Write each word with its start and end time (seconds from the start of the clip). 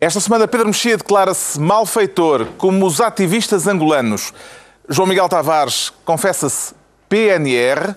Esta 0.00 0.18
semana, 0.18 0.48
Pedro 0.48 0.68
Mexia 0.68 0.96
declara-se 0.96 1.60
malfeitor, 1.60 2.46
como 2.56 2.86
os 2.86 3.02
ativistas 3.02 3.66
angolanos. 3.66 4.32
João 4.88 5.06
Miguel 5.06 5.28
Tavares 5.28 5.92
confessa-se 6.06 6.74
PNR 7.06 7.94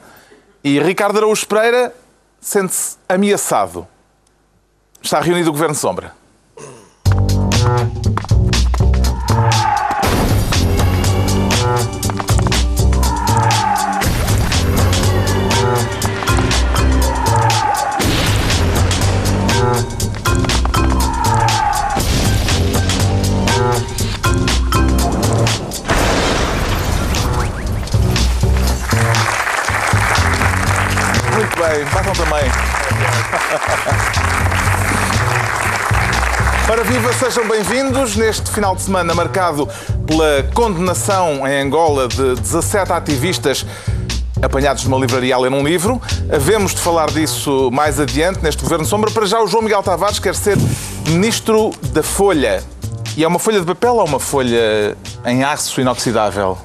e 0.62 0.82
Ricardo 0.82 1.20
Araújo 1.20 1.48
Pereira 1.48 1.96
sente-se 2.42 2.98
ameaçado. 3.08 3.88
Está 5.02 5.22
reunido 5.22 5.50
o 5.50 5.54
Governo 5.54 5.76
Sombra. 5.76 6.14
Bem, 31.74 31.86
façam 31.88 32.14
também. 32.14 32.44
Para 36.68 36.84
Viva, 36.84 37.12
sejam 37.14 37.48
bem-vindos 37.48 38.16
neste 38.16 38.52
final 38.52 38.76
de 38.76 38.84
semana 38.84 39.16
marcado 39.16 39.68
pela 40.06 40.44
condenação 40.54 41.48
em 41.48 41.62
Angola 41.64 42.08
de 42.08 42.36
17 42.36 42.92
ativistas 42.92 43.66
apanhados 44.40 44.84
numa 44.84 45.00
livraria 45.00 45.34
a 45.34 45.40
ler 45.40 45.52
um 45.52 45.64
livro. 45.64 46.00
Havemos 46.32 46.76
de 46.76 46.82
falar 46.82 47.10
disso 47.10 47.72
mais 47.72 48.00
adiante 48.00 48.44
neste 48.44 48.62
Governo 48.62 48.86
Sombra. 48.86 49.10
Para 49.10 49.26
já, 49.26 49.42
o 49.42 49.48
João 49.48 49.64
Miguel 49.64 49.82
Tavares 49.82 50.20
quer 50.20 50.36
ser 50.36 50.56
Ministro 51.08 51.72
da 51.92 52.04
Folha. 52.04 52.64
E 53.18 53.24
é 53.24 53.28
uma 53.28 53.40
folha 53.40 53.60
de 53.60 53.66
papel 53.66 53.96
ou 53.96 54.06
uma 54.06 54.20
folha 54.20 54.96
em 55.26 55.44
aço 55.44 55.82
inoxidável? 55.82 56.56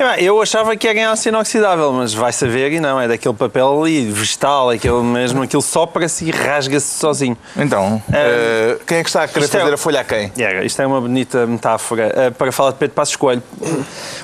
É, 0.00 0.22
Eu 0.24 0.40
achava 0.40 0.74
que 0.76 0.88
era 0.88 0.98
em 0.98 1.04
aço 1.04 1.28
inoxidável, 1.28 1.92
mas 1.92 2.14
vai 2.14 2.32
saber 2.32 2.72
e 2.72 2.80
não, 2.80 2.98
é 2.98 3.06
daquele 3.06 3.34
papel 3.34 3.86
e 3.86 4.10
vegetal, 4.10 4.70
aquele 4.70 5.02
mesmo, 5.02 5.42
aquilo 5.42 5.60
sopra-se 5.60 6.24
e 6.24 6.30
rasga-se 6.30 6.98
sozinho. 6.98 7.36
Então, 7.54 8.02
eh, 8.10 8.78
quem 8.86 8.96
é 8.96 9.02
que 9.02 9.10
está 9.10 9.24
a 9.24 9.28
querer 9.28 9.44
é- 9.44 9.48
fazer 9.48 9.74
a 9.74 9.76
folha 9.76 10.00
a 10.00 10.04
quem? 10.04 10.32
É, 10.38 10.64
isto 10.64 10.80
é 10.80 10.86
uma 10.86 11.02
bonita 11.02 11.46
metáfora 11.46 12.10
eh, 12.16 12.30
para 12.30 12.50
falar 12.50 12.70
de 12.70 12.78
Pedro 12.78 12.94
Passos 12.94 13.14
Coelho. 13.14 13.42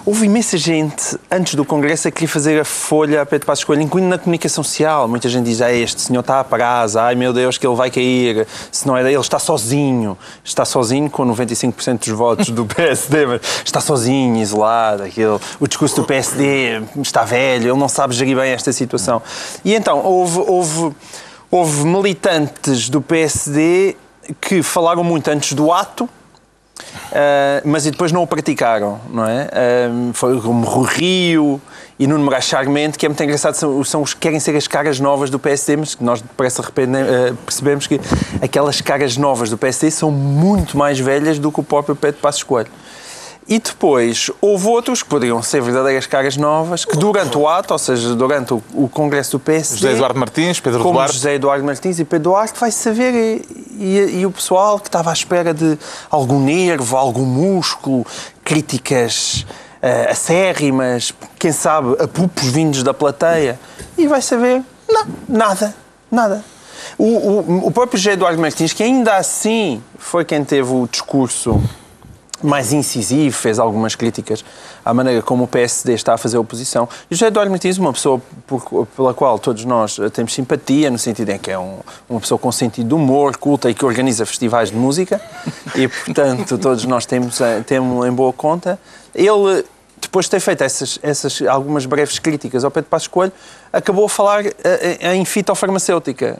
Houve 0.06 0.24
imensa 0.24 0.56
gente, 0.56 1.18
antes 1.30 1.54
do 1.54 1.62
Congresso, 1.64 2.08
a 2.08 2.10
querer 2.10 2.28
fazer 2.28 2.58
a 2.58 2.64
folha 2.64 3.20
a 3.20 3.26
Pedro 3.26 3.46
Passos 3.46 3.62
Coelho, 3.64 3.82
incluindo 3.82 4.08
na 4.08 4.16
comunicação 4.16 4.64
social. 4.64 5.06
Muita 5.06 5.28
gente 5.28 5.44
diz, 5.44 5.60
ah, 5.60 5.70
este 5.70 6.00
senhor 6.00 6.20
está 6.20 6.40
a 6.40 6.44
prazo, 6.44 6.98
ai 6.98 7.14
meu 7.14 7.34
Deus, 7.34 7.58
que 7.58 7.66
ele 7.66 7.76
vai 7.76 7.90
cair, 7.90 8.46
se 8.72 8.86
não 8.86 8.96
é 8.96 9.02
dele, 9.02 9.18
está 9.20 9.38
sozinho. 9.38 10.16
Está 10.42 10.64
sozinho 10.64 11.10
com 11.10 11.26
95% 11.26 11.98
dos 11.98 12.08
votos 12.16 12.48
do 12.48 12.64
PSD, 12.74 13.26
mas 13.26 13.40
está 13.62 13.78
sozinho, 13.82 14.36
isolado, 14.40 15.02
aquele, 15.02 15.38
o 15.60 15.65
discurso 15.68 15.96
do 15.96 16.04
PSD 16.04 16.82
está 17.00 17.24
velho, 17.24 17.70
ele 17.70 17.78
não 17.78 17.88
sabe 17.88 18.14
gerir 18.14 18.36
bem 18.36 18.50
esta 18.50 18.72
situação. 18.72 19.22
E 19.64 19.74
então, 19.74 20.04
houve, 20.04 20.38
houve, 20.40 20.96
houve 21.50 21.84
militantes 21.86 22.88
do 22.88 23.00
PSD 23.00 23.96
que 24.40 24.62
falaram 24.62 25.04
muito 25.04 25.28
antes 25.28 25.52
do 25.52 25.72
ato, 25.72 26.08
Uh, 27.06 27.62
mas 27.64 27.84
depois 27.84 28.12
não 28.12 28.22
o 28.22 28.26
praticaram, 28.26 29.00
não 29.10 29.24
é? 29.24 29.48
Uh, 29.88 30.12
foi 30.12 30.38
como 30.40 30.66
o 30.66 30.82
Rio 30.82 31.60
e 31.98 32.06
Nuno 32.06 32.24
Moraes 32.24 32.44
Charmente, 32.44 32.98
que 32.98 33.06
é 33.06 33.08
muito 33.08 33.22
engraçado, 33.22 33.54
são, 33.54 33.82
são 33.84 34.02
os 34.02 34.12
que 34.12 34.20
querem 34.20 34.38
ser 34.38 34.54
as 34.56 34.68
caras 34.68 35.00
novas 35.00 35.30
do 35.30 35.38
PSD, 35.38 35.76
mas 35.76 35.94
que 35.94 36.04
nós 36.04 36.22
parece 36.36 36.60
de 36.60 36.66
repente 36.66 36.90
uh, 36.90 37.34
percebemos 37.36 37.86
que 37.86 37.98
aquelas 38.42 38.80
caras 38.80 39.16
novas 39.16 39.48
do 39.48 39.56
PSD 39.56 39.90
são 39.90 40.10
muito 40.10 40.76
mais 40.76 40.98
velhas 40.98 41.38
do 41.38 41.50
que 41.50 41.60
o 41.60 41.62
próprio 41.62 41.96
Pedro 41.96 42.20
Passos 42.20 42.42
Coelho. 42.42 42.70
E 43.48 43.60
depois 43.60 44.28
houve 44.40 44.66
outros 44.66 45.04
que 45.04 45.08
poderiam 45.08 45.40
ser 45.40 45.60
verdadeiras 45.62 46.04
caras 46.06 46.36
novas, 46.36 46.84
que 46.84 46.96
durante 46.96 47.38
o 47.38 47.46
ato, 47.46 47.72
ou 47.72 47.78
seja, 47.78 48.12
durante 48.16 48.52
o, 48.52 48.62
o 48.74 48.88
Congresso 48.88 49.32
do 49.32 49.38
PSD, 49.40 49.76
José 49.76 49.92
Eduardo 49.92 50.18
Martins, 50.18 50.58
Pedro 50.58 50.80
como 50.82 50.94
Duarte. 50.94 51.14
José 51.14 51.34
Eduardo 51.34 51.64
Martins 51.64 51.98
e 52.00 52.04
Pedro 52.04 52.30
Duarte 52.30 52.58
vai 52.58 52.72
saber 52.72 53.14
e, 53.14 53.84
e- 53.84 54.18
e 54.20 54.26
o 54.26 54.32
pessoal 54.32 54.80
que 54.80 54.88
estava 54.88 55.10
à 55.10 55.12
espera 55.12 55.54
de 55.54 55.78
algum 56.10 56.40
nervo, 56.40 56.96
algum 56.96 57.24
músculo, 57.24 58.04
críticas 58.44 59.46
eh, 59.80 60.08
acérrimas, 60.10 61.12
quem 61.38 61.52
sabe 61.52 61.94
apupos 62.02 62.44
vindos 62.46 62.82
da 62.82 62.92
plateia 62.94 63.60
e 63.96 64.08
vai 64.08 64.22
saber, 64.22 64.60
não, 64.90 65.06
nada, 65.28 65.72
nada. 66.10 66.44
O, 66.98 67.04
o- 67.04 67.66
o 67.68 67.70
próprio 67.70 67.96
José 67.98 68.12
Eduardo 68.14 68.40
Martins, 68.40 68.72
que 68.72 68.82
ainda 68.82 69.16
assim 69.16 69.80
foi 69.98 70.24
quem 70.24 70.42
teve 70.44 70.72
o 70.72 70.88
discurso 70.90 71.62
mais 72.42 72.72
incisivo, 72.72 73.34
fez 73.36 73.58
algumas 73.58 73.94
críticas 73.94 74.44
à 74.84 74.92
maneira 74.92 75.22
como 75.22 75.44
o 75.44 75.46
PSD 75.48 75.94
está 75.94 76.14
a 76.14 76.18
fazer 76.18 76.36
a 76.36 76.40
oposição. 76.40 76.88
E 77.10 77.14
José 77.14 77.28
Eduardo 77.28 77.50
Martins, 77.50 77.78
uma 77.78 77.92
pessoa 77.92 78.20
por- 78.46 78.86
pela 78.94 79.14
qual 79.14 79.38
todos 79.38 79.64
nós 79.64 79.98
eh, 79.98 80.10
temos 80.10 80.34
simpatia, 80.34 80.90
no 80.90 80.98
sentido 80.98 81.30
em 81.30 81.38
que 81.38 81.50
é 81.50 81.58
um- 81.58 81.78
uma 82.08 82.20
pessoa 82.20 82.38
com 82.38 82.52
sentido 82.52 82.88
de 82.88 82.94
humor, 82.94 83.36
culta 83.38 83.70
e 83.70 83.74
que 83.74 83.84
organiza 83.84 84.26
festivais 84.26 84.70
de 84.70 84.76
música, 84.76 85.20
e 85.74 85.88
portanto 85.88 86.56
todos 86.58 86.84
nós 86.84 87.06
temos, 87.06 87.40
eh, 87.40 87.62
temos 87.66 88.06
em 88.06 88.12
boa 88.12 88.32
conta. 88.32 88.78
Ele, 89.14 89.64
depois 89.98 90.26
de 90.26 90.30
ter 90.32 90.40
feito 90.40 90.62
essas, 90.62 90.98
essas 91.02 91.40
algumas 91.48 91.86
breves 91.86 92.18
críticas 92.18 92.64
ao 92.64 92.70
Pedro 92.70 92.90
Passos 92.90 93.08
Coelho, 93.08 93.32
acabou 93.72 94.04
a 94.04 94.08
falar 94.08 94.44
eh, 94.46 95.14
em 95.14 95.24
fitofarmacêutica. 95.24 96.38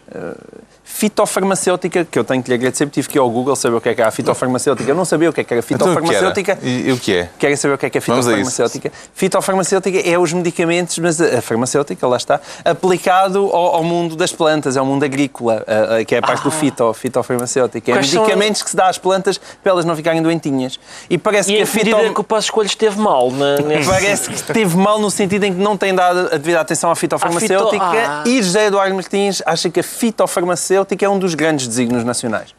Fitofarmacêutica, 0.97 2.05
que 2.05 2.19
eu 2.19 2.25
tenho 2.25 2.43
que 2.43 2.49
lhe 2.49 2.55
agradecer, 2.55 2.87
porque 2.87 3.01
tive 3.01 3.09
que 3.09 3.19
ir 3.19 3.21
ao 3.21 3.29
Google 3.29 3.55
saber 3.55 3.77
o 3.77 3.81
que 3.81 3.89
é 3.91 3.95
que 3.95 4.01
era 4.01 4.09
a 4.09 4.13
fitofarmacêutica. 4.13 4.91
Eu 4.91 4.95
não 4.95 5.05
sabia 5.05 5.29
o 5.29 5.33
que 5.33 5.41
é 5.41 5.45
que 5.45 5.53
era 5.53 5.63
Então, 5.71 5.93
o 5.93 5.97
que 5.97 5.99
era? 5.99 6.01
fitofarmacêutica. 6.07 6.59
E- 6.63 6.89
e 6.89 6.93
o 6.93 6.97
que 6.99 7.15
é? 7.17 7.29
Querem 7.39 7.57
saber 7.57 7.75
o 7.75 7.79
que 7.79 7.87
é 7.87 7.91
que 7.91 7.99
é 7.99 8.01
a 8.01 8.03
fitofarmacêutica? 8.03 8.93
Fitofarmacêutica 9.15 9.99
é 10.09 10.19
os 10.19 10.33
medicamentos, 10.33 10.99
mas 10.99 11.21
a 11.21 11.37
a 11.39 11.43
farmacêutica, 11.43 12.07
lá 12.07 12.17
está, 12.17 12.41
aplicado 12.65 13.51
ao, 13.53 13.75
ao 13.77 13.85
mundo 13.85 14.17
das 14.17 14.33
plantas, 14.33 14.77
ao 14.77 14.87
mundo 14.87 15.05
agrícola, 15.05 15.63
a- 15.67 15.97
a- 15.97 16.05
que 16.05 16.15
é 16.15 16.19
a 16.19 16.23
parte 16.23 16.43
do 16.45 16.51
fito, 16.51 16.93
fitofarmacêutica. 16.95 17.91
É 17.91 17.95
Quais 17.95 18.09
são- 18.09 18.23
medicamentos 18.23 18.63
que 18.63 18.71
se 18.71 18.77
dá 18.77 18.89
às 18.89 18.97
plantas 18.97 19.39
para 19.63 19.73
elas 19.73 19.85
não 19.85 19.95
ficarem 19.95 20.23
doentinhas. 20.23 20.79
E 21.11 21.19
parece 21.19 21.51
E 21.53 21.57
que 21.57 21.63
a 21.63 21.67
que 21.67 21.73
fito... 21.73 21.95
é 21.97 22.09
que 22.15 22.21
o 22.21 22.25
Passo 22.25 22.47
Escolho 22.47 22.67
esteve 22.67 22.99
mal 22.99 23.31
na, 23.31 23.57
nesse... 23.67 23.91
Parece 23.91 24.29
que 24.31 24.35
esteve 24.37 24.77
mal 24.77 24.99
no 24.99 25.11
sentido 25.11 25.45
em 25.45 25.53
que 25.53 25.61
não 25.61 25.77
tem 25.77 25.95
dado 25.95 26.21
a 26.33 26.37
devida 26.39 26.61
atenção 26.61 26.91
à 26.91 26.97
fitofarmacêutica 26.97 27.85
fito- 27.91 28.07
Ah. 28.11 28.25
e 28.27 28.43
José 28.43 28.67
Eduardo 28.67 28.95
Martins 28.95 29.43
acha 29.45 29.69
que 29.69 29.81
a 29.81 29.83
fitofarmacêutica 29.83 30.86
é 31.05 31.09
um 31.09 31.19
dos 31.19 31.35
grandes 31.35 31.67
desígnios 31.67 32.05
nacionais. 32.05 32.55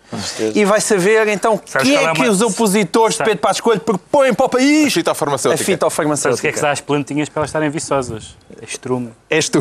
E 0.56 0.64
vai 0.64 0.80
saber 0.80 1.28
então 1.28 1.56
o 1.56 1.60
que 1.60 1.78
é 1.78 2.04
é 2.06 2.14
que 2.14 2.22
uma- 2.22 2.30
os 2.30 2.42
opositores 2.42 3.18
de 3.18 3.24
Pedro 3.24 3.40
Passos 3.40 3.60
Coelho 3.62 3.82
propõem 3.82 4.34
para 4.34 4.46
o 4.46 4.50
país. 4.50 4.94
Fitofarmacêutica. 4.94 5.54
A 5.54 5.58
Sabes 5.58 5.62
o 5.62 5.62
que 5.62 5.62
é 5.62 5.62
que 5.62 5.74
fitofarmacêutica. 5.74 6.56
se 6.58 6.62
dá 6.62 6.72
às 6.72 6.80
plantinhas 6.82 7.28
para 7.30 7.42
elas 7.42 7.50
estarem 7.50 7.70
viçosas? 7.70 8.38
Estrume. 8.62 9.12
És 9.30 9.50
tu. 9.50 9.60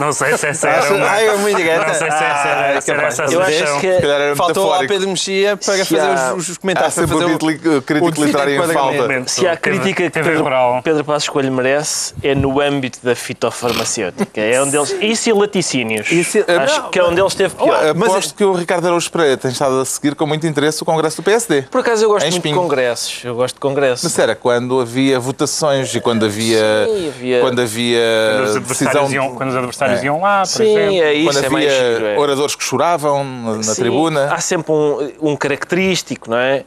Não 0.00 0.12
sei 0.12 0.36
se 0.38 0.46
Acha- 0.66 0.94
uma... 0.94 1.06
Ai, 1.06 1.28
é 1.28 1.36
muito 1.36 1.56
direta. 1.56 1.86
Não 1.86 1.94
sei 1.94 2.10
se 2.10 2.16
Ah, 2.16 2.72
essa 2.76 3.24
a 3.24 3.26
Eu 3.26 3.42
acho 3.42 3.80
que 3.80 4.36
Faltou 4.36 4.68
lá. 4.68 4.78
Pedro 4.86 5.08
Mexia 5.08 5.56
para 5.56 5.76
fazer 5.76 6.00
há- 6.00 6.34
os, 6.34 6.48
os 6.48 6.56
Há 6.56 6.60
comentários. 6.60 6.94
para 6.94 7.06
sempre 7.06 7.82
crítico- 7.82 8.24
literário 8.24 8.64
em 8.64 8.72
falta. 8.72 9.24
se 9.26 9.46
há 9.46 9.56
crítica 9.56 10.10
que 10.10 10.10
Pedro, 10.10 11.14
Escolho 11.18 11.52
merece 11.52 12.14
é 12.22 12.34
no 12.34 12.60
âmbito 12.60 12.98
da 13.02 13.14
fitofarmacêutica. 13.14 14.40
É 14.40 14.60
onde 14.62 14.76
eles... 14.76 14.94
Isso 15.00 15.28
e 15.28 15.32
laticínios. 15.32 16.06
Acho 16.10 16.82
não, 16.82 16.90
que 16.90 16.98
é 16.98 17.04
onde 17.04 17.20
ele 17.20 17.28
esteve 17.28 17.54
pior. 17.54 17.93
Aposto 18.02 18.34
que 18.34 18.44
o 18.44 18.52
Ricardo 18.52 18.86
Araújo 18.86 19.10
Pereira 19.10 19.36
tem 19.36 19.50
estado 19.50 19.80
a 19.80 19.84
seguir 19.84 20.14
com 20.14 20.26
muito 20.26 20.46
interesse 20.46 20.82
o 20.82 20.84
Congresso 20.86 21.16
do 21.16 21.22
PSD. 21.22 21.62
Por 21.62 21.80
acaso 21.80 22.04
eu 22.04 22.08
gosto 22.08 22.30
muito 22.30 22.42
de 22.48 22.54
congressos. 22.54 23.20
Eu 23.24 23.34
gosto 23.34 23.54
de 23.54 23.60
congressos. 23.60 24.04
Mas 24.04 24.18
era 24.18 24.34
quando 24.34 24.80
havia 24.80 25.18
votações 25.20 25.94
e 25.94 26.00
quando 26.00 26.24
havia, 26.24 26.86
Sim, 26.86 27.08
havia- 27.08 27.40
quando 27.40 27.60
havia 27.60 28.00
Quando 28.36 28.46
os 28.46 28.54
decisão 28.54 28.88
adversários, 28.90 29.12
iam, 29.12 29.34
quando 29.34 29.48
os 29.50 29.56
adversários 29.56 30.00
É. 30.00 30.04
iam 30.06 30.20
lá, 30.20 30.40
por 30.40 30.46
Sim, 30.48 30.76
exemplo. 30.78 31.02
é 31.02 31.14
isso, 31.14 31.32
quando 31.32 31.44
é 31.44 31.48
mais 31.48 31.66
havia 31.72 31.92
giro. 31.94 32.06
é. 32.06 32.18
oradores 32.18 32.54
que 32.54 32.64
choravam 32.64 33.24
na, 33.24 33.54
na 33.56 33.62
Sim, 33.62 33.74
tribuna. 33.82 34.32
Há 34.32 34.40
sempre 34.40 34.72
um, 34.72 35.12
um 35.22 35.36
característico, 35.36 36.30
não 36.30 36.38
é? 36.38 36.64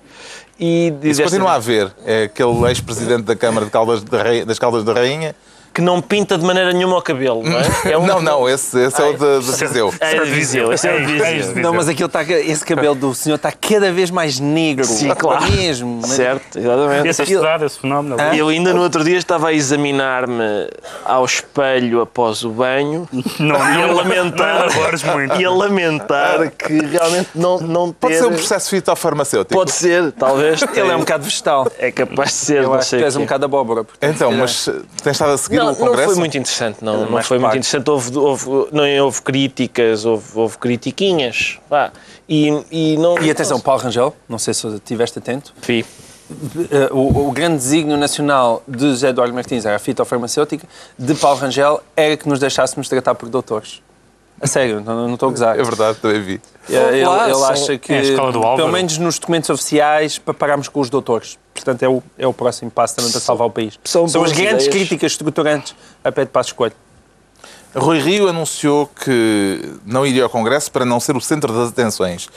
E 0.59 0.91
de- 0.91 1.09
desta- 1.09 1.23
continua 1.23 1.52
a 1.52 1.56
haver. 1.56 1.91
É 2.06 2.23
aquele 2.23 2.66
ex-presidente 2.70 3.23
da 3.23 3.35
Câmara 3.35 3.66
de 3.66 3.72
Caldas 3.72 4.03
da 4.03 4.23
Rainha- 4.23 4.46
das 4.46 4.58
Caldas 4.58 4.84
da 4.84 4.94
Rainha. 4.94 5.35
Que 5.78 5.82
não 5.84 6.02
pinta 6.02 6.40
de 6.40 6.44
maneira 6.44 6.74
nenhuma 6.74 6.97
o 6.97 7.02
cabelo, 7.03 7.44
não 7.44 7.56
é? 7.56 7.91
é 7.91 7.96
um- 8.00 8.03
Não, 8.08 8.20
não, 8.20 8.50
esse, 8.50 8.79
esse 8.79 9.00
é 9.00 9.06
o 9.06 9.14
de, 9.14 9.46
de 9.46 9.52
Viseu. 9.58 9.94
É 10.00 10.16
de 10.24 10.32
Viseu, 10.32 10.74
esse 10.74 10.88
é 10.88 10.96
o 10.96 11.06
de 11.06 11.22
É, 11.22 11.29
é 11.29 11.34
Viseu. 11.35 11.56
Não, 11.62 11.72
mas 11.72 11.88
aquilo 11.88 12.08
está, 12.08 12.24
esse 12.24 12.66
cabelo 12.66 12.96
do 12.96 13.14
senhor 13.14 13.35
está 13.35 13.52
cada 13.52 13.91
vez 13.91 14.09
mais 14.09 14.40
negro. 14.40 14.84
Sim, 14.84 15.09
claro. 15.09 15.46
Mesmo. 15.52 16.00
Mas- 16.02 16.09
Certo, 16.14 16.58
exatamente. 16.58 17.08
Esse 17.08 17.22
é 17.22 17.26
estudado, 17.26 17.64
esse 17.64 17.78
fenómeno. 17.78 18.16
Eu 18.35 18.47
ainda 18.47 18.74
no 18.74 18.82
outro 18.82 19.03
dia 19.03 19.18
estava 19.20 19.50
a 19.50 19.53
examinar-me 19.53 20.68
ao 21.06 21.24
espelho 21.24 22.02
após 22.02 22.44
o 22.44 22.50
banho 22.50 23.08
Não, 23.40 23.53
e 23.56 23.59
a 23.84 23.88
não, 23.88 23.94
lamentar, 23.94 24.66
não 24.66 25.40
e 25.40 25.46
a 25.46 25.52
lamentar 25.52 26.52
que 26.58 26.73
realmente 26.88 27.30
não, 27.35 27.59
não 27.59 27.88
ter... 27.91 28.00
Pode 28.00 28.18
ser 28.18 28.26
um 28.26 28.34
processo 28.34 28.70
fitofarmacêutico. 28.72 29.53
Pode 29.53 29.72
ser, 29.73 30.12
talvez. 30.14 30.59
Ele 30.73 30.90
é 30.91 30.96
um 30.96 31.02
bocado 31.02 31.23
vegetal. 31.23 31.72
É 31.78 31.91
capaz 31.91 32.30
de 32.30 32.35
ser, 32.35 32.58
Eu 32.58 32.70
não 32.70 32.73
acho 32.73 32.90
sei 32.90 32.97
que 33.00 33.06
és 33.06 33.16
um 33.16 33.22
bocado 33.22 33.46
abóbora. 33.46 33.84
portanto, 33.84 34.12
Então, 34.16 34.32
mas 34.32 34.68
eh, 34.68 34.73
tens 35.03 35.12
estado 35.14 35.34
a 35.34 35.38
seguir 35.38 35.66
Não, 35.67 35.73
não, 35.73 35.79
não 35.79 35.87
Congresso? 35.87 36.09
foi 36.11 36.19
muito 36.19 36.37
interessante, 36.37 36.78
não, 36.84 37.09
não 37.09 37.23
foi 37.23 37.37
muito 37.37 37.47
parte. 37.49 37.58
interessante. 37.59 37.90
Houve, 37.90 38.17
houve, 38.17 38.46
não 38.72 39.05
houve 39.05 39.22
críticas, 39.22 40.05
houve, 40.05 40.25
houve 40.35 40.58
critiquinhas. 40.58 41.59
Vá. 41.69 41.91
E, 42.28 42.47
e, 42.72 42.97
não, 42.97 43.17
E 43.19 43.29
atenção, 43.31 43.59
Paulo 43.59 43.81
Rangel, 43.81 44.16
não 44.28 44.37
sei 44.37 44.53
se 44.53 44.67
estiveste 44.67 45.19
atento, 45.19 45.53
Vi. 45.61 45.85
eh, 46.72 46.90
o, 46.91 47.28
o 47.29 47.31
grande 47.31 47.58
desígnio 47.58 47.96
nacional 47.97 48.61
de 48.67 48.79
José 48.90 49.09
Eduardo 49.09 49.34
Martins 49.34 49.66
era 49.66 49.75
a 49.78 49.79
fitofarmacêutica, 49.79 50.67
de 50.97 51.16
Paulo 51.16 51.40
Rangel 51.40 51.81
era 51.96 52.17
que 52.17 52.28
nos 52.28 52.40
deixássemos 52.40 52.90
tratar 52.90 53.16
por 53.16 53.29
doutores. 53.29 53.81
A 54.39 54.45
sério, 54.45 54.81
não, 54.81 55.13
estou 55.13 55.29
a 55.29 55.31
gozar. 55.31 55.59
É 55.59 55.63
verdade, 55.63 55.97
também 55.99 56.22
vi. 56.22 56.41
Ele, 56.69 57.03
Lá, 57.05 57.25
ele 57.25 57.34
são- 57.34 57.45
acha 57.49 57.78
que, 57.78 57.91
é 57.93 58.01
do 58.13 58.22
Álvaro. 58.22 58.55
pelo 58.57 58.72
menos 58.72 58.97
nos 58.99 59.17
documentos 59.17 59.49
oficiais, 59.49 60.19
para 60.19 60.34
pararmos 60.34 60.67
com 60.67 60.79
os 60.79 60.89
doutores. 60.89 61.39
Portanto, 61.53 61.81
é 61.84 61.89
o, 61.89 62.03
é 62.19 62.28
o 62.28 62.34
próximo 62.34 62.69
passo 62.69 62.95
também 62.97 63.11
para 63.11 63.19
salvar 63.19 63.47
o 63.47 63.51
país. 63.51 63.79
são 63.84 64.07
São 64.07 64.23
as 64.23 64.31
grandes 64.31 64.66
ideias. 64.66 64.67
críticas 64.67 65.11
estruturantes 65.13 65.75
a 66.03 66.11
Pedro 66.11 66.31
Passos 66.31 66.51
Coelho. 66.51 66.75
Rui 67.75 67.99
Rio 67.99 68.28
anunciou 68.28 68.87
que 68.87 69.73
não 69.85 70.05
iria 70.05 70.23
ao 70.23 70.29
Congresso 70.29 70.72
para 70.72 70.85
não 70.85 70.99
ser 70.99 71.16
o 71.16 71.22
centro 71.22 71.53
das 71.53 71.69
atenções. 71.69 72.28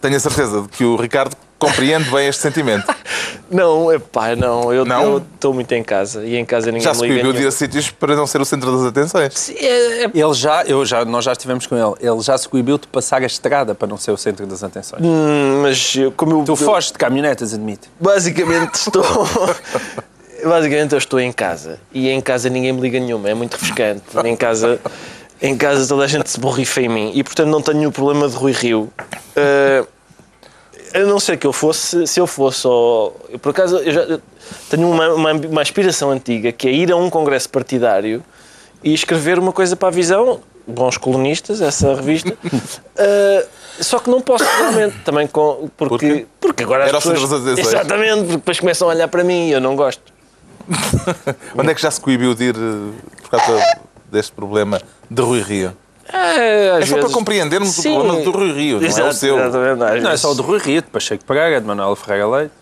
Tenho 0.00 0.16
a 0.16 0.20
certeza 0.20 0.62
de 0.62 0.68
que 0.68 0.84
o 0.84 0.96
Ricardo 0.96 1.36
compreende 1.58 2.10
bem 2.10 2.26
este 2.28 2.42
sentimento. 2.42 2.84
Não, 3.48 3.92
epá, 3.92 4.34
não. 4.34 4.72
Eu 4.72 4.82
Não? 4.82 5.18
estou 5.18 5.52
muito 5.52 5.70
em 5.72 5.82
casa. 5.84 6.24
E 6.24 6.36
em 6.38 6.44
casa 6.44 6.68
ninguém 6.68 6.80
Já 6.80 6.92
me 6.92 6.96
se 6.96 7.02
liga. 7.02 7.14
proibiu 7.20 7.32
de 7.38 7.42
ir 7.44 7.46
a 7.48 7.50
sítios 7.50 7.90
para 7.90 8.16
não 8.16 8.26
ser 8.26 8.40
o 8.40 8.46
centro 8.46 8.72
das 8.74 8.86
atenções. 8.86 9.34
Sim, 9.34 9.52
é- 9.58 10.04
é- 10.04 10.10
Ele 10.14 10.32
já, 10.32 10.64
eu 10.64 10.82
já, 10.86 11.04
nós 11.04 11.22
já 11.26 11.32
estivemos 11.32 11.66
com 11.66 11.76
ele, 11.76 11.94
ele 12.00 12.20
já 12.22 12.36
se 12.38 12.48
coibiu 12.48 12.78
de 12.78 12.86
passar 12.88 13.20
a 13.20 13.26
estrada 13.26 13.74
para 13.74 13.86
não 13.86 13.98
ser 13.98 14.10
o 14.10 14.16
centro 14.16 14.46
das 14.46 14.64
atenções. 14.64 15.02
Hum, 15.04 15.60
mas 15.62 15.94
eu- 15.96 16.10
como 16.12 16.40
eu, 16.40 16.44
Tu 16.44 16.52
eu 16.52 16.56
foges 16.56 16.92
de 16.92 16.96
caminhonetas, 16.98 17.52
admite. 17.52 17.90
basicamente 18.00 18.74
estou. 18.76 19.04
basicamente 20.44 20.92
eu 20.92 20.98
estou 20.98 21.20
em 21.20 21.32
casa. 21.32 21.78
E 21.92 22.08
em 22.08 22.20
casa 22.20 22.48
ninguém 22.48 22.72
me 22.72 22.80
liga 22.80 22.98
nenhuma. 23.00 23.28
É 23.30 23.34
muito 23.34 23.54
refrescante. 23.54 24.02
Em 24.24 24.36
casa, 24.36 24.80
em 25.40 25.56
casa 25.56 25.86
toda 25.88 26.04
a 26.04 26.06
gente 26.06 26.28
se 26.30 26.38
borrifa 26.40 26.80
em 26.80 26.88
mim. 26.88 27.12
E 27.14 27.22
portanto 27.24 27.48
não 27.48 27.60
tenho 27.62 27.88
o 27.88 27.92
problema 27.92 28.28
de 28.28 28.34
Rui 28.36 28.52
Rio. 28.52 28.92
Uh, 29.36 29.86
a 30.94 30.98
não 31.00 31.18
ser 31.18 31.38
que 31.38 31.46
eu 31.46 31.52
fosse, 31.54 32.06
se 32.06 32.20
eu 32.20 32.26
fosse, 32.26 32.66
ao- 32.66 33.14
eu, 33.30 33.38
por 33.38 33.50
acaso, 33.50 33.78
eu 33.78 33.92
já 33.92 34.18
tenho 34.68 34.90
uma, 34.90 35.08
uma, 35.14 35.32
uma 35.32 35.62
aspiração 35.62 36.10
antiga 36.10 36.52
que 36.52 36.68
é 36.68 36.70
ir 36.72 36.92
a 36.92 36.96
um 36.96 37.08
congresso 37.08 37.48
partidário 37.48 38.22
e 38.84 38.92
escrever 38.92 39.38
uma 39.38 39.52
coisa 39.52 39.74
para 39.74 39.88
a 39.88 39.90
visão, 39.90 40.40
bons 40.66 40.98
colonistas, 40.98 41.62
essa 41.62 41.94
revista. 41.94 42.36
Uh, 42.44 43.46
só 43.80 43.98
que 43.98 44.10
não 44.10 44.20
posso 44.20 44.44
realmente, 44.44 44.96
também 45.02 45.26
com, 45.26 45.70
porque, 45.78 45.88
Porquê? 45.88 46.26
porque 46.38 46.62
agora 46.62 46.86
Era 46.86 46.98
as 46.98 47.02
centro 47.04 47.22
pessoas. 47.22 47.58
Exatamente, 47.58 48.16
porque 48.24 48.36
depois 48.36 48.60
começam 48.60 48.86
a 48.86 48.90
olhar 48.92 49.08
para 49.08 49.24
mim 49.24 49.48
e 49.48 49.52
eu 49.52 49.60
não 49.62 49.74
gosto. 49.74 50.11
Onde 51.56 51.70
é 51.70 51.74
que 51.74 51.80
já 51.82 51.90
se 51.90 52.00
coibiu 52.00 52.34
de 52.34 52.44
ir 52.44 52.56
eh, 52.56 53.00
por 53.22 53.30
causa 53.30 53.62
deste 54.10 54.32
problema 54.32 54.80
de 55.10 55.22
Rui 55.22 55.42
Rio? 55.42 55.76
É, 56.12 56.80
É 56.82 56.86
só 56.86 56.98
para 56.98 57.08
compreendermos 57.10 57.78
o 57.78 57.82
problema 57.82 58.20
do 58.22 58.30
Rui 58.30 58.52
Rio, 58.52 58.76
não 58.80 58.82
é 58.82 58.88
o 58.88 58.90
Exato, 58.90 59.14
seu. 59.14 59.38
exatamente, 59.38 59.72
às 59.72 59.78
Não 59.78 59.86
é 59.96 60.00
vezes- 60.02 60.20
só 60.20 60.32
o 60.32 60.34
de 60.34 60.42
Rui 60.42 60.58
Rio, 60.58 60.82
de 60.82 60.88
Pacheco 60.88 61.24
Pereira, 61.24 61.60
de 61.60 61.66
Manuel 61.66 61.96
Ferreira 61.96 62.28
Leite. 62.28 62.52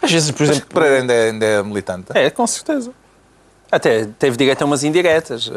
Às 0.00 0.12
vezes, 0.12 0.30
por 0.30 0.44
exemplo, 0.44 0.66
Pereira 0.72 0.96
ainda 1.00 1.12
é, 1.12 1.30
ainda 1.30 1.44
é 1.46 1.62
militante. 1.62 2.06
É, 2.14 2.30
com 2.30 2.46
certeza. 2.46 2.92
Até 3.70 4.06
teve 4.18 4.36
direito 4.36 4.62
a 4.62 4.64
umas 4.64 4.82
indiretas 4.82 5.46
uh, 5.48 5.52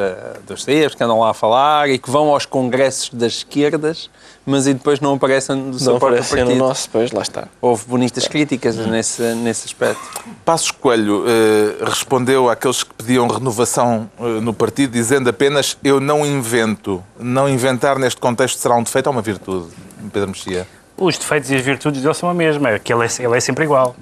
dos 0.45 0.65
dias 0.65 0.93
que 0.93 1.01
andam 1.01 1.19
lá 1.19 1.29
a 1.29 1.33
falar 1.33 1.89
e 1.89 1.97
que 1.97 2.09
vão 2.11 2.27
aos 2.27 2.45
congressos 2.45 3.09
das 3.09 3.35
esquerdas, 3.35 4.09
mas 4.45 4.67
e 4.67 4.73
depois 4.73 4.99
não 4.99 5.13
aparecem 5.13 5.55
no 5.55 5.79
seu 5.79 5.93
não 5.93 5.99
próprio 5.99 6.19
aparece 6.19 6.35
no 6.35 6.45
partido. 6.47 6.59
nosso, 6.59 6.89
pois 6.91 7.11
lá 7.13 7.21
está. 7.21 7.47
Houve 7.61 7.85
bonitas 7.85 8.27
críticas 8.27 8.75
nesse, 8.75 9.21
nesse 9.35 9.67
aspecto. 9.67 10.01
Passos 10.43 10.71
Coelho 10.71 11.23
eh, 11.25 11.85
respondeu 11.85 12.49
àqueles 12.49 12.83
que 12.83 12.93
pediam 12.95 13.27
renovação 13.27 14.09
eh, 14.19 14.41
no 14.41 14.53
partido, 14.53 14.91
dizendo 14.91 15.29
apenas: 15.29 15.77
Eu 15.81 16.01
não 16.01 16.25
invento. 16.25 17.01
Não 17.17 17.47
inventar 17.47 17.97
neste 17.97 18.19
contexto 18.19 18.59
será 18.59 18.75
um 18.75 18.83
defeito 18.83 19.07
ou 19.07 19.13
uma 19.13 19.21
virtude? 19.21 19.69
Pedro 20.11 20.29
Mexia. 20.29 20.67
Os 20.97 21.17
defeitos 21.17 21.49
e 21.49 21.55
as 21.55 21.61
virtudes 21.61 22.01
dele 22.01 22.13
são 22.13 22.29
a 22.29 22.33
mesma, 22.33 22.71
é 22.71 22.79
que 22.79 22.91
ele 22.91 23.05
é, 23.05 23.09
ele 23.23 23.37
é 23.37 23.39
sempre 23.39 23.63
igual. 23.63 23.95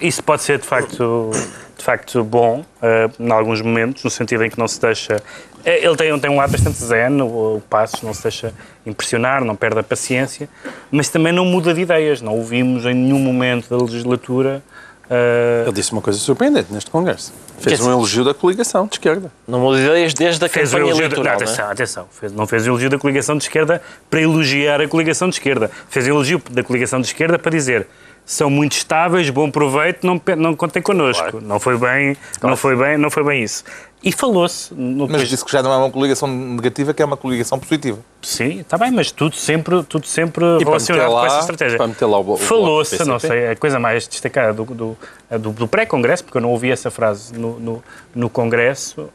Isso 0.00 0.22
pode 0.22 0.42
ser, 0.42 0.58
de 0.58 0.66
facto, 0.66 1.30
de 1.80 1.84
facto 1.86 2.22
bom, 2.22 2.62
eh, 2.82 3.08
em 3.18 3.32
alguns 3.32 3.62
momentos, 3.62 4.04
no 4.04 4.10
sentido 4.10 4.44
em 4.44 4.50
que 4.50 4.58
não 4.58 4.68
se 4.68 4.78
deixa... 4.78 5.16
eh, 5.64 5.82
Ele 5.84 5.96
tem, 5.96 6.18
tem 6.20 6.30
um 6.30 6.36
lado 6.36 6.52
bastante 6.52 6.76
zen, 6.76 7.22
o, 7.22 7.56
o 7.56 7.62
Passos 7.70 8.02
não 8.02 8.12
se 8.12 8.22
deixa 8.22 8.52
impressionar, 8.84 9.42
não 9.42 9.56
perde 9.56 9.78
a 9.80 9.82
paciência, 9.82 10.46
mas 10.90 11.08
também 11.08 11.32
não 11.32 11.44
muda 11.46 11.72
de 11.72 11.80
ideias. 11.80 12.20
Não 12.20 12.38
o 12.38 12.44
vimos 12.44 12.84
em 12.84 12.92
nenhum 12.94 13.18
momento 13.18 13.68
da 13.70 13.82
legislatura... 13.82 14.62
eh, 15.08 15.62
Ele 15.64 15.72
disse 15.74 15.92
uma 15.92 16.02
coisa 16.02 16.18
surpreendente 16.18 16.70
neste 16.72 16.90
congresso. 16.90 17.32
Fez 17.58 17.78
Quer 17.80 17.86
um 17.86 17.90
elogio 17.90 18.24
da 18.24 18.32
coligação 18.34 18.86
de 18.86 18.94
esquerda. 18.94 19.30
Não 19.48 19.60
muda 19.60 19.78
de 19.78 19.84
ideias 19.84 20.12
desde 20.14 20.44
a 20.44 20.48
fez 20.48 20.70
campanha 20.70 20.90
eleitoral, 20.92 21.24
não, 21.24 21.24
não 21.24 21.30
é? 21.30 21.34
atenção, 21.44 21.70
atenção, 21.70 22.06
fez- 22.10 22.32
não 22.32 22.46
fez 22.46 22.66
o 22.66 22.70
elogio 22.70 22.88
da 22.90 22.98
coligação 22.98 23.36
de 23.36 23.44
esquerda 23.44 23.82
para 24.08 24.20
elogiar 24.20 24.80
a 24.80 24.88
coligação 24.88 25.28
de 25.28 25.34
esquerda. 25.36 25.70
Fez 25.88 26.06
o 26.06 26.10
elogio 26.10 26.42
da 26.50 26.62
coligação 26.62 27.00
de 27.00 27.06
esquerda 27.06 27.38
para 27.38 27.50
dizer 27.50 27.86
são 28.30 28.48
muito 28.48 28.72
estáveis, 28.76 29.28
bom 29.28 29.50
proveito, 29.50 30.06
não, 30.06 30.20
não 30.36 30.54
contem 30.54 30.80
connosco. 30.80 31.40
Não 31.40 31.58
foi 31.58 31.76
bem, 31.76 32.16
não 32.40 32.56
foi 32.56 32.76
bem, 32.76 32.96
não 32.96 33.10
foi 33.10 33.24
bem 33.24 33.42
isso. 33.42 33.64
E 34.04 34.12
falou-se 34.12 34.72
Mas 34.72 35.28
disse 35.28 35.44
que 35.44 35.50
já 35.50 35.60
não 35.62 35.72
é 35.72 35.76
uma 35.76 35.90
coligação 35.90 36.28
negativa, 36.28 36.94
que 36.94 37.02
é 37.02 37.04
uma 37.04 37.16
coligação 37.16 37.58
positiva. 37.58 37.98
Sim, 38.22 38.60
está 38.60 38.78
bem, 38.78 38.92
mas 38.92 39.10
tudo 39.10 39.34
sempre, 39.34 39.82
tudo 39.82 40.06
sempre 40.06 40.44
relacionado 40.60 41.12
lá- 41.12 41.20
com 41.22 41.26
essa 41.26 41.40
estratégia. 41.40 41.76
para 41.76 41.88
meter 41.88 42.06
lá 42.06 42.18
o- 42.20 42.32
o 42.34 42.36
Falou-se, 42.36 43.04
não 43.04 43.18
sei, 43.18 43.48
a 43.48 43.56
coisa 43.56 43.80
mais 43.80 44.06
destacada 44.06 44.52
do, 44.52 44.64
do, 44.64 44.96
do- 45.38 45.50
do 45.50 45.66
pré-congresso, 45.68 46.22
porque 46.22 46.38
eu 46.38 46.42
não 46.42 46.50
ouvi 46.50 46.70
essa 46.70 46.88
frase 46.90 47.36
no, 47.36 47.58
no, 47.58 47.82
no 48.14 48.30
congresso, 48.30 49.10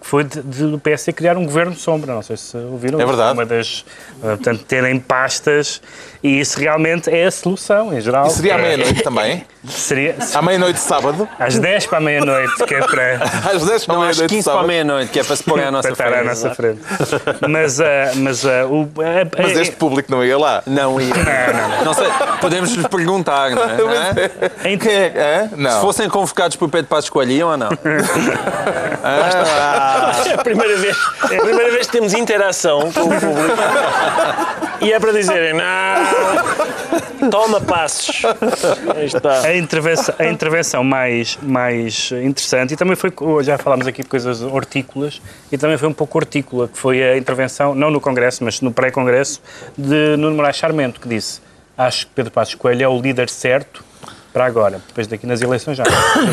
que 0.00 0.06
foi 0.06 0.22
de, 0.24 0.40
de, 0.42 0.66
do 0.70 0.78
PSD 0.78 1.12
criar 1.12 1.36
um 1.36 1.44
governo 1.44 1.74
sombra. 1.74 2.14
Não 2.14 2.22
sei 2.22 2.36
se 2.36 2.56
ouviram. 2.56 3.00
É 3.00 3.04
verdade. 3.06 3.32
Uma 3.32 3.44
das, 3.46 3.84
ah, 4.22 4.28
portanto, 4.36 4.64
terem 4.64 5.00
pastas, 5.00 5.80
e 6.24 6.40
isso 6.40 6.58
realmente 6.58 7.10
é 7.10 7.26
a 7.26 7.30
solução, 7.30 7.92
em 7.96 8.00
geral. 8.00 8.26
E 8.26 8.30
seria 8.30 8.54
à 8.56 8.58
É- 8.58 8.62
meia-noite 8.62 9.02
também? 9.02 9.44
Seria 9.68 10.16
À 10.34 10.42
meia-noite 10.42 10.74
de 10.74 10.80
sábado? 10.80 11.26
às 11.38 11.58
10 11.58 11.86
para 11.86 11.96
a 11.98 12.00
meia-noite, 12.00 12.64
que 12.66 12.74
é 12.74 12.80
para. 12.86 13.14
Às 13.50 13.64
10 13.64 13.86
para 13.86 13.94
a 13.94 13.98
Não, 13.98 14.04
às 14.04 14.16
meia-noite 14.18 14.20
de 14.22 14.28
15 14.28 14.50
para 14.50 14.60
a 14.60 14.62
meia-noite, 14.62 15.10
que 15.10 15.20
é 15.20 15.24
para 15.24 15.36
se 15.36 15.42
pôr 15.42 15.58
à 15.58 15.62
para 15.62 15.70
nossa 15.70 15.88
estar 15.90 16.06
à 16.08 16.10
frente. 16.10 16.24
nossa 16.26 16.54
frente. 16.54 16.80
Mas, 17.48 17.80
ah, 17.80 18.10
mas 18.16 18.44
ah, 18.44 18.66
o. 18.66 18.82
ah, 19.00 19.26
Mas 19.38 19.56
ah, 19.56 19.62
este 19.62 19.76
público 19.76 20.10
não 20.12 20.22
ia 20.24 20.36
lá. 20.38 20.62
Não 20.66 21.00
ia. 21.00 21.14
Não, 21.84 21.94
sei, 21.94 22.06
podemos 22.42 22.72
lhes 22.74 22.86
perguntar, 22.88 23.50
não 23.52 23.62
é? 23.64 23.76
Não 23.78 23.90
é? 23.90 24.30
é? 24.64 25.44
Hã? 25.44 25.48
Se 25.48 25.56
Não. 25.56 25.80
fossem 25.80 26.08
convocados 26.10 26.56
por 26.56 26.68
Pedro 26.68 26.88
Passos 26.88 27.08
Coelho, 27.08 27.32
iam 27.32 27.48
ou 27.50 27.56
não? 27.56 27.68
É 29.04 30.32
a 30.34 30.38
primeira 30.42 30.76
vez, 30.78 30.96
é 31.30 31.36
a 31.36 31.40
primeira 31.42 31.70
vez 31.72 31.86
que 31.86 31.92
temos 31.92 32.14
interação 32.14 32.90
com 32.92 33.00
o 33.02 33.20
público. 33.20 33.54
E 34.80 34.92
é 34.92 35.00
para 35.00 35.12
dizerem, 35.12 35.54
não, 35.54 37.30
toma 37.30 37.60
passos. 37.60 38.22
Aí 38.94 39.06
está. 39.06 39.40
A 39.40 39.56
intervenção, 39.56 40.14
a 40.18 40.26
intervenção 40.26 40.84
mais, 40.84 41.38
mais 41.42 42.10
interessante, 42.12 42.74
e 42.74 42.76
também 42.76 42.96
foi, 42.96 43.12
já 43.42 43.56
falámos 43.58 43.86
aqui 43.86 44.02
de 44.02 44.08
coisas 44.08 44.42
hortícolas, 44.42 45.20
e 45.50 45.58
também 45.58 45.78
foi 45.78 45.88
um 45.88 45.92
pouco 45.92 46.18
hortícola, 46.18 46.68
que 46.68 46.78
foi 46.78 47.02
a 47.02 47.16
intervenção, 47.16 47.74
não 47.74 47.90
no 47.90 48.00
Congresso, 48.00 48.44
mas 48.44 48.60
no 48.60 48.72
pré-Congresso, 48.72 49.40
de 49.76 50.16
Nuno 50.16 50.36
Moraes 50.36 50.56
Charmento, 50.56 51.00
que 51.00 51.08
disse, 51.08 51.40
acho 51.76 52.06
que 52.06 52.12
Pedro 52.14 52.32
Passos 52.32 52.54
Coelho 52.54 52.82
é 52.82 52.88
o 52.88 53.00
líder 53.00 53.28
certo 53.28 53.84
para 54.34 54.46
agora. 54.46 54.80
Depois 54.88 55.06
daqui 55.06 55.28
nas 55.28 55.40
eleições 55.40 55.76
já. 55.76 55.84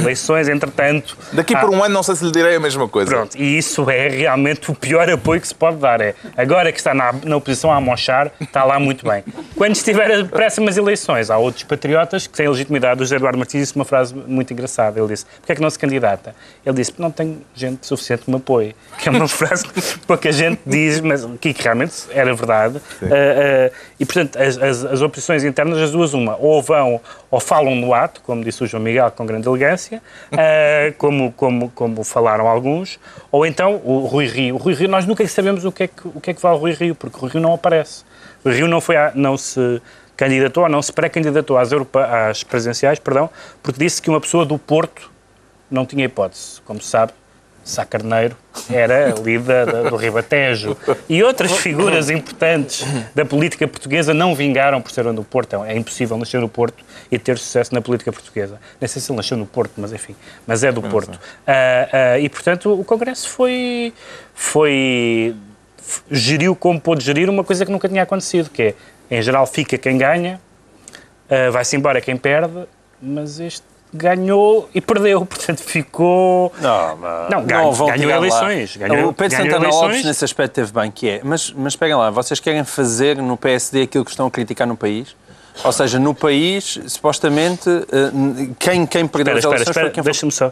Eleições, 0.01 0.49
entretanto... 0.49 1.15
Daqui 1.31 1.55
há- 1.55 1.59
por 1.59 1.69
um 1.69 1.83
ano 1.83 1.93
não 1.93 2.01
sei 2.01 2.15
se 2.15 2.25
lhe 2.25 2.31
direi 2.31 2.55
a 2.55 2.59
mesma 2.59 2.87
coisa. 2.87 3.11
Pronto, 3.11 3.37
e 3.37 3.59
isso 3.59 3.87
é 3.91 4.07
realmente 4.09 4.71
o 4.71 4.75
pior 4.75 5.07
apoio 5.07 5.39
que 5.39 5.47
se 5.47 5.53
pode 5.53 5.77
dar. 5.77 6.01
É, 6.01 6.15
agora 6.35 6.71
que 6.71 6.79
está 6.79 6.95
na, 6.95 7.13
na 7.23 7.37
oposição 7.37 7.71
a 7.71 7.75
amochar, 7.75 8.31
está 8.41 8.63
lá 8.63 8.79
muito 8.79 9.07
bem. 9.07 9.23
Quando 9.55 9.75
estiver 9.75 10.11
a 10.19 10.25
próximas 10.25 10.77
eleições, 10.77 11.29
há 11.29 11.37
outros 11.37 11.63
patriotas 11.63 12.25
que 12.25 12.35
têm 12.35 12.49
legitimidade. 12.49 13.01
O 13.01 13.05
José 13.05 13.17
Eduardo 13.17 13.37
Martins 13.37 13.61
disse 13.61 13.75
uma 13.75 13.85
frase 13.85 14.15
muito 14.15 14.51
engraçada. 14.51 14.99
Ele 14.99 15.09
disse, 15.09 15.25
porquê 15.37 15.51
é 15.51 15.55
que 15.55 15.61
não 15.61 15.69
se 15.69 15.77
candidata? 15.77 16.35
Ele 16.65 16.75
disse, 16.75 16.93
não 16.97 17.11
tenho 17.11 17.39
gente 17.53 17.85
suficiente 17.85 18.23
que 18.23 18.31
me 18.31 18.37
apoie. 18.37 18.75
Que 18.97 19.09
é 19.09 19.11
uma 19.11 19.27
frase 19.29 19.67
que 19.67 19.79
pouca 20.07 20.31
gente 20.31 20.59
diz, 20.65 20.99
mas 21.01 21.23
que 21.39 21.55
realmente 21.55 21.93
era 22.09 22.33
verdade. 22.33 22.81
Ah, 23.03 23.05
ah, 23.05 23.71
e, 23.99 24.05
portanto, 24.05 24.37
as, 24.41 24.57
as, 24.57 24.85
as 24.85 25.01
oposições 25.03 25.43
internas, 25.43 25.77
as 25.77 25.91
duas, 25.91 26.15
uma, 26.15 26.35
ou 26.37 26.63
vão 26.63 26.99
ou 27.29 27.39
falam 27.39 27.75
no 27.75 27.90
ato, 27.93 28.21
como 28.21 28.43
disse 28.43 28.63
o 28.63 28.67
João 28.67 28.83
Miguel 28.83 29.11
com 29.11 29.25
grande 29.25 29.47
elegância, 29.47 30.01
ah, 30.31 30.93
como, 30.97 31.31
como, 31.33 31.69
como 31.71 32.03
falaram 32.03 32.47
alguns, 32.47 32.99
ou 33.31 33.45
então 33.45 33.81
o 33.83 33.99
Rui 34.05 34.25
Rio. 34.27 34.55
O 34.55 34.57
Rui 34.57 34.73
Rio, 34.73 34.89
nós 34.89 35.05
nunca 35.05 35.27
sabemos 35.27 35.65
o 35.65 35.71
que 35.71 35.83
é 35.83 35.87
que, 35.87 36.07
o 36.07 36.19
que, 36.21 36.31
é 36.31 36.33
que 36.33 36.41
vai 36.41 36.51
ao 36.51 36.57
Rui 36.57 36.71
Rio, 36.73 36.95
porque 36.95 37.17
o 37.17 37.21
Rui 37.21 37.31
Rio 37.31 37.41
não 37.41 37.53
aparece. 37.53 38.03
O 38.43 38.49
Rio 38.49 38.67
não, 38.67 38.81
foi 38.81 38.97
a- 38.97 39.11
não 39.15 39.37
se 39.37 39.81
candidatou, 40.17 40.67
não 40.69 40.81
se 40.81 40.91
pré-candidatou 40.93 41.57
às, 41.57 41.69
às 42.29 42.43
presidenciais, 42.43 42.99
perdão, 42.99 43.29
porque 43.63 43.79
disse 43.79 44.01
que 44.01 44.09
uma 44.09 44.19
pessoa 44.21 44.45
do 44.45 44.57
Porto 44.57 45.09
não 45.69 45.85
tinha 45.85 46.05
hipótese. 46.05 46.61
Como 46.65 46.81
se 46.81 46.87
sabe, 46.87 47.13
Sá 47.63 47.85
Carneiro 47.85 48.35
era 48.69 49.13
líder 49.19 49.65
da- 49.65 49.89
do 49.89 49.95
Ribatejo. 49.95 50.75
E 51.07 51.21
outras 51.23 51.51
figuras 51.57 52.09
importantes 52.09 52.85
da 53.13 53.23
política 53.23 53.67
portuguesa 53.67 54.13
não 54.13 54.33
vingaram 54.35 54.81
por 54.81 54.91
ser 54.91 55.05
no 55.05 55.23
Porto. 55.23 55.63
É 55.63 55.75
impossível 55.77 56.17
nascer 56.17 56.41
no 56.41 56.49
Porto 56.49 56.83
e 57.11 57.19
ter 57.19 57.37
sucesso 57.37 57.73
na 57.73 57.81
política 57.81 58.11
portuguesa. 58.11 58.59
Nem 58.79 58.87
sei 58.87 59.01
se 59.01 59.11
ele 59.11 59.17
nasceu 59.17 59.37
no 59.37 59.45
Porto, 59.45 59.73
mas 59.77 59.93
enfim. 59.93 60.15
Mas 60.47 60.63
é 60.63 60.71
do 60.71 60.81
Porto. 60.81 61.19
Ah, 61.45 62.13
ah, 62.13 62.19
e, 62.19 62.27
portanto, 62.29 62.73
o 62.73 62.83
Congresso 62.83 63.29
foi... 63.29 63.93
foi 64.33 65.35
geriu 66.09 66.55
como 66.55 66.79
pôde 66.79 67.03
gerir 67.03 67.29
uma 67.29 67.43
coisa 67.43 67.65
que 67.65 67.71
nunca 67.71 67.89
tinha 67.89 68.03
acontecido, 68.03 68.49
que 68.49 68.61
é, 68.61 68.75
em 69.17 69.21
geral, 69.21 69.45
fica 69.45 69.77
quem 69.77 69.97
ganha, 69.97 70.39
Uh, 71.31 71.49
vai-se 71.49 71.77
embora 71.77 72.01
quem 72.01 72.17
perde, 72.17 72.67
mas 73.01 73.39
este 73.39 73.63
ganhou 73.93 74.69
e 74.73 74.79
perdeu, 74.81 75.23
portanto 75.27 75.61
ficou. 75.61 76.51
Não, 76.61 76.97
mas 76.97 77.29
Não, 77.29 77.43
ganhou- 77.43 77.71
vão 77.73 77.87
ganhou 77.87 78.11
eleições, 78.11 78.77
ganhou- 78.77 79.09
o 79.09 79.13
Pedro 79.13 79.37
ganhou 79.37 79.51
Santana 79.53 79.65
eleições. 79.69 79.87
Lopes, 79.89 80.05
nesse 80.05 80.25
aspecto, 80.25 80.53
teve 80.53 80.71
bem, 80.71 80.89
que 80.91 81.09
é. 81.09 81.21
Mas, 81.23 81.51
mas 81.55 81.75
peguem 81.75 81.95
lá, 81.95 82.09
vocês 82.09 82.39
querem 82.39 82.63
fazer 82.63 83.17
no 83.17 83.35
PSD 83.37 83.83
aquilo 83.83 84.05
que 84.05 84.11
estão 84.11 84.27
a 84.27 84.31
criticar 84.31 84.67
no 84.67 84.75
país? 84.77 85.15
Ou 85.65 85.71
seja, 85.71 85.99
no 85.99 86.15
país, 86.15 86.79
supostamente, 86.87 87.69
eh, 87.69 88.47
quem, 88.57 88.85
quem 88.85 89.05
perdeu 89.05 89.37
Espera, 89.37 89.37
as 89.37 89.43
espera, 89.43 89.55
eleições 89.55 89.67
espera, 89.69 89.85
foi 89.87 89.93
quem 89.93 90.03
foi. 90.03 90.11
deixa-me 90.11 90.31
só. 90.31 90.51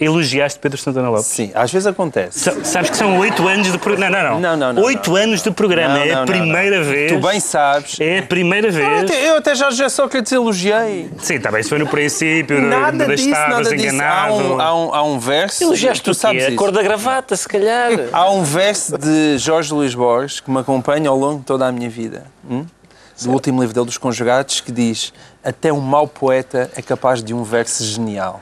Elogiaste 0.00 0.58
Pedro 0.60 0.78
Santana 0.78 1.08
Lopes. 1.08 1.26
Sim, 1.26 1.50
às 1.54 1.72
vezes 1.72 1.86
acontece. 1.86 2.38
Sa- 2.40 2.64
Sabes 2.64 2.90
que 2.90 2.96
são 2.96 3.18
oito 3.18 3.46
anos 3.48 3.70
de 3.72 3.78
programa. 3.78 4.10
Não, 4.10 4.22
não, 4.22 4.40
Não, 4.40 4.56
não, 4.56 4.72
não, 4.74 4.82
Oito 4.82 5.16
anos 5.16 5.42
de 5.42 5.50
programa. 5.50 5.94
Não, 5.94 6.02
é 6.02 6.12
a 6.12 6.24
primeira 6.24 6.82
vez. 6.82 7.10
Tu 7.12 7.18
bem 7.18 7.40
sabes. 7.40 7.98
É 7.98 8.18
a 8.18 8.22
primeira 8.22 8.68
Eu 8.68 8.72
vez. 8.72 9.02
até, 9.04 9.30
eu 9.30 9.36
até 9.36 9.54
já 9.54 9.70
José 9.70 9.88
Sócrates 9.88 10.30
elogiei. 10.32 11.10
Sim, 11.18 11.34
está 11.34 11.50
bem, 11.50 11.60
isso 11.60 11.70
foi 11.70 11.78
no 11.78 11.86
princípio, 11.86 12.60
Nada 12.60 13.06
disso, 13.14 13.30
nada 13.30 13.74
disso. 13.76 14.00
Há 14.02 14.32
um, 14.32 14.60
há, 14.60 14.74
um, 14.74 14.94
há 14.94 15.02
um 15.02 15.18
verso. 15.18 15.64
Elogiaste 15.64 16.02
tu 16.04 16.10
o 16.10 16.14
sabes 16.14 16.42
quê? 16.42 16.46
A 16.46 16.48
isso. 16.50 16.56
cor 16.58 16.70
da 16.70 16.82
gravata, 16.82 17.34
se 17.36 17.48
calhar. 17.48 17.90
Há 18.12 18.30
um 18.30 18.42
verso 18.42 18.98
de 18.98 19.38
Jorge 19.38 19.72
Luís 19.72 19.94
Borges 19.94 20.40
que 20.40 20.50
me 20.50 20.58
acompanha 20.60 21.08
ao 21.08 21.16
longo 21.18 21.38
de 21.40 21.44
toda 21.46 21.66
a 21.66 21.72
minha 21.72 21.88
vida. 21.88 22.24
hum? 22.48 22.64
Do 23.22 23.30
último 23.30 23.60
livro 23.60 23.72
dele, 23.72 23.86
dos 23.86 23.96
Conjugados, 23.96 24.60
que 24.60 24.72
diz: 24.72 25.12
Até 25.42 25.72
um 25.72 25.80
mau 25.80 26.06
poeta 26.08 26.68
é 26.76 26.82
capaz 26.82 27.22
de 27.22 27.32
um 27.32 27.44
verso 27.44 27.84
genial. 27.84 28.40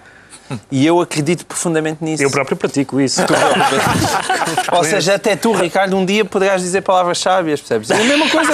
E 0.70 0.86
eu 0.86 1.00
acredito 1.00 1.44
profundamente 1.46 2.02
nisso. 2.02 2.22
Eu 2.22 2.30
próprio 2.30 2.56
pratico 2.56 3.00
isso. 3.00 3.22
Ou 4.72 4.84
seja, 4.84 5.14
até 5.14 5.36
tu, 5.36 5.52
Ricardo, 5.52 5.96
um 5.96 6.04
dia 6.04 6.24
poderás 6.24 6.62
dizer 6.62 6.82
palavras 6.82 7.18
sábias, 7.18 7.60
percebes? 7.60 7.90
A 7.90 7.96
mesma 7.98 8.28
coisa, 8.28 8.52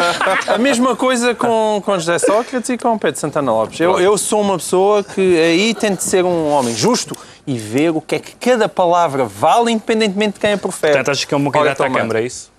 a 0.54 0.58
mesma 0.58 0.96
coisa 0.96 1.34
com, 1.34 1.82
com 1.84 1.94
José 1.94 2.18
Sócrates 2.18 2.68
e 2.70 2.78
com 2.78 2.98
Pedro 2.98 3.20
Santana 3.20 3.52
Lopes. 3.52 3.80
Eu, 3.80 3.98
eu 3.98 4.16
sou 4.18 4.40
uma 4.40 4.58
pessoa 4.58 5.02
que 5.04 5.40
aí 5.40 5.74
tento 5.74 6.00
ser 6.00 6.24
um 6.24 6.50
homem 6.50 6.74
justo 6.74 7.16
e 7.46 7.56
ver 7.56 7.90
o 7.90 8.00
que 8.00 8.16
é 8.16 8.18
que 8.18 8.34
cada 8.36 8.68
palavra 8.68 9.24
vale, 9.24 9.72
independentemente 9.72 10.34
de 10.34 10.40
quem 10.40 10.52
a 10.52 10.58
profere. 10.58 10.92
Portanto, 10.92 11.10
achas 11.12 11.24
que 11.24 11.32
é 11.32 11.36
uma 11.36 11.50
candidata 11.50 11.86
à. 11.86 11.90
Câmara, 11.90 12.20
é 12.20 12.26
isso? 12.26 12.50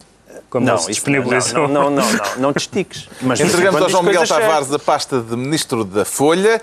Como 0.50 0.66
Não, 0.66 0.76
isso 0.76 0.88
disponibilizou. 0.88 1.68
Não, 1.68 1.90
não, 1.90 2.02
não, 2.02 2.12
não, 2.12 2.26
não 2.38 2.54
te 2.54 2.60
estiques. 2.60 3.08
Mas 3.22 3.40
Entregamos 3.40 3.82
ao 3.82 3.90
João 3.90 4.04
Miguel 4.04 4.28
Tavares 4.28 4.72
a 4.74 4.80
pasta 4.80 5.22
de 5.22 5.36
Ministro 5.36 5.84
da 5.84 6.04
Folha. 6.04 6.60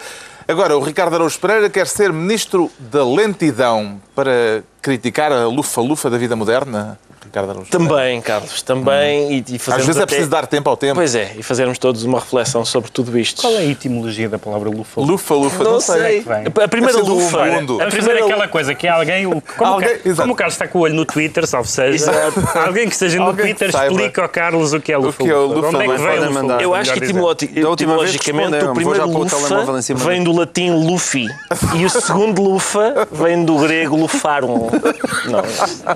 Agora, 0.48 0.78
o 0.78 0.80
Ricardo 0.80 1.16
Araújo 1.16 1.40
Pereira 1.40 1.68
quer 1.68 1.88
ser 1.88 2.12
Ministro 2.12 2.70
da 2.78 3.04
Lentidão 3.04 4.00
para 4.14 4.62
criticar 4.80 5.32
a 5.32 5.48
lufa-lufa 5.48 6.08
da 6.08 6.16
vida 6.16 6.36
moderna. 6.36 6.96
Ricardo 7.36 7.50
Araújo 7.50 7.70
Pereira. 7.70 7.90
Também, 7.94 8.20
Carlos, 8.22 8.62
também. 8.62 9.32
E, 9.32 9.44
e 9.52 9.56
Às 9.56 9.76
vezes 9.76 9.88
é 9.88 9.90
até- 10.02 10.06
preciso 10.06 10.30
dar 10.30 10.46
tempo 10.46 10.70
ao 10.70 10.76
tempo. 10.76 10.94
Pois 10.94 11.14
é, 11.14 11.32
e 11.36 11.42
fazermos 11.42 11.76
todos 11.78 12.02
uma 12.04 12.18
reflexão 12.20 12.64
sobre 12.64 12.90
tudo 12.90 13.18
isto. 13.18 13.42
Qual 13.42 13.52
é 13.54 13.58
a 13.58 13.64
etimologia 13.64 14.28
da 14.28 14.38
palavra 14.38 14.70
lufa? 14.70 15.00
Lufa-lufa, 15.00 15.62
não, 15.64 15.72
Não 15.72 15.80
sei. 15.80 16.20
vem. 16.20 16.44
A 16.64 16.68
primeira 16.68 16.98
lufa. 16.98 17.44
mundo. 17.46 17.74
A 17.74 17.78
Vamos 17.84 17.94
fazer 17.94 18.06
primeira 18.10 18.24
aquela 18.26 18.48
coisa 18.48 18.74
que 18.74 18.86
é 18.86 18.90
alguém. 18.90 19.26
o- 19.26 19.42
Como, 19.56 19.72
Alguém- 19.74 19.96
o, 20.04 20.16
como 20.16 20.32
o 20.32 20.36
Carlos 20.36 20.54
está 20.54 20.66
com 20.66 20.78
o 20.78 20.82
olho 20.82 20.94
no 20.94 21.04
Twitter, 21.04 21.46
salve 21.46 21.68
seja, 21.68 22.10
alguém 22.66 22.86
que 22.88 22.94
esteja 22.94 23.18
no 23.18 23.34
Twitter 23.34 23.68
explica 23.68 24.22
ao 24.22 24.28
Carlos 24.28 24.72
o 24.72 24.80
que 24.80 24.92
é 24.92 24.96
lufa. 24.96 25.22
que 25.22 25.30
é 25.30 25.34
o 25.36 25.46
lufa. 25.46 25.68
Onde 25.68 25.76
é 25.76 25.80
que 25.80 26.26
o 26.28 26.32
mandar. 26.32 26.54
lufa? 26.54 26.62
Eu 26.62 26.74
acho 26.74 26.92
que 26.92 27.04
etimologicamente, 27.04 28.64
o 28.64 28.74
primeiro 28.74 29.06
o 29.08 29.18
lufa 29.18 29.36
vem 30.06 30.22
do 30.24 30.32
latim 30.32 30.70
lufi 30.70 31.26
e 31.74 31.84
o 31.84 31.90
segundo 31.90 32.42
lufa 32.42 33.06
vem 33.12 33.44
do 33.44 33.58
grego 33.58 33.96
lufarum. 33.96 34.70
Não, 35.26 35.32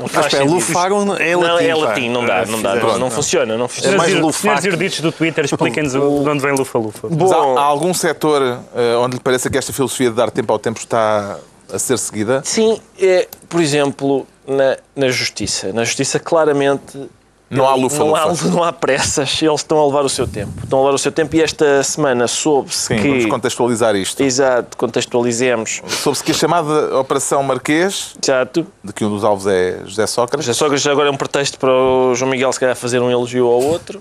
não 0.00 0.09
faz 0.09 0.26
Espera, 0.26 0.30
sentido. 0.30 0.54
lufarum 0.54 1.14
é 1.16 1.29
Não, 1.37 1.42
latim, 1.54 1.64
é 1.64 1.68
pá. 1.75 1.76
latim, 1.80 2.08
não 2.10 2.25
dá, 2.26 2.46
não 2.46 2.62
dá, 2.62 2.76
Pronto. 2.76 2.99
não 2.99 3.10
funciona, 3.10 3.56
não 3.56 3.68
funciona. 3.68 3.94
É 3.94 3.99
mais 3.99 4.37
Senhores, 4.37 4.64
eruditos 4.64 5.00
do 5.00 5.12
Twitter, 5.12 5.44
expliquem-nos 5.44 5.94
o- 5.94 6.22
de 6.25 6.28
onde 6.30 6.40
vem 6.42 6.52
lufa-lufa. 6.52 7.06
Há, 7.06 7.10
Bom, 7.10 7.58
há 7.58 7.62
algum 7.62 7.92
setor 7.94 8.60
eh, 8.75 8.96
onde 8.96 9.16
lhe 9.16 9.22
pareça 9.22 9.49
que 9.50 9.58
esta 9.58 9.72
filosofia 9.72 10.10
de 10.10 10.16
dar 10.16 10.30
tempo 10.30 10.52
ao 10.52 10.58
tempo 10.58 10.78
está 10.78 11.38
a 11.72 11.78
ser 11.78 11.99
seguida? 11.99 12.42
sim, 12.44 12.80
é, 13.00 13.28
por 13.49 13.60
exemplo, 13.60 14.26
na, 14.46 14.76
na 14.96 15.08
justiça. 15.08 15.72
Na 15.72 15.84
justiça, 15.84 16.18
claramente, 16.18 17.08
Não 17.50 17.64
há 17.64 17.71
não 17.71 17.75
há, 17.75 17.83
lufa-lufa. 17.83 18.49
não 18.49 18.62
há 18.62 18.73
pressas, 18.73 19.42
eles 19.42 19.61
estão 19.61 19.80
a 19.80 19.87
levar 19.87 20.04
o 20.04 20.09
seu 20.09 20.25
tempo. 20.25 20.52
Estão 20.62 20.78
a 20.78 20.83
levar 20.83 20.95
o 20.95 20.99
seu 20.99 21.11
tempo 21.11 21.35
e 21.35 21.42
esta 21.42 21.83
semana 21.83 22.28
soube-se 22.28 22.87
Sim, 22.87 22.97
vamos 22.97 23.25
que... 23.25 23.30
contextualizar 23.30 23.97
isto. 23.97 24.23
Exato, 24.23 24.76
contextualizemos. 24.76 25.83
Soube-se 25.88 26.23
que 26.23 26.30
a 26.30 26.35
chamada 26.35 26.97
Operação 27.00 27.42
Marquês, 27.42 28.14
Exato. 28.23 28.64
de 28.85 28.92
que 28.92 29.04
um 29.04 29.11
dos 29.11 29.25
alvos 29.25 29.49
é 29.49 29.80
José 29.85 30.07
Sócrates, 30.07 30.47
Já 30.47 30.54
só 30.54 30.69
que 30.71 30.88
agora 30.88 31.09
é 31.09 31.11
um 31.11 31.16
pretexto 31.16 31.59
para 31.59 31.73
o 31.73 32.14
João 32.14 32.30
Miguel 32.30 32.52
se 32.52 32.61
calhar 32.61 32.76
fazer 32.76 33.00
um 33.02 33.11
elogio 33.11 33.47
ao 33.49 33.61
outro. 33.61 34.00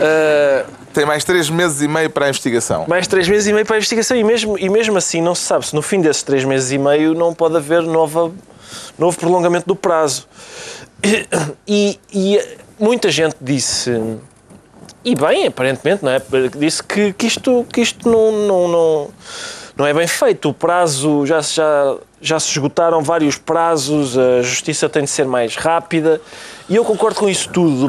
Ah, 0.00 0.64
tem 0.94 1.04
mais 1.04 1.24
três 1.24 1.50
meses 1.50 1.82
e 1.82 1.88
meio 1.88 2.10
para 2.10 2.26
a 2.26 2.28
investigação. 2.28 2.84
mais 2.86 3.08
três 3.08 3.28
meses 3.28 3.48
e 3.48 3.52
meio 3.52 3.66
para 3.66 3.74
a 3.74 3.78
investigação 3.78 4.16
e 4.16 4.22
mesmo, 4.22 4.56
e 4.56 4.68
mesmo 4.68 4.96
assim 4.96 5.20
não 5.20 5.34
se 5.34 5.42
sabe 5.42 5.66
se 5.66 5.74
no 5.74 5.82
fim 5.82 6.00
desses 6.00 6.22
três 6.22 6.44
meses 6.44 6.70
e 6.70 6.78
meio 6.78 7.12
não 7.12 7.34
pode 7.34 7.56
haver 7.56 7.82
nova, 7.82 8.30
novo 8.96 9.18
prolongamento 9.18 9.66
do 9.66 9.74
prazo. 9.74 10.28
E, 11.66 11.98
e 12.12 12.40
muita 12.78 13.10
gente 13.10 13.36
disse, 13.40 13.90
e 15.04 15.14
bem, 15.14 15.46
aparentemente, 15.46 16.04
não 16.04 16.10
é? 16.12 16.20
Disse 16.56 16.82
que, 16.82 17.12
que 17.12 17.26
isto, 17.26 17.66
que 17.72 17.80
isto 17.80 18.08
não, 18.08 18.32
não, 18.32 18.68
não, 18.68 19.08
não 19.76 19.86
é 19.86 19.92
bem 19.94 20.06
feito. 20.06 20.48
O 20.48 20.54
prazo, 20.54 21.24
já, 21.26 21.42
se- 21.42 21.54
já, 21.56 21.96
já 22.20 22.40
se 22.40 22.50
esgotaram 22.50 23.02
vários 23.02 23.36
prazos, 23.36 24.16
a 24.18 24.42
justiça 24.42 24.88
tem 24.88 25.04
de 25.04 25.10
ser 25.10 25.26
mais 25.26 25.56
rápida. 25.56 26.20
E 26.68 26.74
eu 26.76 26.84
concordo 26.84 27.18
com 27.18 27.28
isso 27.28 27.48
tudo. 27.50 27.88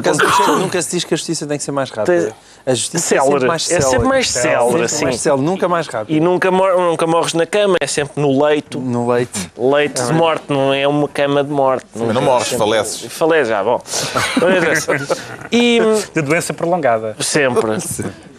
nunca 0.58 0.80
se 0.82 0.90
diz 0.90 1.04
que 1.04 1.14
a 1.14 1.16
justiça 1.16 1.46
tem 1.46 1.58
que 1.58 1.64
ser 1.64 1.72
mais 1.72 1.90
rápida. 1.90 2.22
Tem- 2.26 2.32
A 2.68 2.74
justiça 2.74 3.14
é 3.14 3.18
Célere. 3.18 3.32
sempre 3.32 3.48
mais 3.48 3.62
É 3.62 3.66
célere. 3.66 3.88
sempre 3.90 4.08
mais 4.08 4.30
célere, 4.30 4.70
Sempre 4.72 4.88
sim. 4.88 5.04
mais 5.04 5.20
célere, 5.20 5.42
nunca 5.42 5.68
mais 5.68 5.86
rápido. 5.86 6.14
E 6.14 6.20
nunca, 6.20 6.50
mor 6.50 6.76
nunca 6.78 7.06
morres 7.06 7.32
na 7.32 7.46
cama, 7.46 7.76
é 7.80 7.86
sempre 7.86 8.20
no 8.20 8.44
leito. 8.44 8.78
No 8.78 9.10
leite. 9.10 9.50
Leito 9.56 10.02
de 10.06 10.12
morte, 10.12 10.44
não 10.48 10.74
é 10.74 10.86
uma 10.86 11.08
cama 11.08 11.42
de 11.42 11.50
morte. 11.50 11.86
Mas 11.96 12.14
não 12.14 12.20
morres, 12.20 12.48
faleces. 12.48 13.10
Faleces, 13.10 13.48
já, 13.48 13.64
bom. 13.64 13.80
E 15.50 15.80
De 16.14 16.20
doença 16.22 16.52
prolongada. 16.52 17.16
sempre. 17.20 17.78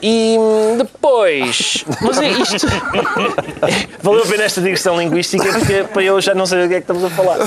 E 0.01 0.38
depois. 0.77 1.83
Mas 2.01 2.19
é 2.19 2.29
isto. 2.29 2.67
Valeu 4.01 4.24
a 4.24 4.25
pena 4.27 4.43
esta 4.43 4.62
digressão 4.62 4.98
linguística 4.98 5.43
porque 5.51 5.83
para 5.91 6.03
eu 6.03 6.21
já 6.21 6.33
não 6.33 6.45
saber 6.45 6.65
o 6.65 6.69
que 6.69 6.75
é 6.75 6.81
que 6.81 6.83
estamos 6.91 7.03
a 7.03 7.09
falar. 7.09 7.38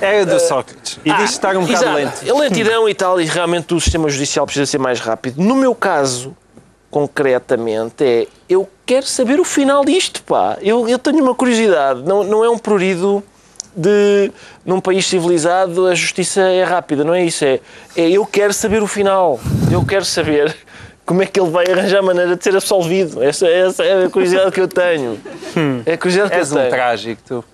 É 0.00 0.24
do 0.24 0.38
Sócrates. 0.38 0.98
E 1.04 1.12
diz 1.14 1.30
estar 1.30 1.56
um 1.56 1.62
bocado 1.64 1.84
Exato. 1.84 1.96
lento. 1.96 2.30
A 2.36 2.38
lentidão 2.40 2.88
e 2.88 2.94
tal, 2.94 3.20
e 3.20 3.24
realmente 3.24 3.74
o 3.74 3.80
sistema 3.80 4.08
judicial 4.08 4.46
precisa 4.46 4.66
ser 4.66 4.78
mais 4.78 5.00
rápido. 5.00 5.42
No 5.42 5.54
meu 5.56 5.74
caso, 5.74 6.09
concretamente, 6.90 8.04
é 8.04 8.26
eu 8.48 8.68
quero 8.84 9.06
saber 9.06 9.38
o 9.38 9.44
final 9.44 9.84
disto, 9.84 10.22
pá. 10.24 10.58
Eu, 10.60 10.88
eu 10.88 10.98
tenho 10.98 11.22
uma 11.22 11.34
curiosidade. 11.34 12.02
Não, 12.02 12.24
não 12.24 12.44
é 12.44 12.50
um 12.50 12.58
prurido 12.58 13.22
de 13.76 14.32
num 14.66 14.80
país 14.80 15.06
civilizado 15.06 15.86
a 15.86 15.94
justiça 15.94 16.40
é 16.40 16.64
rápida, 16.64 17.04
não 17.04 17.14
é 17.14 17.24
isso. 17.24 17.44
É, 17.44 17.60
é 17.96 18.10
eu 18.10 18.26
quero 18.26 18.52
saber 18.52 18.82
o 18.82 18.86
final. 18.88 19.38
Eu 19.70 19.84
quero 19.86 20.04
saber 20.04 20.54
como 21.06 21.22
é 21.22 21.26
que 21.26 21.38
ele 21.40 21.50
vai 21.50 21.64
arranjar 21.70 22.02
maneira 22.02 22.34
de 22.36 22.42
ser 22.42 22.54
absolvido. 22.56 23.22
Essa, 23.22 23.46
essa 23.46 23.84
é 23.84 24.04
a 24.06 24.10
curiosidade 24.10 24.50
que 24.50 24.60
eu 24.60 24.68
tenho. 24.68 25.18
É 25.86 25.92
a 25.92 25.98
curiosidade 25.98 26.30
que 26.30 26.36
És 26.36 26.50
eu 26.50 26.56
um 26.56 26.60
tenho. 26.60 26.70
trágico, 26.72 27.22
tu. 27.26 27.44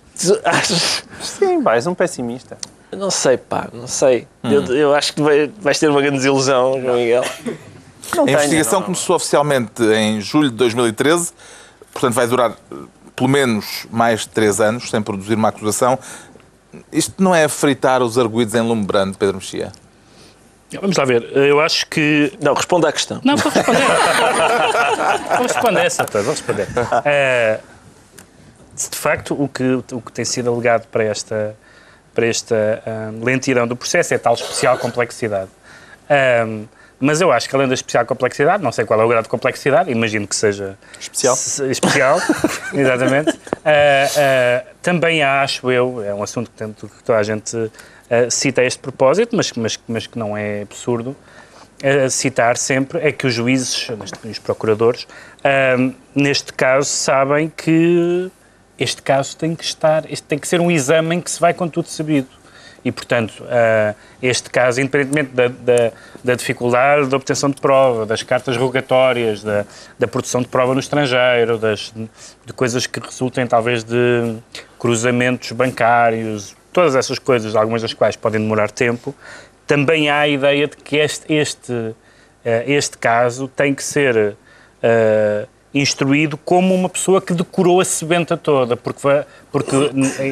Achas- 0.43 1.03
Sim, 1.21 1.61
pá, 1.61 1.75
és 1.75 1.85
um 1.85 1.93
pessimista. 1.93 2.57
Não 2.91 3.11
sei, 3.11 3.37
pá, 3.37 3.67
não 3.71 3.85
sei. 3.85 4.27
Eu, 4.43 4.63
eu 4.75 4.95
acho 4.95 5.13
que 5.13 5.21
vai, 5.21 5.51
vais 5.59 5.77
ter 5.77 5.89
uma 5.89 6.01
grande 6.01 6.17
desilusão, 6.17 6.81
João 6.81 6.95
Miguel. 6.95 7.23
Não 8.15 8.25
A 8.25 8.31
investigação 8.31 8.81
começou 8.81 9.15
oficialmente 9.15 9.83
em 9.83 10.21
julho 10.21 10.49
de 10.49 10.55
2013, 10.55 11.33
portanto 11.91 12.13
vai 12.13 12.27
durar 12.27 12.51
eh, 12.51 12.75
pelo 13.15 13.29
menos 13.29 13.87
mais 13.91 14.21
de 14.21 14.29
três 14.29 14.61
anos 14.61 14.89
sem 14.89 15.01
produzir 15.01 15.35
uma 15.35 15.49
acusação. 15.49 15.97
Isto 16.91 17.21
não 17.21 17.33
é 17.33 17.47
fritar 17.47 18.01
os 18.01 18.17
arguídos 18.17 18.53
em 18.53 18.61
lume 18.61 18.85
brando, 18.85 19.17
Pedro 19.17 19.37
Mexia? 19.37 19.71
Vamos 20.81 20.97
lá 20.97 21.05
ver. 21.05 21.23
Eu 21.35 21.61
acho 21.61 21.87
que 21.87 22.33
Não, 22.41 22.53
responda 22.53 22.89
à 22.89 22.91
questão. 22.91 23.21
Não, 23.23 23.37
vou 23.37 23.51
responder. 23.51 23.81
vou 25.37 25.47
responder 25.47 25.85
essa, 25.85 26.03
toda, 26.05 26.23
vou 26.23 26.33
responder. 26.33 26.67
Se 28.75 28.89
de 28.91 28.97
facto 28.97 29.33
o 29.33 29.47
que, 29.47 29.83
o 29.91 30.01
que 30.01 30.11
tem 30.11 30.25
sido 30.25 30.51
alegado 30.51 30.85
para 30.87 31.03
esta, 31.05 31.55
para 32.13 32.27
esta 32.27 32.83
ah, 32.85 33.11
lentidão 33.23 33.65
do 33.65 33.75
processo 33.75 34.13
é 34.13 34.17
tal 34.17 34.35
especial 34.35 34.77
complexidade. 34.77 35.49
Mas 36.99 37.21
eu 37.21 37.31
acho 37.31 37.47
que 37.47 37.55
além 37.55 37.67
da 37.67 37.73
especial 37.75 38.05
complexidade, 38.05 38.63
não 38.63 38.71
sei 38.71 38.83
qual 38.83 38.99
é 38.99 39.03
o 39.03 39.07
grau 39.07 39.21
de 39.21 39.29
complexidade, 39.29 39.91
imagino 39.91 40.27
que 40.27 40.35
seja 40.35 40.77
Especial. 40.99 41.35
se- 41.35 41.69
especial, 41.69 42.17
exatamente. 42.73 43.37
Ah, 43.63 44.07
ah, 44.17 44.63
também 44.81 45.21
acho 45.23 45.69
eu, 45.71 46.03
é 46.03 46.13
um 46.13 46.23
assunto 46.23 46.49
que, 46.49 46.57
tanto, 46.57 46.87
que 46.89 47.03
toda 47.03 47.19
a 47.19 47.23
gente 47.23 47.55
ah, 48.09 48.29
cita 48.31 48.61
a 48.61 48.65
este 48.65 48.79
propósito, 48.79 49.35
mas, 49.35 49.51
mas, 49.53 49.79
mas 49.87 50.07
que 50.07 50.17
não 50.17 50.35
é 50.35 50.63
absurdo 50.63 51.15
citar 52.09 52.57
sempre, 52.57 52.97
é 53.07 53.11
que 53.11 53.27
os 53.27 53.33
juízes, 53.35 53.87
neste- 53.89 54.27
os 54.27 54.39
procuradores, 54.39 55.05
neste 56.15 56.51
caso 56.51 56.89
sabem 56.89 57.49
que 57.55 58.31
este 58.79 59.01
caso 59.03 59.37
tem 59.37 59.55
que 59.55 59.63
estar, 59.63 60.03
este 60.11 60.23
tem 60.23 60.39
que 60.39 60.47
ser 60.47 60.59
um 60.59 60.71
exame 60.71 61.15
em 61.17 61.21
que 61.21 61.29
se 61.29 61.39
vai 61.39 61.53
com 61.53 61.67
tudo 61.67 61.87
sabido. 61.87 62.27
E, 62.83 62.91
portanto, 62.91 63.43
ah, 63.49 63.93
este 64.21 64.49
caso, 64.49 64.79
independentemente 64.79 65.31
da, 65.33 65.47
da, 65.47 65.91
da 66.23 66.35
dificuldade 66.35 67.07
da 67.07 67.17
obtenção 67.17 67.49
de 67.49 67.59
prova, 67.59 68.05
das 68.05 68.23
cartas 68.23 68.55
rogatórias, 68.55 69.43
da, 69.43 69.65
da 69.97 70.07
produção 70.07 70.41
de 70.41 70.47
prova 70.47 70.73
no 70.73 70.79
estrangeiro, 70.79 71.57
das, 71.57 71.93
de 72.45 72.53
coisas 72.53 72.87
que 72.87 72.99
resultem 72.99 73.45
talvez 73.45 73.83
de 73.83 74.37
cruzamentos 74.79 75.51
bancários, 75.51 76.55
todas 76.71 76.95
essas 76.95 77.19
coisas, 77.19 77.55
algumas 77.55 77.81
das 77.81 77.93
quais 77.93 78.15
podem 78.15 78.39
demorar 78.39 78.69
tempo, 78.69 79.13
também 79.65 80.09
há 80.09 80.19
a 80.19 80.27
ideia 80.27 80.67
de 80.67 80.77
que 80.77 80.97
este, 80.97 81.33
este, 81.33 81.95
eh, 82.45 82.63
este 82.67 82.97
caso 82.97 83.47
tem 83.47 83.73
que 83.73 83.83
ser 83.83 84.37
eh, 84.81 85.47
instruído 85.73 86.37
como 86.37 86.73
uma 86.73 86.87
pessoa 86.87 87.21
que 87.21 87.33
decorou 87.33 87.81
a 87.81 87.85
sebenta 87.85 88.37
toda, 88.37 88.77
porque, 88.77 89.25
porque 89.51 89.75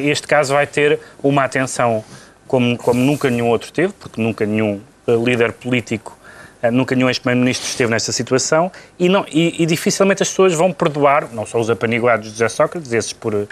este 0.04 0.26
caso 0.26 0.54
vai 0.54 0.66
ter 0.66 0.98
uma 1.22 1.44
atenção 1.44 2.04
como, 2.46 2.76
como 2.78 3.00
nunca 3.00 3.30
nenhum 3.30 3.48
outro 3.48 3.72
teve, 3.72 3.92
porque 3.92 4.20
nunca 4.20 4.46
nenhum 4.46 4.80
eh, 5.06 5.12
líder 5.16 5.52
político, 5.52 6.16
eh, 6.62 6.70
nunca 6.70 6.94
nenhum 6.94 7.08
ex-primeiro-ministro 7.08 7.66
esteve 7.66 7.90
nessa 7.90 8.12
situação, 8.12 8.70
e, 8.98 9.08
não, 9.08 9.24
e, 9.28 9.62
e 9.62 9.66
dificilmente 9.66 10.22
as 10.22 10.28
pessoas 10.28 10.54
vão 10.54 10.72
perdoar, 10.72 11.32
não 11.32 11.46
só 11.46 11.58
os 11.58 11.70
apaniguados 11.70 12.26
de 12.26 12.32
José 12.32 12.48
Sócrates, 12.48 12.92
esses 12.92 13.12
por, 13.12 13.48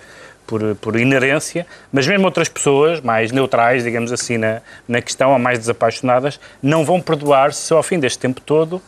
por, 0.47 0.75
por 0.77 0.97
inerência, 0.99 1.67
mas 1.93 2.07
mesmo 2.07 2.25
outras 2.25 2.49
pessoas 2.49 3.01
mais 3.01 3.33
neutrais, 3.33 3.85
digamos 3.85 4.13
assim, 4.13 4.39
na, 4.39 4.61
na 4.87 5.01
questão, 5.01 5.33
ou 5.33 5.39
mais 5.39 5.59
desapaixonadas, 5.59 6.39
não 6.63 6.85
vão 6.85 7.01
perdoar 7.01 7.53
se 7.53 7.73
ao 7.73 7.83
fim 7.83 7.99
deste 7.99 8.19
tempo 8.19 8.41
todo 8.41 8.81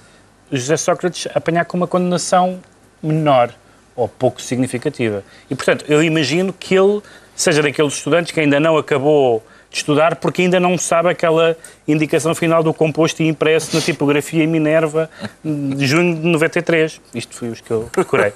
José 0.51 0.77
Sócrates 0.77 1.27
apanhar 1.35 1.65
com 1.65 1.77
uma 1.77 1.87
condenação 1.87 2.61
menor 3.03 3.53
ou 3.97 4.09
pouco 4.09 4.41
significativa. 4.41 5.25
E, 5.51 5.55
portanto, 5.55 5.85
eu 5.89 6.03
imagino 6.03 6.53
que 6.53 6.75
ele 6.75 7.03
seja 7.35 7.63
daqueles 7.63 7.95
estudantes 7.95 8.33
que 8.33 8.41
ainda 8.41 8.61
não 8.61 8.77
acabou 8.77 9.45
de 9.77 9.81
estudar 9.81 10.17
porque 10.17 10.41
ainda 10.43 10.59
não 10.59 10.79
sabe 10.79 11.11
aquela 11.11 11.55
indicação 11.87 12.35
final 12.35 12.63
do 12.63 12.73
composto 12.73 13.23
e 13.23 13.29
impresso 13.29 13.77
na 13.77 13.83
tipografia 13.83 14.47
Minerva 14.47 15.11
de 15.45 15.87
junho 15.87 16.17
de 16.17 16.27
93. 16.27 16.99
Isto 17.15 17.35
foi 17.37 17.49
os 17.51 17.61
que 17.61 17.71
eu 17.71 17.89
procurei 17.93 18.33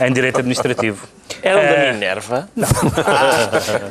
em 0.00 0.12
Direito 0.12 0.38
Administrativo. 0.38 1.08
Eram 1.42 1.60
da 1.60 1.66
Eh, 1.66 1.92
Minerva. 1.92 2.48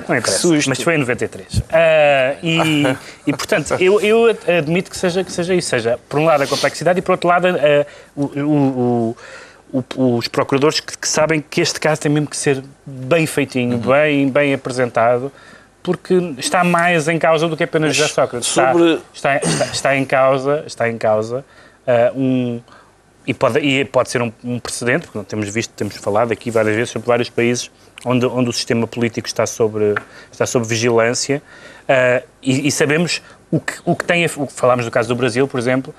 não 0.07 0.15
interessa, 0.17 0.39
susto. 0.39 0.69
mas 0.69 0.81
foi 0.81 0.95
em 0.95 0.99
93. 0.99 1.61
Ah, 1.69 2.35
e, 2.41 2.83
e, 3.27 3.33
portanto, 3.33 3.75
eu, 3.79 3.99
eu 3.99 4.27
admito 4.57 4.89
que 4.89 4.97
seja, 4.97 5.21
que 5.23 5.31
seja 5.31 5.53
isso. 5.53 5.69
Seja, 5.69 5.99
por 6.07 6.17
um 6.19 6.25
lado, 6.25 6.43
a 6.43 6.47
complexidade 6.47 6.99
e, 6.99 7.01
por 7.01 7.11
outro 7.11 7.27
lado, 7.27 7.47
ah, 7.49 7.85
o- 8.15 8.23
o- 8.39 9.17
o- 9.97 10.15
os 10.17 10.27
procuradores 10.29 10.79
que, 10.79 10.97
que 10.97 11.07
sabem 11.09 11.43
que 11.47 11.59
este 11.59 11.77
caso 11.79 11.99
tem 11.99 12.09
mesmo 12.11 12.27
que 12.29 12.37
ser 12.37 12.63
bem 12.85 13.25
feitinho, 13.27 13.77
bem, 13.79 14.29
bem 14.29 14.53
apresentado, 14.53 15.29
porque 15.85 16.15
está 16.39 16.63
mais 16.63 17.07
em 17.07 17.19
causa 17.19 17.47
do 17.47 17.55
que 17.55 17.63
apenas 17.63 17.95
José 17.95 18.09
Sócrates. 18.09 18.49
Está- 18.49 18.71
sobre- 18.73 18.99
Está, 19.13 19.37
está, 19.37 19.65
está 19.65 19.95
em 19.95 20.03
causa, 20.03 20.63
está 20.65 20.89
em 20.89 20.97
causa 20.97 21.45
ah, 21.87 22.11
um... 22.15 22.59
E 23.27 23.33
pode, 23.33 23.57
e 23.59 23.83
pode 23.85 24.09
ser 24.11 24.21
um, 24.21 24.31
um 24.43 24.59
precedente, 24.59 25.07
porque 25.07 25.27
temos 25.27 25.49
visto, 25.49 25.71
temos 25.71 25.95
falado 25.97 26.31
aqui 26.31 26.51
várias 26.51 26.75
vezes 26.75 26.91
sobre 26.91 27.07
vários 27.07 27.27
países 27.27 27.71
onde, 28.05 28.23
onde 28.27 28.49
o 28.49 28.53
sistema 28.53 28.85
político 28.85 29.27
está 29.27 29.47
sobre, 29.47 29.95
está 30.31 30.45
sob 30.45 30.63
vigilância 30.67 31.41
ah, 31.89 32.21
e, 32.41 32.67
e 32.67 32.71
sabemos 32.71 33.21
o 33.49 33.59
que, 33.59 33.73
o 33.83 33.95
que 33.95 34.03
tem, 34.05 34.23
a- 34.25 34.29
o 34.35 34.45
que 34.45 34.53
falámos 34.53 34.85
do 34.85 34.91
caso 34.91 35.07
do 35.09 35.15
Brasil, 35.15 35.47
por 35.47 35.59
exemplo, 35.59 35.93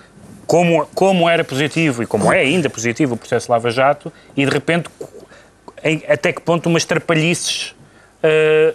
como, 0.47 0.87
como 0.95 1.29
era 1.29 1.43
positivo 1.43 2.03
e 2.05 2.07
como 2.07 2.33
é 2.33 2.41
ainda 2.41 2.71
positivo 2.71 3.15
o 3.15 3.17
processo 3.17 3.51
Lava 3.51 3.71
Jato 3.71 4.13
e 4.37 4.45
de 4.47 4.51
repente 4.53 4.89
em- 5.83 6.05
até 6.09 6.33
que 6.33 6.41
ponto 6.41 6.69
umas 6.69 6.85
trapalhices 6.85 7.75
ah, 8.23 8.73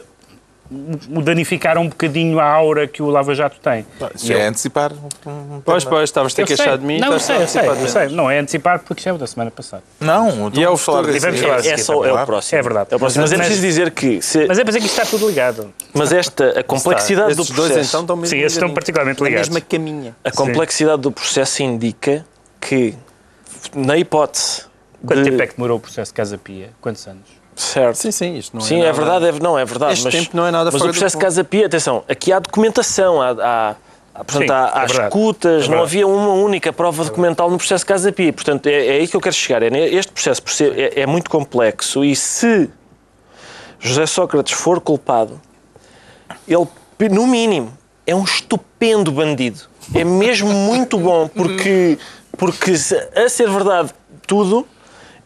o 1.13 1.21
danificaram 1.21 1.81
um 1.81 1.89
bocadinho 1.89 2.39
a 2.39 2.45
aura 2.45 2.87
que 2.87 3.03
o 3.03 3.09
Lava 3.09 3.35
Jato 3.35 3.57
tem. 3.59 3.85
Isso 4.15 4.31
é 4.31 4.47
antecipar. 4.47 4.93
Pois, 5.65 5.83
pois, 5.83 6.03
estavas 6.03 6.31
a 6.31 6.35
ter 6.37 6.45
queixado 6.47 6.77
de 6.77 6.85
mim. 6.85 6.97
Não, 6.99 7.11
eu 7.11 7.19
sei, 7.19 7.35
a 7.35 7.41
eu 7.41 7.47
sei, 7.47 7.67
eu 7.67 7.87
sei. 7.89 8.07
Não 8.07 8.31
é 8.31 8.39
antecipar 8.39 8.79
porque 8.79 9.01
já 9.03 9.09
é 9.09 9.13
o 9.13 9.17
da 9.17 9.27
semana 9.27 9.51
passada. 9.51 9.83
Não, 9.99 10.49
E 10.53 10.63
é 10.63 10.69
o 10.69 10.77
falar 10.77 11.09
e 11.13 11.19
vamos 11.19 11.39
É- 11.39 11.43
falar 11.43 11.65
É, 11.65 11.77
só, 11.77 12.05
é 12.05 12.13
o 12.13 12.25
próximo. 12.25 12.57
É 12.59 12.61
verdade. 12.61 12.87
É 12.91 12.95
o 12.95 12.99
próximo. 12.99 13.21
Mas 13.23 13.33
é 13.33 13.37
Mas- 13.37 13.47
preciso 13.47 13.67
dizer 13.67 13.91
que. 13.91 14.21
Se, 14.21 14.45
Mas 14.47 14.57
é 14.57 14.63
para 14.63 14.71
dizer 14.71 14.79
que 14.79 14.85
isto 14.85 14.97
está 14.99 15.05
tudo 15.09 15.27
ligado. 15.27 15.73
mas 15.93 16.13
esta, 16.13 16.59
a 16.59 16.63
complexidade 16.63 17.35
do 17.35 17.41
Esses 17.41 17.53
dois, 17.55 17.67
processo. 17.71 17.89
então, 17.89 18.01
estão 18.01 18.15
mesmo 18.15 18.29
Sim, 18.29 18.39
esses 18.39 18.53
estão 18.53 18.73
particularmente 18.73 19.21
ligados. 19.23 19.49
mesma 19.49 19.61
caminha. 19.61 20.15
A 20.23 20.31
complexidade 20.31 21.01
do 21.01 21.11
processo 21.11 21.61
indica 21.63 22.25
que, 22.61 22.95
na 23.75 23.97
hipótese. 23.97 24.63
Quanto 25.05 25.23
de- 25.23 25.31
tempo 25.31 25.41
é 25.43 25.47
que 25.47 25.55
demorou 25.55 25.77
o 25.77 25.79
processo 25.81 26.11
de 26.11 26.15
Casa 26.15 26.37
Pia? 26.37 26.69
Quantos 26.79 27.05
anos? 27.07 27.40
Certo. 27.55 27.95
Sim, 27.95 28.11
sim, 28.11 28.37
isto 28.37 28.55
não 28.55 28.63
é 28.63 28.67
Sim, 28.67 28.81
é 28.81 28.91
verdade, 28.91 29.25
é, 29.25 29.31
não, 29.33 29.57
é 29.59 29.65
verdade. 29.65 29.93
Este 29.93 30.05
mas, 30.05 30.13
tempo 30.13 30.37
não 30.37 30.47
é 30.47 30.51
nada 30.51 30.71
Mas 30.71 30.81
o 30.81 30.85
processo 30.85 31.17
de. 31.17 31.21
Casa 31.21 31.43
Pia, 31.43 31.65
atenção, 31.65 32.03
aqui 32.07 32.31
há 32.31 32.39
documentação, 32.39 33.21
há, 33.21 33.75
há, 34.13 34.23
portanto, 34.23 34.47
Sim, 34.47 34.51
há, 34.51 34.71
é 34.75 34.79
há 34.79 34.85
escutas, 34.85 35.65
É 35.65 35.67
não 35.69 35.81
havia 35.83 36.07
uma 36.07 36.33
única 36.33 36.71
prova 36.71 37.03
documental 37.03 37.49
no 37.51 37.57
processo 37.57 37.83
de 37.83 37.87
Casa 37.87 38.11
Pia. 38.11 38.31
Portanto, 38.33 38.67
é, 38.67 38.87
é 38.87 38.91
aí 38.93 39.07
que 39.07 39.15
eu 39.15 39.21
quero 39.21 39.35
chegar. 39.35 39.61
É, 39.63 39.67
este 39.89 40.11
processo 40.11 40.41
por 40.41 40.51
ser- 40.51 40.77
é, 40.77 41.01
é 41.01 41.05
muito 41.05 41.29
complexo 41.29 42.03
e 42.03 42.15
se 42.15 42.69
José 43.79 44.05
Sócrates 44.05 44.53
for 44.53 44.79
culpado, 44.79 45.39
ele, 46.47 46.67
no 47.11 47.27
mínimo, 47.27 47.77
é 48.05 48.15
um 48.15 48.23
estupendo 48.23 49.11
bandido. 49.11 49.59
É 49.93 50.03
mesmo 50.03 50.49
muito 50.51 50.97
bom, 50.97 51.27
porque, 51.27 51.97
porque 52.37 52.77
se- 52.77 53.09
a 53.15 53.27
ser 53.27 53.49
verdade 53.49 53.89
tudo, 54.25 54.65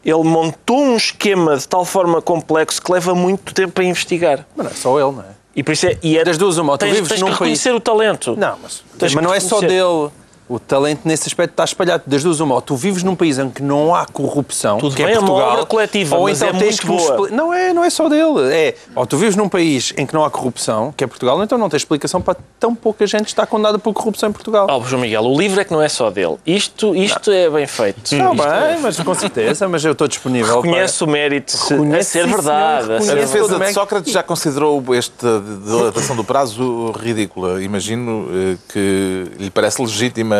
ele 0.05 0.23
montou 0.23 0.77
um 0.77 0.95
esquema 0.95 1.57
de 1.57 1.67
tal 1.67 1.83
forma 1.83 2.21
complexo 2.21 2.79
que 2.81 2.91
leva 2.91 3.15
muito 3.15 3.53
tempo 3.53 3.81
a 3.81 3.83
investigar. 3.83 4.45
Mas 4.55 4.65
não 4.65 4.71
é 4.71 4.75
só 4.75 4.99
ele, 4.99 5.17
não 5.17 5.23
é? 5.23 5.35
E 5.55 5.63
por 5.63 5.71
isso 5.71 5.87
é. 5.87 5.97
E 6.03 6.17
é 6.17 6.23
Das 6.23 6.37
duas, 6.37 6.57
uma, 6.57 6.77
tu 6.77 6.81
tens, 6.81 6.93
vives 6.93 7.09
tens 7.09 7.21
num 7.21 7.27
que 7.27 7.33
reconhecer 7.33 7.73
o 7.73 7.79
talento. 7.79 8.35
Não, 8.37 8.57
mas, 8.61 8.83
mas 9.01 9.13
não 9.15 9.33
é 9.33 9.39
só 9.39 9.59
dele. 9.61 10.11
O 10.47 10.59
talento 10.59 11.01
nesse 11.05 11.27
aspecto 11.27 11.51
está 11.53 11.63
espalhado. 11.63 12.03
Das 12.05 12.21
duas, 12.23 12.39
uma. 12.39 12.53
Ou 12.55 12.61
tu 12.61 12.75
vives 12.75 13.01
num 13.01 13.15
país 13.15 13.39
em 13.39 13.49
que 13.49 13.63
não 13.63 13.95
há 13.95 14.05
corrupção, 14.05 14.77
Tudo 14.77 14.95
que 14.95 15.01
é 15.01 15.07
bem, 15.07 15.15
é 15.15 15.19
uma 15.19 15.25
Portugal, 15.27 15.53
obra 15.53 15.65
coletiva, 15.65 16.15
ou 16.17 16.23
mas 16.25 16.41
então 16.41 16.49
é 16.55 16.59
tens 16.59 16.79
muito 16.83 17.01
que 17.01 17.07
boa. 17.07 17.29
Não 17.31 17.51
é, 17.53 17.73
não 17.73 17.83
é 17.83 17.89
só 17.89 18.07
dele. 18.07 18.53
É, 18.53 18.75
ou 18.95 19.07
tu 19.07 19.17
vives 19.17 19.35
num 19.35 19.49
país 19.49 19.91
em 19.97 20.05
que 20.05 20.13
não 20.13 20.23
há 20.23 20.29
corrupção, 20.29 20.93
que 20.95 21.03
é 21.03 21.07
Portugal, 21.07 21.41
então 21.43 21.57
não 21.57 21.67
tens 21.67 21.81
explicação 21.81 22.21
para 22.21 22.37
tão 22.59 22.75
pouca 22.75 23.07
gente 23.07 23.27
estar 23.27 23.47
condenada 23.47 23.79
por 23.79 23.91
corrupção 23.93 24.29
em 24.29 24.31
Portugal. 24.33 24.67
Oh, 24.69 24.83
João 24.83 25.01
Miguel, 25.01 25.23
o 25.23 25.35
livro 25.35 25.59
é 25.59 25.63
que 25.63 25.71
não 25.71 25.81
é 25.81 25.89
só 25.89 26.11
dele. 26.11 26.37
Isto, 26.45 26.95
isto 26.95 27.31
é 27.31 27.49
bem 27.49 27.65
feito. 27.65 28.01
Está 28.03 28.15
é- 28.15 28.73
bem, 28.73 28.81
mas 28.83 28.99
com 28.99 29.15
certeza, 29.15 29.67
mas 29.67 29.83
eu 29.83 29.93
estou 29.93 30.07
disponível 30.07 30.61
Reconhece 30.61 31.03
o 31.03 31.07
mérito 31.07 31.51
se- 31.51 31.73
a 31.73 31.77
Reconhece, 31.77 32.11
ser 32.11 32.27
verdade. 32.27 32.93
a 32.93 33.01
ser 33.01 33.15
verdade. 33.15 33.31
defesa 33.31 33.59
de. 33.59 33.73
Sócrates 33.73 34.13
já 34.13 34.21
considerou 34.21 34.83
esta 34.93 35.41
dilatação 35.65 36.15
do 36.15 36.23
prazo 36.23 36.91
ridícula. 36.91 37.63
Imagino 37.63 38.27
eh, 38.31 38.57
que 38.71 39.25
lhe 39.39 39.49
parece 39.49 39.81
legítima, 39.81 40.34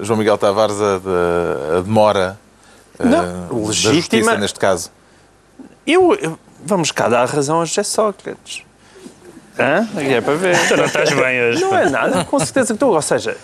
João 0.00 0.18
Miguel 0.18 0.38
Tavares, 0.38 0.76
a, 0.80 1.78
a 1.78 1.80
demora 1.82 2.38
eh, 2.98 3.04
Não, 3.04 3.20
da 3.48 3.54
legítima- 3.68 3.94
justiça 3.94 4.38
neste 4.38 4.58
caso. 4.58 4.90
Eu, 5.86 6.14
eu- 6.14 6.38
vamos 6.64 6.90
cá 6.92 7.08
dar 7.08 7.26
razão 7.28 7.60
a 7.60 7.64
José 7.64 7.82
Sócrates. 7.82 8.62
Hã? 9.58 9.86
É 9.96 10.20
para 10.20 10.34
ver. 10.34 10.56
Tu 10.68 10.76
não 10.76 10.84
estás 10.86 11.10
bem 11.12 11.42
hoje. 11.42 11.60
Não 11.60 11.76
é 11.76 11.88
nada, 11.90 12.24
com 12.24 12.38
certeza 12.38 12.68
que 12.68 12.72
estou. 12.74 12.94
Ou 12.94 13.02
seja, 13.02 13.36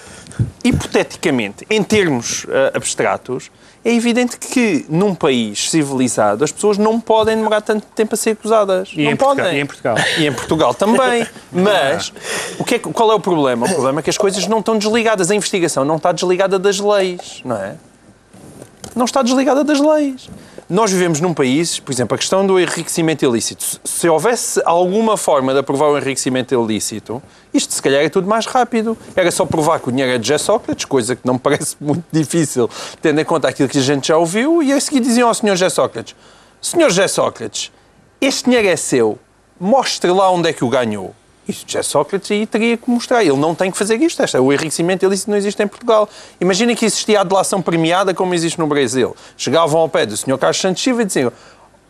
hipoteticamente, 0.64 1.66
em 1.68 1.82
termos 1.82 2.46
eh, 2.48 2.72
abstratos, 2.74 3.50
é 3.88 3.94
evidente 3.94 4.36
que 4.38 4.84
num 4.88 5.14
país 5.14 5.70
civilizado 5.70 6.44
as 6.44 6.52
pessoas 6.52 6.76
não 6.76 7.00
podem 7.00 7.36
demorar 7.36 7.60
tanto 7.62 7.86
tempo 7.94 8.14
a 8.14 8.18
ser 8.18 8.30
acusadas. 8.30 8.90
E 8.94 9.04
não 9.04 9.12
em 9.12 9.16
podem. 9.16 9.44
Portugal- 9.44 9.54
e 9.54 9.60
em 9.60 9.66
Portugal? 9.66 9.96
E 10.18 10.26
em 10.26 10.32
Portugal 10.32 10.74
também. 10.74 11.26
Mas 11.50 12.12
o 12.58 12.64
que 12.64 12.74
é, 12.74 12.78
qual 12.78 13.10
é 13.12 13.14
o 13.14 13.20
problema? 13.20 13.66
O 13.66 13.68
problema 13.70 14.00
é 14.00 14.02
que 14.02 14.10
as 14.10 14.18
coisas 14.18 14.46
não 14.46 14.58
estão 14.58 14.76
desligadas. 14.76 15.30
A 15.30 15.34
investigação 15.34 15.84
não 15.84 15.96
está 15.96 16.12
desligada 16.12 16.58
das 16.58 16.78
leis, 16.78 17.40
não 17.44 17.56
é? 17.56 17.76
Não 18.94 19.04
está 19.06 19.22
desligada 19.22 19.64
das 19.64 19.80
leis. 19.80 20.28
Nós 20.68 20.90
vivemos 20.92 21.18
num 21.20 21.32
país, 21.32 21.80
por 21.80 21.90
exemplo, 21.90 22.14
a 22.14 22.18
questão 22.18 22.46
do 22.46 22.60
enriquecimento 22.60 23.24
ilícito. 23.24 23.64
Se- 23.64 23.78
Se 23.84 24.08
houvesse 24.08 24.60
alguma 24.66 25.16
forma 25.16 25.52
de 25.54 25.60
aprovar 25.60 25.88
o 25.88 25.96
enriquecimento 25.96 26.54
ilícito, 26.54 27.22
isto 27.54 27.72
se 27.72 27.80
calhar 27.80 28.02
é 28.02 28.08
tudo 28.10 28.28
mais 28.28 28.44
rápido. 28.44 28.96
Era 29.16 29.30
só 29.30 29.46
provar 29.46 29.80
que 29.80 29.88
o 29.88 29.90
dinheiro 29.90 30.12
é 30.12 30.18
de 30.18 30.28
José 30.28 30.38
Sócrates, 30.38 30.84
coisa 30.84 31.16
que 31.16 31.22
não 31.26 31.34
me 31.34 31.40
parece 31.40 31.74
muito 31.80 32.04
difícil, 32.12 32.68
tendo 33.00 33.18
em 33.20 33.24
conta 33.24 33.48
aquilo 33.48 33.68
que 33.68 33.78
a 33.78 33.82
gente 33.82 34.08
já 34.08 34.18
ouviu, 34.18 34.62
e 34.62 34.70
a 34.72 34.78
seguir 34.80 35.00
diziam 35.00 35.28
ao 35.28 35.34
Sr. 35.34 35.48
José 35.56 35.70
Sócrates: 35.70 36.14
Sr. 36.60 36.90
José 36.90 37.08
Sócrates, 37.08 37.72
este 38.20 38.44
dinheiro 38.44 38.68
é 38.68 38.76
seu, 38.76 39.18
mostre 39.58 40.10
lá 40.10 40.30
onde 40.30 40.50
é 40.50 40.52
que 40.52 40.64
o 40.64 40.68
ganhou. 40.68 41.14
Isto 41.48 41.78
é 41.78 41.82
Sócrates 41.82 42.30
e 42.30 42.44
teria 42.44 42.76
que 42.76 42.90
mostrar. 42.90 43.24
Ele 43.24 43.36
não 43.36 43.54
tem 43.54 43.70
que 43.70 43.78
fazer 43.78 43.96
isto. 43.96 44.22
Este, 44.22 44.36
o 44.36 44.52
enriquecimento 44.52 45.06
ilícito 45.06 45.30
não 45.30 45.38
existe 45.38 45.62
em 45.62 45.66
Portugal. 45.66 46.08
Imagina 46.38 46.74
que 46.74 46.84
existia 46.84 47.22
a 47.22 47.24
delação 47.24 47.62
premiada 47.62 48.12
como 48.12 48.34
existe 48.34 48.58
no 48.58 48.66
Brasil. 48.66 49.16
Chegavam 49.36 49.80
ao 49.80 49.88
pé 49.88 50.04
do 50.04 50.16
Sr. 50.16 50.36
Carlos 50.36 50.60
Santos 50.60 50.82
Silva 50.82 51.02
e 51.02 51.04
diziam 51.06 51.32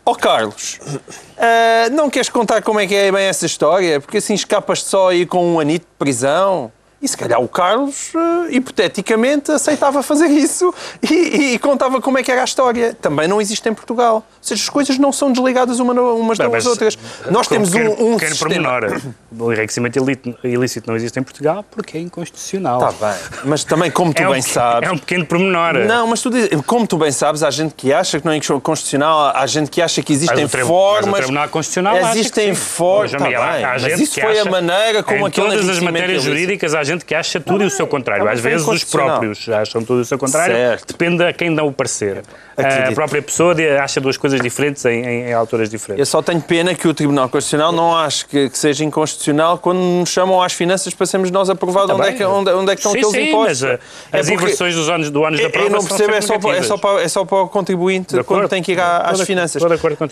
Ó 0.06 0.12
oh, 0.12 0.14
Carlos, 0.14 0.80
uh, 0.86 1.90
não 1.92 2.08
queres 2.08 2.30
contar 2.30 2.62
como 2.62 2.80
é 2.80 2.86
que 2.86 2.94
é 2.94 3.12
bem 3.12 3.24
essa 3.24 3.44
história? 3.44 4.00
Porque 4.00 4.16
assim 4.16 4.32
escapas 4.32 4.82
só 4.82 5.10
aí 5.10 5.26
com 5.26 5.54
um 5.54 5.60
anito 5.60 5.84
de 5.84 5.98
prisão. 5.98 6.72
E 7.00 7.06
se 7.06 7.16
calhar 7.16 7.40
o 7.40 7.46
Carlos, 7.46 8.12
uh, 8.12 8.50
hipoteticamente, 8.50 9.52
aceitava 9.52 10.02
fazer 10.02 10.26
isso 10.26 10.74
e, 11.08 11.54
e, 11.54 11.58
contava 11.60 12.00
como 12.00 12.18
é 12.18 12.24
que 12.24 12.32
era 12.32 12.40
a 12.40 12.44
história. 12.44 12.92
Também 13.00 13.28
não 13.28 13.40
existe 13.40 13.68
em 13.68 13.74
Portugal. 13.74 14.16
Ou 14.16 14.24
seja, 14.40 14.60
as 14.60 14.68
coisas 14.68 14.98
não 14.98 15.12
são 15.12 15.30
desligadas 15.30 15.78
uma, 15.78 15.92
umas 15.92 16.38
Bem, 16.38 16.50
das 16.50 16.66
outras. 16.66 16.98
Nós 17.30 17.46
temos 17.46 17.72
um, 17.72 17.90
um 17.90 18.14
pequeno 18.16 18.18
sistema... 18.18 18.80
pormenor. 18.80 19.00
O 19.38 19.52
enriquecimento 19.52 20.04
ilícito 20.42 20.88
não 20.88 20.96
existe 20.96 21.20
em 21.20 21.22
Portugal 21.22 21.64
porque 21.70 21.98
é 21.98 22.00
inconstitucional. 22.00 22.90
Está 22.90 23.06
bem. 23.06 23.18
Mas 23.44 23.62
também, 23.62 23.92
como 23.92 24.12
tu 24.12 24.22
é 24.22 24.26
bem 24.26 24.40
um, 24.40 24.42
sabes... 24.42 24.88
É 24.88 24.92
um 24.92 24.98
pequeno 24.98 25.24
pormenor. 25.24 25.74
Não, 25.86 26.08
mas 26.08 26.20
tu 26.20 26.30
como 26.66 26.84
tu 26.84 26.98
bem 26.98 27.12
sabes, 27.12 27.44
há 27.44 27.50
gente 27.50 27.74
que 27.74 27.92
acha 27.92 28.18
que 28.18 28.26
não 28.26 28.32
é 28.32 28.36
inconstitucional, 28.36 29.36
há 29.36 29.46
gente 29.46 29.70
que 29.70 29.80
acha 29.80 30.02
que 30.02 30.12
existem 30.12 30.48
mas 30.50 30.66
formas... 30.66 31.06
Mas 31.06 31.12
o 31.12 31.22
Tribunal 31.22 31.48
Constitucional 31.48 31.96
Existem 31.96 32.54
formas... 32.56 33.12
Tá 33.12 33.28
mas 33.60 34.00
isso 34.00 34.20
foi 34.20 34.40
acha, 34.40 34.48
a 34.48 34.50
maneira 34.50 35.02
como 35.02 35.26
aquele 35.26 35.48
todas 35.48 35.68
as 35.68 35.78
matérias 35.78 36.22
jurídicas 36.22 36.74
há 36.74 36.87
gente 36.88 37.04
que 37.04 37.14
acha 37.14 37.40
tudo 37.40 37.64
o 37.64 37.70
seu 37.70 37.86
contrário. 37.86 38.28
Às 38.28 38.40
vezes 38.40 38.66
os 38.66 38.84
próprios 38.84 39.48
acham 39.48 39.82
tudo 39.82 40.00
o 40.00 40.04
seu 40.04 40.18
contrário. 40.18 40.54
Certo. 40.54 40.92
Depende 40.92 41.22
a 41.24 41.32
quem 41.32 41.54
dá 41.54 41.62
o 41.62 41.72
parecer. 41.72 42.22
Acredito. 42.56 42.90
A 42.90 42.92
própria 42.92 43.22
pessoa 43.22 43.54
acha 43.80 44.00
duas 44.00 44.16
coisas 44.16 44.40
diferentes 44.40 44.84
em, 44.84 45.04
em, 45.04 45.28
em, 45.28 45.32
alturas 45.32 45.68
diferentes. 45.68 46.00
Eu 46.00 46.06
só 46.06 46.20
tenho 46.20 46.40
pena 46.40 46.74
que 46.74 46.88
o 46.88 46.94
Tribunal 46.94 47.28
Constitucional 47.28 47.70
não 47.70 47.96
ache 47.96 48.26
que, 48.26 48.50
que 48.50 48.58
seja 48.58 48.84
inconstitucional 48.84 49.58
quando 49.58 49.78
nos 49.78 50.08
chamam 50.08 50.42
às 50.42 50.52
finanças 50.52 50.92
para 50.92 51.06
sermos 51.06 51.30
nós 51.30 51.48
aprovados 51.48 51.94
onde, 51.94 52.08
é 52.08 52.12
que, 52.12 52.24
onde, 52.24 52.50
onde, 52.50 52.72
é 52.72 52.74
que 52.74 52.80
estão 52.80 52.92
sim, 52.92 52.98
aqueles 52.98 53.14
sim, 53.14 53.28
impostos. 53.28 53.62
Mas, 53.62 53.80
é 54.12 54.18
as 54.18 54.28
inversões 54.28 54.74
dos 54.74 54.88
anos, 54.88 55.10
do 55.10 55.24
anos 55.24 55.40
da 55.40 55.50
prova 55.50 55.66
Eu 55.66 55.70
não 55.70 55.84
percebo, 55.84 56.12
é 56.14 56.20
só, 56.20 56.38
para, 56.38 56.56
é, 56.56 56.62
só 56.62 56.76
para, 56.76 57.02
é 57.02 57.08
só 57.08 57.24
para 57.24 57.42
o 57.42 57.48
contribuinte 57.48 58.08
quando 58.08 58.20
acordo, 58.20 58.48
tem 58.48 58.62
que 58.62 58.72
ir 58.72 58.80
às 58.80 59.20
finanças. 59.20 59.62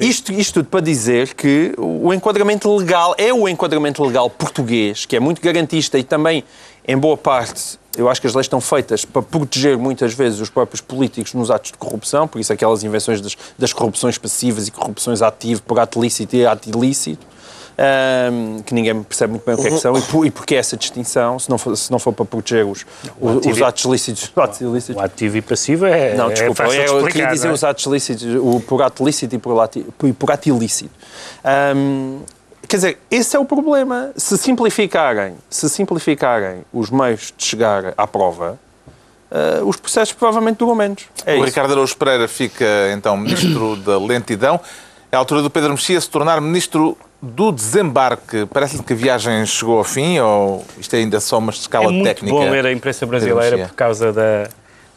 Isto, 0.01 0.33
isto 0.33 0.57
tudo 0.57 0.69
para 0.71 0.81
dizer 0.81 1.35
que 1.35 1.75
o 1.77 2.13
enquadramento 2.15 2.75
legal 2.75 3.15
é 3.19 3.33
o 3.33 3.49
enquadramento 3.49 4.03
legal 4.03 4.31
português, 4.31 5.05
que 5.05 5.15
é 5.15 5.21
muito 5.21 5.43
garantista 5.43 5.99
e 5.99 6.03
também, 6.03 6.43
em 6.87 6.97
boa 6.97 7.17
parte, 7.17 7.79
eu 7.97 8.09
acho 8.09 8.21
que 8.21 8.27
as 8.27 8.35
leis 8.35 8.45
estão 8.45 8.61
feitas 8.61 9.05
para 9.05 9.23
proteger 9.23 9.77
muitas 9.77 10.13
vezes 10.13 10.41
os 10.41 10.51
próprios 10.51 10.81
políticos 10.81 11.35
nos 11.35 11.51
atos 11.51 11.73
de 11.73 11.79
corrupção, 11.79 12.29
por 12.29 12.41
isso 12.41 12.53
aquelas 12.53 12.85
invenções 12.85 13.21
das, 13.21 13.37
das 13.59 13.73
corrupções 13.73 14.19
passivas 14.19 14.69
e 14.69 14.71
corrupções 14.71 15.23
ativas 15.23 15.61
por 15.61 15.79
ato 15.81 16.01
lícito 16.01 16.37
e 16.37 16.47
ato 16.47 16.69
ilícito, 16.69 17.27
um, 18.33 18.63
que 18.63 18.73
ninguém 18.73 19.03
percebe 19.03 19.33
muito 19.33 19.45
bem 19.45 19.55
o 19.55 19.59
que 19.59 19.67
é 19.67 19.71
que 19.71 19.79
são 19.79 19.97
e, 19.97 20.03
por, 20.03 20.27
e 20.27 20.31
porque 20.31 20.55
essa 20.55 20.77
distinção, 20.77 21.39
se 21.39 21.51
não 21.51 21.59
for, 21.59 21.77
se 21.77 21.91
não 21.91 21.99
for 21.99 22.13
para 22.13 22.25
proteger 22.25 22.65
os, 22.65 22.87
os, 23.21 23.47
os 23.47 23.63
atos 23.63 23.85
lícitos. 23.85 24.33
O, 24.35 24.41
atos 24.41 24.61
ilícitos. 24.61 25.03
o 25.03 25.05
ativo 25.05 25.37
e 25.37 25.43
passivo 25.43 25.87
é. 25.87 26.15
Não, 26.15 26.29
desculpa, 26.29 26.65
é 26.65 26.89
eu 26.89 27.07
queria 27.07 27.27
dizer 27.27 27.49
é? 27.49 27.53
os 27.53 27.65
atos 27.65 27.85
lícitos, 27.87 28.27
o 28.41 28.61
por 28.61 28.83
ato 28.83 29.05
lícito 29.05 29.35
e 29.35 29.39
por, 29.39 29.59
ato, 29.61 29.81
por 30.19 30.31
ato 30.31 30.49
ilícito. 30.49 30.91
Um, 31.75 32.21
Quer 32.69 32.77
dizer, 32.77 32.99
esse 33.11 33.37
é 33.37 33.39
o 33.39 33.45
problema. 33.45 34.11
Se 34.17 34.37
simplificarem, 34.37 35.35
se 35.49 35.69
simplificarem 35.69 36.65
os 36.73 36.91
meios 36.91 37.33
de 37.37 37.45
chegar 37.45 37.95
à 37.97 38.07
prova, 38.07 38.59
uh, 39.31 39.65
os 39.65 39.77
processos 39.77 40.15
provavelmente 40.15 40.59
duram 40.59 40.75
menos. 40.75 41.05
É 41.25 41.35
o 41.35 41.37
isso. 41.37 41.45
Ricardo 41.45 41.73
Araújo 41.73 41.97
Pereira 41.97 42.27
fica, 42.29 42.65
então, 42.93 43.17
ministro 43.17 43.77
da 43.77 43.99
lentidão. 43.99 44.61
É 45.11 45.17
a 45.17 45.19
altura 45.19 45.43
do 45.43 45.51
Pedro 45.51 45.71
Mexia 45.71 46.01
se 46.01 46.11
tornar 46.11 46.41
ministro 46.41 46.97
do 47.23 47.53
desembarque. 47.53 48.47
Parece-lhe 48.47 48.83
que 48.83 48.93
a 48.93 48.97
viagem 48.97 49.47
chegou 49.47 49.79
ao 49.79 49.85
fim 49.85 50.19
ou 50.19 50.65
isto 50.79 50.95
é 50.95 50.99
ainda 50.99 51.21
só 51.21 51.39
uma 51.39 51.51
escala 51.51 51.87
é 51.87 51.91
muito 51.91 52.05
técnica? 52.05 52.37
bom 52.37 52.51
ler 52.51 52.67
a 52.67 52.73
imprensa 52.73 53.07
brasileira 53.07 53.69
por 53.69 53.75
causa 53.75 54.13
da, 54.13 54.49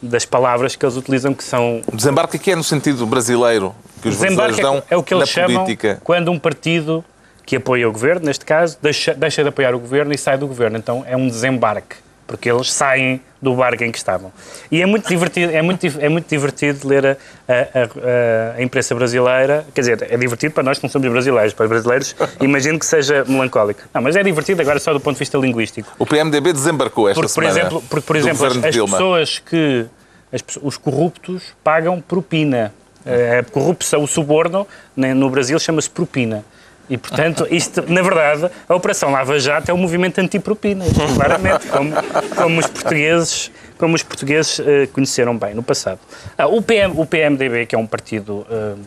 das 0.02 0.24
palavras 0.24 0.76
que 0.76 0.84
eles 0.84 0.96
utilizam 0.96 1.32
que 1.32 1.44
são... 1.44 1.82
O 1.86 1.96
desembarque 1.96 2.36
aqui 2.36 2.50
é 2.50 2.56
no 2.56 2.64
sentido 2.64 3.06
brasileiro, 3.06 3.74
que 4.02 4.08
os 4.08 4.16
brasileiros 4.16 4.58
dão 4.58 4.82
é 4.90 4.96
o 4.96 5.02
que 5.02 5.14
eles 5.14 5.28
chamam 5.28 5.64
política. 5.64 6.00
quando 6.02 6.30
um 6.30 6.38
partido 6.38 7.04
que 7.44 7.56
apoia 7.56 7.88
o 7.88 7.92
governo, 7.92 8.26
neste 8.26 8.44
caso, 8.44 8.78
deixa, 8.80 9.14
deixa 9.14 9.42
de 9.42 9.48
apoiar 9.48 9.74
o 9.74 9.78
governo 9.78 10.12
e 10.12 10.18
sai 10.18 10.38
do 10.38 10.46
governo. 10.46 10.78
Então 10.78 11.04
é 11.06 11.16
um 11.16 11.28
desembarque, 11.28 11.96
porque 12.26 12.50
eles 12.50 12.72
saem 12.72 13.20
do 13.40 13.54
barco 13.54 13.82
em 13.82 13.90
que 13.90 13.98
estavam. 13.98 14.30
E 14.70 14.82
é 14.82 14.86
muito 14.86 15.08
divertido, 15.08 15.52
é 15.52 15.62
muito, 15.62 15.86
é 15.98 16.08
muito 16.08 16.28
divertido 16.28 16.86
ler 16.86 17.06
a, 17.06 17.10
a, 17.48 17.54
a, 17.54 18.58
a 18.58 18.62
imprensa 18.62 18.94
brasileira. 18.94 19.66
Quer 19.74 19.80
dizer, 19.80 20.06
é 20.10 20.16
divertido 20.16 20.52
para 20.52 20.62
nós 20.62 20.78
que 20.78 20.84
não 20.84 20.90
somos 20.90 21.10
brasileiros. 21.10 21.54
Para 21.54 21.64
os 21.64 21.70
brasileiros, 21.70 22.14
imagino 22.40 22.78
que 22.78 22.86
seja 22.86 23.24
melancólico. 23.26 23.80
Não, 23.94 24.02
mas 24.02 24.14
é 24.16 24.22
divertido 24.22 24.60
agora 24.60 24.78
só 24.78 24.92
do 24.92 25.00
ponto 25.00 25.14
de 25.14 25.20
vista 25.20 25.38
linguístico. 25.38 25.90
O 25.98 26.06
PMDB 26.06 26.52
desembarcou 26.52 27.08
esta 27.08 27.20
porque, 27.20 27.34
por 27.34 27.42
semana. 27.42 27.58
Exemplo, 27.58 27.82
porque, 27.88 28.06
por 28.06 28.16
exemplo, 28.16 28.46
as, 28.46 28.56
as 28.56 28.76
pessoas 28.76 29.38
que. 29.38 29.86
As, 30.32 30.42
os 30.62 30.76
corruptos 30.76 31.54
pagam 31.64 32.00
propina. 32.00 32.72
A 33.04 33.42
corrupção, 33.50 34.02
o 34.02 34.06
suborno, 34.06 34.66
no 34.94 35.30
Brasil 35.30 35.58
chama-se 35.58 35.88
propina. 35.88 36.44
E, 36.90 36.98
portanto, 36.98 37.46
isto, 37.48 37.84
na 37.86 38.02
verdade, 38.02 38.50
a 38.68 38.74
Operação 38.74 39.12
Lava 39.12 39.38
Jato 39.38 39.70
é 39.70 39.74
um 39.74 39.76
movimento 39.76 40.18
anti-propina, 40.20 40.84
claramente, 41.14 41.68
como, 41.68 41.92
como, 42.34 42.58
os 42.58 42.66
portugueses, 42.66 43.52
como 43.78 43.94
os 43.94 44.02
portugueses 44.02 44.58
uh, 44.58 44.64
conheceram 44.92 45.38
bem 45.38 45.54
no 45.54 45.62
passado. 45.62 46.00
Ah, 46.36 46.48
o, 46.48 46.60
PM, 46.60 46.94
o 46.96 47.06
PMDB, 47.06 47.66
que 47.66 47.76
é 47.76 47.78
um 47.78 47.86
partido 47.86 48.44
uh, 48.50 48.78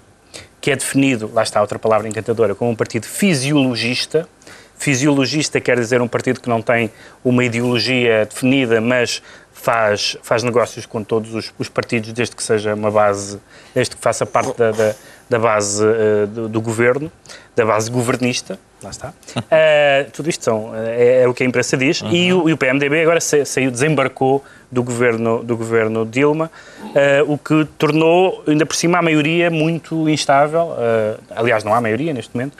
que 0.59 0.69
é 0.69 0.75
definido, 0.75 1.31
lá 1.33 1.43
está 1.43 1.61
outra 1.61 1.79
palavra 1.79 2.07
encantadora, 2.09 2.53
como 2.53 2.71
um 2.71 2.75
partido 2.75 3.05
fisiologista, 3.05 4.27
Fisiologista 4.75 5.61
quer 5.61 5.79
dizer 5.79 6.01
um 6.01 6.09
partido 6.09 6.41
que 6.41 6.49
não 6.49 6.61
tem 6.61 6.91
uma 7.23 7.45
ideologia 7.45 8.25
definida, 8.25 8.81
mas 8.81 9.21
faz, 9.53 10.17
faz 10.21 10.43
negócios 10.43 10.85
com 10.85 11.01
todos 11.01 11.33
os, 11.33 11.53
os 11.57 11.69
partidos, 11.69 12.11
desde 12.11 12.35
que 12.35 12.43
seja 12.43 12.73
uma 12.73 12.91
base, 12.91 13.39
desde 13.73 13.95
que 13.95 14.01
faça 14.01 14.25
parte 14.25 14.57
da, 14.57 14.71
da, 14.71 14.95
da 15.29 15.39
base 15.39 15.83
uh, 15.83 16.27
do, 16.27 16.49
do, 16.49 16.61
governo, 16.61 17.11
da 17.55 17.65
base 17.65 17.89
governista. 17.89 18.59
Lá 18.81 18.89
está. 18.89 19.09
Uh, 19.09 20.11
tudo 20.13 20.29
isto 20.29 20.43
são, 20.43 20.71
é, 20.75 21.21
é, 21.23 21.27
o 21.27 21.33
que 21.33 21.43
a 21.43 21.45
imprensa 21.45 21.77
diz. 21.77 22.01
Uhum. 22.01 22.11
E, 22.11 22.33
o, 22.33 22.49
e, 22.49 22.53
o, 22.53 22.57
PMDB 22.57 23.01
agora 23.01 23.19
saiu, 23.21 23.71
desembarcou 23.71 24.43
do 24.71 24.83
governo, 24.83 25.43
do 25.43 25.55
governo 25.55 26.05
Dilma, 26.05 26.51
uh, 26.81 27.31
o 27.31 27.37
que 27.37 27.65
tornou, 27.77 28.43
ainda 28.47 28.65
por 28.65 28.75
cima, 28.75 28.99
a 28.99 29.01
maioria 29.01 29.49
muito 29.49 30.09
instável. 30.09 30.73
aliás, 31.29 31.63
não 31.63 31.73
há 31.73 31.81
maioria 31.81 32.13
neste 32.13 32.35
momento. 32.35 32.57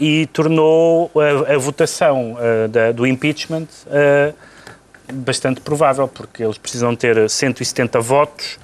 E 0.00 0.26
tornou 0.32 1.10
a, 1.14 1.54
a 1.54 1.58
votação 1.58 2.36
da, 2.70 2.90
do 2.90 3.06
impeachment 3.06 3.68
bastante 5.12 5.60
provável, 5.60 6.08
porque 6.08 6.42
eles 6.42 6.58
precisam 6.58 6.94
ter 6.96 7.28
170 7.28 8.00
votos. 8.00 8.58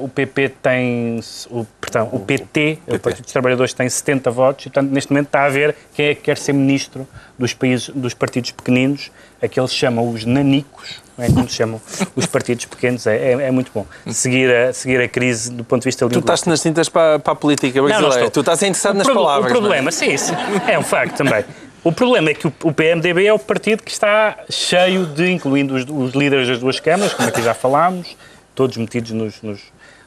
O 0.00 0.08
PP 0.08 0.48
tem, 0.62 1.20
o, 1.50 1.64
perdão, 1.80 2.08
o 2.12 2.20
PT, 2.20 2.78
o, 2.86 2.94
o 2.94 2.98
Partido 2.98 3.24
dos 3.24 3.32
Trabalhadores, 3.32 3.72
tem 3.74 3.88
70 3.88 4.30
votos, 4.30 4.66
e 4.66 4.70
portanto, 4.70 4.90
neste 4.90 5.10
momento 5.10 5.26
está 5.26 5.44
a 5.44 5.48
ver 5.48 5.76
quem 5.94 6.06
é 6.06 6.14
que 6.14 6.22
quer 6.22 6.38
ser 6.38 6.52
ministro 6.52 7.06
dos, 7.38 7.52
países, 7.52 7.88
dos 7.90 8.14
partidos 8.14 8.50
pequeninos, 8.50 9.10
aqueles 9.42 9.72
chamam 9.72 10.08
os 10.10 10.24
nanicos, 10.24 11.02
é 11.18 11.26
como 11.26 11.48
chamam 11.48 11.80
os 12.16 12.26
partidos 12.26 12.64
pequenos, 12.64 13.06
é, 13.06 13.16
é, 13.16 13.32
é, 13.32 13.50
muito 13.50 13.70
bom. 13.74 13.86
Seguir 14.06 14.54
a, 14.54 14.72
seguir 14.72 15.00
a 15.00 15.08
crise 15.08 15.50
do 15.50 15.64
ponto 15.64 15.82
de 15.82 15.88
vista 15.88 16.04
linguístico. 16.04 16.26
Tu 16.26 16.32
estás 16.32 16.44
nas 16.46 16.62
tintas 16.62 16.88
para, 16.88 17.18
para 17.18 17.32
a 17.32 17.36
política 17.36 17.82
brasileira, 17.82 18.16
não, 18.16 18.24
não 18.24 18.30
tu 18.30 18.40
estás 18.40 18.62
interessado 18.62 18.96
nas 18.96 19.06
palavras. 19.06 19.52
O 19.52 19.54
problema, 19.54 19.88
é? 19.88 19.92
sim, 19.92 20.16
sim, 20.16 20.34
é 20.66 20.78
um 20.78 20.82
facto 20.82 21.16
também. 21.16 21.44
O 21.84 21.90
problema 21.90 22.30
é 22.30 22.34
que 22.34 22.46
o, 22.46 22.52
o 22.62 22.72
PMDB 22.72 23.26
é 23.26 23.32
o 23.32 23.38
partido 23.38 23.82
que 23.82 23.90
está 23.90 24.38
cheio 24.48 25.04
de, 25.04 25.30
incluindo 25.30 25.74
os, 25.74 25.84
os 25.88 26.14
líderes 26.14 26.46
das 26.46 26.58
duas 26.60 26.78
câmaras, 26.78 27.12
como 27.12 27.28
aqui 27.28 27.42
já 27.42 27.54
falámos, 27.54 28.16
todos 28.54 28.76
metidos 28.76 29.10
nos, 29.10 29.42
nos, 29.42 29.60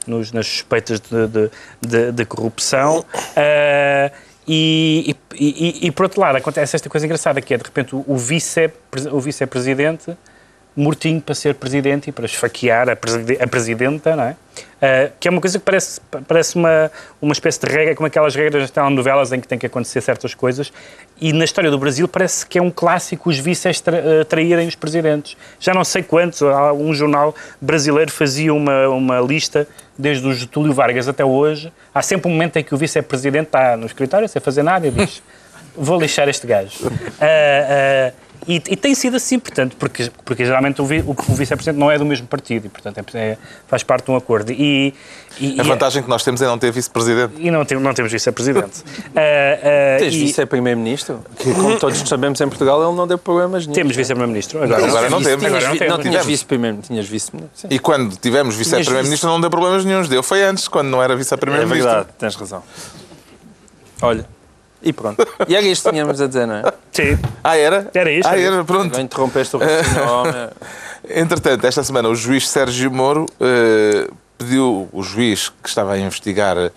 nos 0.05 0.31
nas 0.31 0.47
suspeitas 0.47 0.99
de, 0.99 1.27
de, 1.27 1.51
de, 1.81 2.11
de 2.11 2.25
corrupção. 2.25 2.99
Uh, 2.99 4.15
e, 4.47 5.15
e, 5.33 5.45
e, 5.45 5.87
e, 5.87 5.91
por 5.91 6.03
outro 6.03 6.21
lado, 6.21 6.37
acontece 6.37 6.75
esta 6.75 6.87
coisa 6.89 7.05
engraçada, 7.05 7.41
que 7.41 7.53
é, 7.53 7.57
de 7.57 7.63
repente, 7.63 7.95
o, 7.95 8.15
vice, 8.15 8.71
o 9.11 9.19
vice-presidente 9.19 10.15
mortinho 10.75 11.21
para 11.21 11.33
ser 11.33 11.55
presidente 11.55 12.09
e 12.09 12.11
para 12.11 12.25
esfaquear 12.25 12.89
a, 12.89 12.95
preside 12.95 13.41
a 13.41 13.47
presidenta, 13.47 14.15
não 14.15 14.23
é? 14.23 14.35
Uh, 14.75 15.11
que 15.19 15.27
é 15.27 15.31
uma 15.31 15.39
coisa 15.39 15.57
que 15.57 15.63
parece, 15.63 16.01
parece 16.27 16.55
uma, 16.55 16.91
uma 17.21 17.31
espécie 17.31 17.59
de 17.59 17.67
regra, 17.67 17.95
como 17.95 18.07
aquelas 18.07 18.35
regras 18.35 18.63
das 18.63 18.71
telenovelas 18.71 19.31
em 19.31 19.39
que 19.39 19.47
tem 19.47 19.57
que 19.57 19.65
acontecer 19.65 20.01
certas 20.01 20.33
coisas. 20.33 20.71
E 21.19 21.31
na 21.31 21.45
história 21.45 21.71
do 21.71 21.77
Brasil 21.77 22.07
parece 22.07 22.45
que 22.45 22.57
é 22.57 22.61
um 22.61 22.69
clássico 22.69 23.29
os 23.29 23.39
vices 23.39 23.79
tra 23.79 23.97
uh, 23.97 24.25
traírem 24.25 24.67
os 24.67 24.75
presidentes. 24.75 25.37
Já 25.59 25.73
não 25.73 25.83
sei 25.83 26.03
quantos, 26.03 26.41
um 26.77 26.93
jornal 26.93 27.33
brasileiro 27.59 28.11
fazia 28.11 28.53
uma, 28.53 28.89
uma 28.89 29.19
lista, 29.21 29.67
desde 29.97 30.27
o 30.27 30.33
Getúlio 30.33 30.73
Vargas 30.73 31.07
até 31.07 31.23
hoje. 31.23 31.71
Há 31.93 32.01
sempre 32.01 32.29
um 32.29 32.33
momento 32.33 32.57
em 32.57 32.63
que 32.63 32.75
o 32.75 32.77
vice-presidente 32.77 33.47
está 33.47 33.77
no 33.77 33.85
escritório 33.85 34.27
sem 34.27 34.41
fazer 34.41 34.61
nada 34.61 34.85
e 34.87 34.91
diz: 34.91 35.23
Vou 35.75 35.99
lixar 35.99 36.27
este 36.27 36.45
gajo. 36.45 36.85
Uh, 36.85 38.24
E, 38.47 38.55
e 38.55 38.75
tem 38.75 38.93
sido 38.93 39.15
assim, 39.17 39.39
portanto, 39.39 39.75
porque, 39.77 40.11
porque 40.23 40.45
geralmente 40.45 40.81
o, 40.81 40.85
vi- 40.85 41.01
o- 41.01 41.11
o 41.11 41.33
vice-presidente 41.35 41.79
não 41.79 41.89
é 41.89 41.97
do 41.97 42.05
mesmo 42.05 42.27
partido 42.27 42.67
e, 42.67 42.69
portanto, 42.69 42.99
é- 43.15 43.19
é- 43.19 43.37
faz 43.67 43.81
parte 43.83 44.05
de 44.05 44.11
um 44.11 44.15
acordo. 44.15 44.51
E, 44.51 44.93
e, 45.39 45.59
A 45.59 45.63
e- 45.63 45.67
vantagem 45.67 46.03
que 46.03 46.09
nós 46.09 46.23
temos 46.23 46.41
é 46.41 46.45
não 46.45 46.57
ter 46.57 46.71
vice-presidente. 46.71 47.33
e 47.39 47.49
não, 47.49 47.65
tem, 47.65 47.79
não 47.79 47.93
temos 47.93 48.11
vice-presidente. 48.11 48.83
Ah, 49.15 49.95
ah, 49.95 49.99
Tens 49.99 50.13
vice-primeiro-ministro? 50.15 51.23
Que, 51.37 51.53
como 51.53 51.79
todos 51.79 51.97
sabemos 52.07 52.39
em 52.41 52.47
Portugal, 52.47 52.83
ele 52.87 52.95
não 52.95 53.07
deu 53.07 53.17
problemas 53.17 53.65
nenhum. 53.65 53.73
temos 53.75 53.95
vice-primeiro-ministro. 53.95 54.61
Agora, 54.63 54.85
Agora 54.85 55.09
não 55.09 55.21
temos. 55.23 55.43
Agora 55.45 55.67
não 55.69 55.77
temos. 55.77 55.93
tinhas 55.95 56.03
Tivemos. 56.03 56.25
vice-primeiro, 56.27 56.77
tinhas 56.81 57.07
vice-ministro. 57.07 57.57
Sim. 57.61 57.67
E 57.71 57.79
quando 57.79 58.15
tivemos 58.17 58.55
vice-primeiro-ministro 58.55 59.29
não 59.29 59.41
deu 59.41 59.49
problemas 59.49 59.83
nenhums. 59.85 60.07
Deu 60.09 60.21
foi 60.21 60.43
antes, 60.43 60.67
quando 60.67 60.87
não 60.89 61.01
era 61.01 61.13
É 61.13 61.17
vice-primeiro-ministro. 61.17 61.89
verdade, 61.91 62.09
tens 62.19 62.35
razão. 62.35 62.61
Olha, 64.01 64.25
e 64.85 64.93
pronto. 64.93 65.27
E 65.47 65.55
era 65.55 65.65
isto 65.65 65.83
que 65.83 65.89
tínhamos 65.89 66.21
a 66.21 66.27
dizer, 66.27 66.45
não 66.45 66.55
é? 66.55 66.63
Sim. 66.91 67.17
Ah, 67.43 67.57
era? 67.57 67.89
Era 67.93 68.11
isto, 68.11 68.29
Ah, 68.29 68.39
era 68.39 68.63
pronto. 68.63 68.99
Interrompeste 68.99 69.55
o 69.55 69.59
raciocínio. 69.59 70.51
Entretanto, 71.09 71.65
esta 71.65 71.83
semana 71.83 72.07
o 72.07 72.15
juiz 72.15 72.47
Sérgio 72.47 72.91
Moro 72.91 73.25
eh, 73.39 74.09
pediu, 74.37 74.87
o 74.91 75.03
juiz 75.03 75.49
que 75.61 75.69
estava 75.69 75.93
a 75.93 75.99
investigar, 75.99 76.57
eh, 76.57 76.71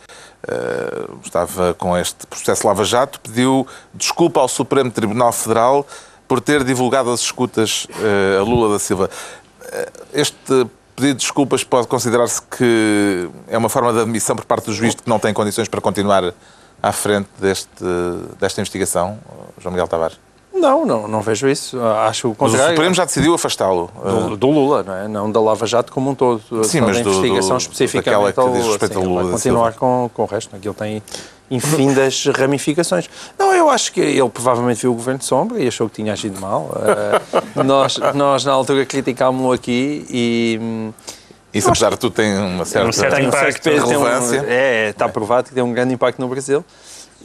estava 1.24 1.74
com 1.74 1.96
este 1.96 2.26
processo 2.26 2.66
Lava 2.66 2.84
Jato, 2.84 3.20
pediu 3.20 3.66
desculpa 3.94 4.40
ao 4.40 4.48
Supremo 4.48 4.90
Tribunal 4.90 5.32
Federal 5.32 5.86
por 6.26 6.40
ter 6.40 6.62
divulgado 6.64 7.10
as 7.10 7.20
escutas 7.20 7.86
eh, 8.00 8.38
a 8.38 8.42
Lula 8.42 8.72
da 8.72 8.78
Silva. 8.78 9.08
Este 10.12 10.34
pedido 10.96 11.14
de 11.14 11.20
desculpas 11.24 11.62
pode 11.62 11.86
considerar-se 11.86 12.42
que 12.42 13.28
é 13.48 13.56
uma 13.56 13.68
forma 13.68 13.92
de 13.92 14.00
admissão 14.00 14.34
por 14.34 14.44
parte 14.44 14.66
do 14.66 14.74
juiz 14.74 14.94
de 14.94 15.02
que 15.02 15.08
não 15.08 15.18
tem 15.18 15.32
condições 15.32 15.68
para 15.68 15.80
continuar 15.80 16.34
à 16.82 16.92
frente 16.92 17.28
deste, 17.38 17.68
desta 18.38 18.60
investigação, 18.60 19.18
João 19.60 19.72
Miguel 19.72 19.88
Tavares. 19.88 20.18
Não, 20.54 20.84
não, 20.84 21.06
não 21.06 21.20
vejo 21.20 21.46
isso. 21.48 21.78
Acho 21.80 22.28
o 22.28 22.30
Mas 22.30 22.50
o 22.50 22.52
contrário. 22.52 22.74
Supremo 22.74 22.94
já 22.94 23.04
decidiu 23.04 23.32
afastá-lo. 23.34 23.90
Do, 24.02 24.36
do 24.36 24.50
Lula, 24.50 24.82
não 24.82 24.94
é? 24.94 25.06
Não 25.06 25.30
da 25.30 25.40
Lava 25.40 25.66
Jato 25.66 25.92
como 25.92 26.10
um 26.10 26.14
todo. 26.16 26.42
Sim, 26.64 26.80
mas 26.80 26.96
da 26.96 27.04
do- 27.04 27.10
investigação 27.10 27.56
do- 27.56 27.60
especificamente 27.60 28.32
que 28.34 28.40
ao 28.40 28.46
Lula. 28.48 28.62
Sim, 28.62 28.78
ao 28.96 29.00
ele 29.02 29.06
Lula 29.08 29.22
vai 29.22 29.32
continuar 29.32 29.72
com, 29.74 30.10
com 30.12 30.22
o 30.22 30.26
resto. 30.26 30.56
Aquilo 30.56 30.74
tem 30.74 31.00
infindas 31.50 32.24
ramificações. 32.34 33.08
Não, 33.38 33.52
eu 33.54 33.70
acho 33.70 33.92
que 33.92 34.00
ele 34.00 34.28
provavelmente 34.30 34.80
viu 34.82 34.90
o 34.90 34.94
Governo 34.94 35.18
de 35.20 35.26
Sombra 35.26 35.60
e 35.62 35.68
achou 35.68 35.88
que 35.88 35.94
tinha 35.96 36.12
agido 36.12 36.40
mal. 36.40 36.70
Eh, 36.76 37.62
nós, 37.62 37.96
nós, 38.14 38.44
na 38.44 38.52
altura, 38.52 38.84
criticámos-lo 38.84 39.52
aqui 39.52 40.04
e... 40.10 40.90
Isso, 41.52 41.68
apesar 41.68 41.90
de 41.90 41.96
tudo, 41.98 42.12
tem 42.14 42.36
uma 42.38 42.64
certa... 42.64 42.88
um 42.88 42.92
certo 42.92 43.16
um 43.16 43.20
impacto, 43.28 43.62
tem 43.62 43.80
um- 43.80 43.86
relevância. 43.86 44.44
é, 44.48 44.90
está 44.90 45.08
provado 45.08 45.48
que 45.48 45.54
tem 45.54 45.62
um 45.62 45.72
grande 45.72 45.94
impacto 45.94 46.18
no 46.20 46.28
Brasil. 46.28 46.64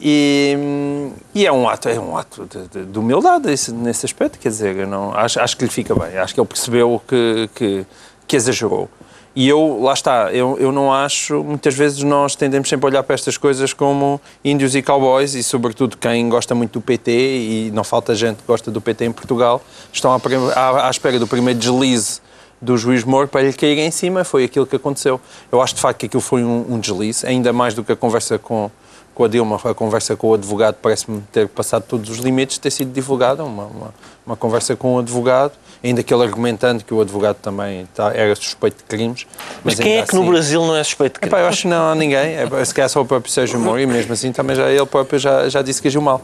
E, 0.00 1.10
e 1.34 1.46
é 1.46 1.52
um 1.52 1.68
ato, 1.68 1.88
é 1.88 1.98
um 2.00 2.16
ato 2.16 2.46
de, 2.50 2.66
de- 2.68 2.84
de 2.90 2.98
humildade 2.98 3.50
esse- 3.52 3.72
nesse 3.72 4.04
aspecto, 4.04 4.38
quer 4.38 4.48
dizer, 4.48 4.86
não, 4.86 5.14
acho, 5.14 5.38
acho 5.40 5.56
que 5.56 5.64
lhe 5.64 5.70
fica 5.70 5.94
bem, 5.94 6.18
acho 6.18 6.34
que 6.34 6.40
ele 6.40 6.48
percebeu 6.48 7.00
que, 7.06 7.48
que, 7.54 7.86
que 8.26 8.36
exagerou. 8.36 8.88
E 9.36 9.48
eu, 9.48 9.80
lá 9.82 9.92
está, 9.92 10.32
eu, 10.32 10.56
eu 10.60 10.70
não 10.72 10.92
acho, 10.92 11.42
muitas 11.44 11.74
vezes 11.74 12.02
nós 12.02 12.34
tendemos 12.36 12.68
sempre 12.68 12.86
a 12.86 12.88
olhar 12.88 13.02
para 13.02 13.14
estas 13.14 13.36
coisas 13.36 13.72
como 13.72 14.20
índios 14.44 14.74
e 14.76 14.82
cowboys, 14.82 15.34
e 15.34 15.42
sobretudo 15.42 15.96
quem 15.96 16.28
gosta 16.28 16.54
muito 16.54 16.72
do 16.74 16.80
PT, 16.80 17.10
e 17.12 17.70
não 17.72 17.82
falta 17.84 18.14
gente 18.14 18.36
que 18.38 18.46
gosta 18.46 18.70
do 18.70 18.80
PT 18.80 19.04
em 19.06 19.12
Portugal, 19.12 19.60
estão 19.92 20.12
à, 20.12 20.20
à, 20.54 20.86
à 20.88 20.90
espera 20.90 21.18
do 21.18 21.26
primeiro 21.26 21.58
deslize 21.58 22.20
do 22.64 22.76
juiz 22.76 23.04
Moro 23.04 23.28
para 23.28 23.42
lhe 23.42 23.52
cair 23.52 23.78
em 23.78 23.90
cima, 23.90 24.24
foi 24.24 24.44
aquilo 24.44 24.66
que 24.66 24.76
aconteceu. 24.76 25.20
Eu 25.52 25.60
acho 25.60 25.74
de 25.74 25.80
facto 25.80 26.00
que 26.00 26.06
aquilo 26.06 26.22
foi 26.22 26.42
um, 26.42 26.74
um 26.74 26.80
deslize, 26.80 27.26
ainda 27.26 27.52
mais 27.52 27.74
do 27.74 27.84
que 27.84 27.92
a 27.92 27.96
conversa 27.96 28.38
com, 28.38 28.70
com 29.14 29.24
a 29.24 29.28
Dilma, 29.28 29.60
a 29.62 29.74
conversa 29.74 30.16
com 30.16 30.28
o 30.28 30.34
advogado 30.34 30.76
parece-me 30.80 31.22
ter 31.30 31.48
passado 31.48 31.84
todos 31.86 32.08
os 32.10 32.18
limites, 32.18 32.58
ter 32.58 32.70
sido 32.70 32.92
divulgada, 32.92 33.44
uma, 33.44 33.64
uma, 33.64 33.94
uma 34.26 34.36
conversa 34.36 34.74
com 34.74 34.96
o 34.96 34.98
advogado, 34.98 35.52
ainda 35.84 36.02
que 36.02 36.12
ele 36.14 36.22
argumentando 36.22 36.82
que 36.82 36.94
o 36.94 37.00
advogado 37.00 37.36
também 37.42 37.86
tá- 37.94 38.10
era 38.14 38.34
suspeito 38.34 38.78
de 38.78 38.84
crimes. 38.84 39.26
Mas 39.62 39.74
quem 39.74 39.92
ainda 39.92 40.04
é 40.04 40.06
que 40.06 40.14
no 40.14 40.22
assim- 40.22 40.30
Brasil 40.30 40.66
não 40.66 40.74
é 40.74 40.82
suspeito 40.82 41.20
de 41.20 41.26
Epá, 41.26 41.40
eu 41.40 41.46
acho 41.46 41.62
que 41.62 41.68
não 41.68 41.90
há 41.90 41.94
ninguém, 41.94 42.36
é, 42.36 42.64
se 42.64 42.72
calhar 42.72 42.88
só 42.88 43.02
o 43.02 43.04
próprio 43.04 43.30
Sérgio 43.30 43.60
Moro 43.60 43.78
e 43.78 43.86
mesmo 43.86 44.12
assim 44.14 44.32
também 44.32 44.56
já 44.56 44.70
ele 44.70 44.86
próprio 44.86 45.18
já, 45.18 45.48
já 45.48 45.60
disse 45.60 45.82
que 45.82 45.88
agiu 45.88 46.00
mal. 46.00 46.22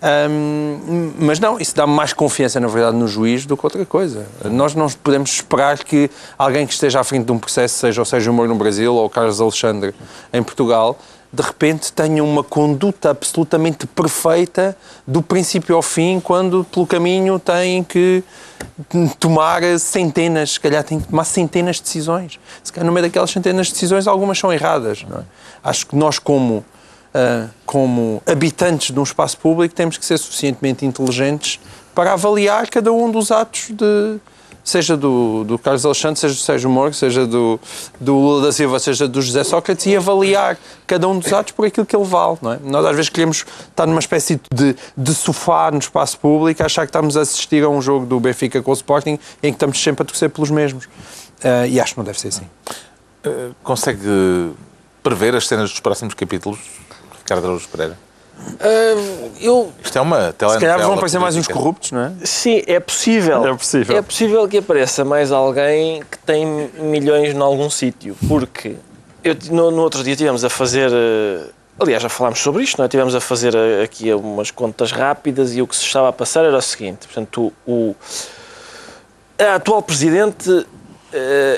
Ahm, 0.00 1.12
mas 1.18 1.38
não, 1.38 1.58
isso 1.58 1.74
dá-me 1.74 1.92
mais 1.92 2.12
confiança 2.12 2.58
na 2.60 2.66
verdade 2.68 2.96
no 2.96 3.06
juiz 3.08 3.44
do 3.46 3.56
que 3.56 3.66
outra 3.66 3.84
coisa. 3.84 4.26
Nós 4.44 4.74
não 4.74 4.88
podemos 4.88 5.30
esperar 5.30 5.78
que 5.78 6.10
alguém 6.38 6.66
que 6.66 6.72
esteja 6.72 7.00
à 7.00 7.04
frente 7.04 7.26
de 7.26 7.32
um 7.32 7.38
processo, 7.38 7.78
seja 7.78 8.00
o 8.00 8.04
Sérgio 8.04 8.32
Moro 8.32 8.48
no 8.48 8.54
Brasil 8.54 8.94
ou 8.94 9.04
o 9.06 9.10
Carlos 9.10 9.40
Alexandre 9.40 9.94
em 10.32 10.42
Portugal, 10.42 10.98
de 11.32 11.42
repente 11.42 11.92
tenha 11.92 12.24
uma 12.24 12.42
conduta 12.42 13.10
absolutamente 13.10 13.86
perfeita 13.86 14.76
do 15.06 15.22
princípio 15.22 15.76
ao 15.76 15.82
fim, 15.82 16.18
quando 16.18 16.64
pelo 16.64 16.86
caminho 16.86 17.38
têm 17.38 17.84
que 17.84 18.24
tomar 19.18 19.62
centenas, 19.78 20.52
se 20.52 20.60
calhar 20.60 20.82
têm 20.82 20.98
que 20.98 21.08
tomar 21.08 21.24
centenas 21.24 21.76
de 21.76 21.82
decisões. 21.82 22.40
Se 22.64 22.72
calhar 22.72 22.86
no 22.86 22.92
meio 22.92 23.06
daquelas 23.06 23.30
centenas 23.30 23.68
de 23.68 23.74
decisões 23.74 24.08
algumas 24.08 24.38
são 24.38 24.52
erradas. 24.52 25.04
é? 25.08 25.22
Acho 25.62 25.86
que 25.86 25.94
nós 25.94 26.18
como, 26.18 26.64
ah, 27.14 27.46
como 27.64 28.20
habitantes 28.26 28.92
de 28.92 28.98
um 28.98 29.04
espaço 29.04 29.38
público 29.38 29.72
temos 29.72 29.96
que 29.96 30.04
ser 30.04 30.18
suficientemente 30.18 30.84
inteligentes 30.84 31.60
para 31.94 32.12
avaliar 32.12 32.68
cada 32.68 32.92
um 32.92 33.08
dos 33.08 33.30
atos 33.30 33.68
de 33.70 34.18
seja 34.64 34.96
do, 34.96 35.44
do 35.44 35.58
Carlos 35.58 35.84
Alexandre, 35.84 36.18
seja 36.18 36.34
do 36.34 36.40
Sérgio 36.40 36.70
Moro, 36.70 36.92
seja 36.94 37.26
do, 37.26 37.58
do 38.00 38.14
Lula 38.14 38.46
da 38.46 38.52
Silva, 38.52 38.78
seja 38.78 39.08
do 39.08 39.20
José 39.20 39.44
Sócrates 39.44 39.86
e 39.86 39.96
avaliar 39.96 40.58
cada 40.86 41.08
um 41.08 41.18
dos 41.18 41.32
atos 41.32 41.52
por 41.52 41.66
aquilo 41.66 41.86
que 41.86 41.96
ele 41.96 42.04
vale. 42.04 42.38
Não 42.42 42.52
é? 42.52 42.58
Nós 42.62 42.84
às 42.84 42.96
vezes 42.96 43.08
queremos 43.08 43.44
estar 43.68 43.86
numa 43.86 44.00
espécie 44.00 44.40
de, 44.52 44.76
de 44.96 45.14
sofá 45.14 45.70
no 45.70 45.78
espaço 45.78 46.18
público, 46.18 46.62
achar 46.62 46.82
que 46.82 46.90
estamos 46.90 47.16
a 47.16 47.22
assistir 47.22 47.62
a 47.64 47.68
um 47.68 47.80
jogo 47.80 48.06
do 48.06 48.18
Benfica 48.20 48.62
com 48.62 48.70
o 48.70 48.74
Sporting 48.74 49.18
em 49.42 49.50
que 49.50 49.56
estamos 49.56 49.82
sempre 49.82 50.02
a 50.02 50.06
torcer 50.06 50.30
pelos 50.30 50.50
mesmos. 50.50 50.88
Ah, 51.42 51.66
e 51.66 51.80
acho 51.80 51.94
que 51.94 51.98
não 51.98 52.04
deve 52.04 52.20
ser 52.20 52.28
assim. 52.28 52.46
Consegue 53.62 54.52
prever 55.02 55.34
as 55.34 55.46
cenas 55.46 55.70
dos 55.70 55.80
próximos 55.80 56.14
capítulos, 56.14 56.58
Ricardo 57.18 57.44
Araújo 57.44 57.68
Pereira? 57.68 58.09
Ah, 58.60 59.30
eu, 59.40 59.72
Isto 59.82 59.98
é 59.98 60.00
uma 60.00 60.28
Se 60.32 60.58
calhar 60.58 60.78
vão 60.80 60.94
aparecer 60.94 61.18
mais 61.18 61.34
uns 61.34 61.46
política. 61.46 61.54
corruptos, 61.54 61.92
não 61.92 62.00
é? 62.02 62.12
sim, 62.24 62.62
é 62.66 62.78
possível. 62.80 63.46
É 63.46 63.54
possível. 63.54 63.96
É 63.96 64.02
possível 64.02 64.48
que 64.48 64.58
apareça 64.58 65.04
mais 65.04 65.32
alguém 65.32 66.02
que 66.10 66.18
tem 66.18 66.46
milhões 66.78 67.34
em 67.34 67.40
algum 67.40 67.68
sítio, 67.70 68.16
porque 68.28 68.76
eu, 69.24 69.36
no, 69.50 69.70
no 69.70 69.82
outro 69.82 70.02
dia 70.02 70.14
tivemos 70.16 70.44
a 70.44 70.50
fazer. 70.50 70.90
eh, 70.92 71.46
Aliás, 71.78 72.02
já 72.02 72.08
falámos 72.10 72.38
sobre 72.40 72.62
isto, 72.62 72.76
não 72.78 72.84
é? 72.84 72.88
Tivemos 72.88 73.14
a 73.14 73.20
fazer 73.20 73.54
eh, 73.54 73.82
aqui 73.82 74.12
umas 74.12 74.50
contas 74.50 74.92
rápidas 74.92 75.54
e 75.56 75.62
o 75.62 75.66
que 75.66 75.74
se 75.74 75.84
estava 75.84 76.08
a 76.10 76.12
passar 76.12 76.44
era 76.44 76.56
o 76.56 76.62
seguinte: 76.62 77.06
portanto, 77.06 77.52
o, 77.66 77.94
a 79.38 79.54
atual 79.54 79.80
presidente 79.82 80.66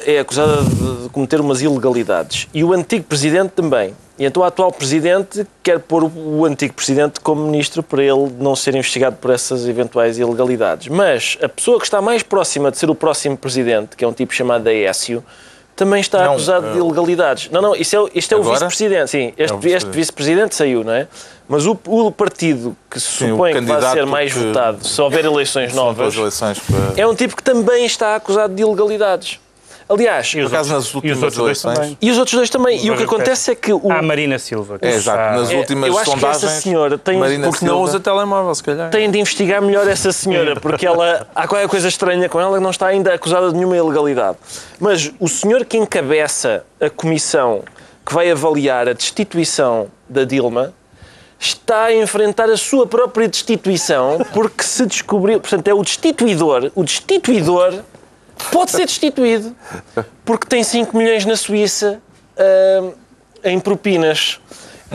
é 0.07 0.19
acusada 0.21 0.63
de 0.63 1.03
de 1.03 1.09
cometer 1.11 1.41
umas 1.41 1.61
ilegalidades 1.61 2.49
e 2.55 2.63
o 2.65 2.73
antigo 2.73 3.05
presidente 3.05 3.51
também. 3.51 3.95
E 4.23 4.25
então 4.25 4.41
o 4.45 4.47
atual 4.47 4.71
presidente 4.71 5.45
quer 5.65 5.81
pôr 5.81 6.05
o, 6.05 6.45
antigo 6.45 6.73
presidente 6.75 7.19
como 7.19 7.43
ministro 7.45 7.83
para 7.83 8.01
ele 8.05 8.31
não 8.39 8.55
ser 8.55 8.73
investigado 8.77 9.17
por 9.17 9.33
essas 9.33 9.67
eventuais 9.67 10.17
ilegalidades. 10.17 10.87
Mas 10.87 11.37
a 11.43 11.49
pessoa 11.49 11.77
que 11.81 11.85
está 11.85 12.01
mais 12.01 12.23
próxima 12.23 12.71
de 12.71 12.79
ser 12.79 12.89
o 12.89 12.95
próximo 12.95 13.37
presidente, 13.37 13.97
que 13.97 14.05
é 14.05 14.07
um 14.07 14.13
tipo 14.13 14.33
chamado 14.33 14.69
Aécio, 14.69 15.25
também 15.75 16.01
está 16.01 16.25
Não, 16.25 16.33
acusado 16.35 16.71
de 16.71 16.79
eh, 16.79 16.81
ilegalidades. 16.81 17.51
Não, 17.51 17.61
não, 17.61 17.75
isto 17.75 17.97
é, 17.97 18.01
o- 18.01 18.11
isto 18.15 18.33
é 18.33 18.37
o 18.37 18.45
vice-presidente, 18.45 19.11
sim. 19.11 19.33
Este, 19.37 19.53
É 19.53 19.57
o 19.57 19.77
este 19.77 19.91
vice-presidente. 19.91 20.55
saiu, 20.55 20.85
não 20.85 20.93
é? 20.93 21.09
Mas 21.49 21.67
o, 21.67 21.77
o 21.87 22.13
partido 22.13 22.77
que 22.89 23.01
se 23.01 23.07
Sim, 23.25 23.31
supõe 23.31 23.53
que 23.55 23.61
vai 23.63 23.83
ser 23.91 24.07
mais 24.07 24.33
que- 24.33 24.39
votado 24.39 24.87
se 24.87 25.01
houver 25.03 25.25
eleições 25.25 25.75
novas 25.75 26.15
eleições 26.15 26.61
para... 26.61 27.01
é 27.01 27.05
um 27.05 27.15
tipo 27.17 27.35
que 27.35 27.43
também 27.43 27.85
está 27.87 28.15
acusado 28.15 28.55
de 28.55 28.63
ilegalidades. 28.63 29.41
Aliás, 29.89 30.27
E 30.35 30.41
os 30.41 30.53
acaso, 30.53 30.73
outros- 30.75 30.87
nas 30.87 30.95
últimas 30.95 31.17
e 31.17 31.19
os 31.19 31.23
outros 31.23 31.37
dois 31.39 31.65
eleições- 31.65 31.79
também. 31.79 31.99
e 32.01 32.11
os 32.11 32.19
outros 32.19 32.37
dois 32.37 32.51
também. 32.51 32.85
E 32.85 32.91
o 32.91 32.97
que 32.97 33.03
acontece 33.03 33.51
é 33.51 33.55
que 33.55 33.73
o. 33.73 33.91
Há 33.93 33.99
a 33.99 34.03
Marina 34.03 34.39
Silva. 34.39 34.79
que 34.79 34.87
É, 34.87 34.95
exato. 34.95 35.39
Nas 35.41 35.51
É, 35.51 35.57
últimas 35.57 35.89
eu 35.91 35.99
acho 35.99 36.11
que 36.11 36.17
essa 36.25 36.35
sondagens... 36.39 36.63
senhora 36.63 36.99
tem- 36.99 37.19
Marina 37.19 37.49
Porque 37.49 37.65
não 37.65 37.75
Silva- 37.75 37.89
usa 37.91 38.01
telemóvel, 38.01 38.55
se 38.55 38.63
calhar. 38.63 38.91
Têm 38.91 39.11
de 39.11 39.19
investigar 39.19 39.61
melhor 39.63 39.87
essa 39.89 40.13
senhora, 40.13 40.59
porque 40.59 40.87
ela 40.87 41.27
há 41.35 41.47
qualquer 41.47 41.69
coisa 41.69 41.89
estranha 41.89 42.29
com 42.29 42.41
ela 42.41 42.57
que 42.57 42.63
não 42.63 42.71
está 42.71 42.87
ainda 42.87 43.13
acusada 43.15 43.49
de 43.51 43.57
nenhuma 43.57 43.77
ilegalidade. 43.77 44.39
Mas 44.81 45.11
o 45.21 45.29
senhor 45.29 45.65
que 45.65 45.77
encabeça 45.77 46.65
a 46.81 46.89
comissão 46.89 47.63
que 48.05 48.13
vai 48.15 48.31
avaliar 48.31 48.89
a 48.89 48.93
destituição 48.93 49.89
da 50.09 50.25
Dilma 50.25 50.73
está 51.39 51.85
a 51.87 51.95
enfrentar 51.95 52.49
a 52.51 52.57
sua 52.57 52.87
própria 52.87 53.29
destituição 53.29 54.25
porque 54.33 54.63
se 54.63 54.87
descobriu. 54.87 55.41
Portanto, 55.41 55.67
é 55.69 55.75
o 55.75 55.83
destituidor. 55.83 56.71
O 56.75 56.85
destituidor 56.85 57.81
pode 58.51 58.71
ser 58.71 58.87
destituído 58.87 59.55
porque 60.25 60.47
tem 60.47 60.63
5 60.65 60.97
milhões 60.97 61.25
na 61.25 61.37
Suíça 61.37 62.01
ah, 62.37 62.91
em 63.45 63.59
propinas. 63.61 64.41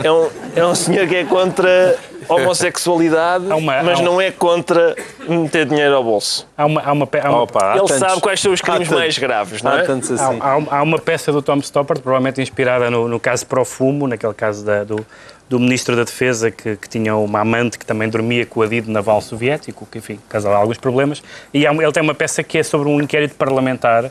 É 0.02 0.10
um, 0.12 0.28
é 0.54 0.64
um 0.64 0.74
senhor 0.76 1.08
que 1.08 1.16
é 1.16 1.24
contra 1.24 1.96
homossexualidade, 2.28 3.46
uma- 3.46 3.82
mas 3.82 3.98
um- 4.00 4.04
não 4.04 4.20
é 4.20 4.30
contra 4.30 4.94
meter 5.28 5.66
dinheiro 5.66 5.94
ao 5.96 6.04
bolso. 6.04 6.46
Há 6.56 6.66
uma, 6.66 6.80
há 6.82 6.92
uma, 6.92 7.08
há 7.22 7.30
uma, 7.30 7.42
Opa, 7.42 7.64
há 7.64 7.76
Ele 7.76 7.80
tantos- 7.80 7.96
sabe 7.98 8.20
quais 8.20 8.40
são 8.40 8.52
os 8.52 8.60
há 8.60 8.64
crimes 8.64 8.88
tantos- 8.88 9.00
mais 9.02 9.18
graves, 9.18 9.62
não 9.62 9.72
Há 9.72 9.78
é? 9.78 9.82
tantos 9.82 10.10
Há, 10.10 10.28
assim. 10.28 10.38
há- 10.40 10.76
há 10.78 10.82
uma 10.82 10.98
peça 10.98 11.32
do 11.32 11.42
Tom 11.42 11.56
Stoppard, 11.58 12.02
provavelmente 12.02 12.40
inspirada 12.40 12.90
no, 12.90 13.08
no 13.08 13.18
caso 13.18 13.46
Profumo, 13.46 14.06
naquele 14.06 14.34
caso 14.34 14.64
da- 14.64 14.84
do, 14.84 15.04
do 15.48 15.58
Ministro 15.58 15.96
da 15.96 16.04
Defesa 16.04 16.50
que, 16.50 16.76
que, 16.76 16.88
tinha 16.88 17.16
uma 17.16 17.40
amante 17.40 17.78
que 17.78 17.86
também 17.86 18.08
dormia 18.08 18.44
com 18.44 18.60
o 18.60 18.62
adido 18.62 18.90
naval 18.90 19.20
soviético, 19.22 19.86
que 19.90 19.98
enfim, 19.98 20.18
causava 20.28 20.56
alguns 20.56 20.76
problemas. 20.76 21.22
E 21.54 21.66
há, 21.66 21.72
ele 21.72 21.92
tem 21.92 22.02
uma 22.02 22.14
peça 22.14 22.42
que 22.42 22.58
é 22.58 22.62
sobre 22.62 22.88
um 22.88 23.00
inquérito 23.00 23.34
parlamentar, 23.34 24.10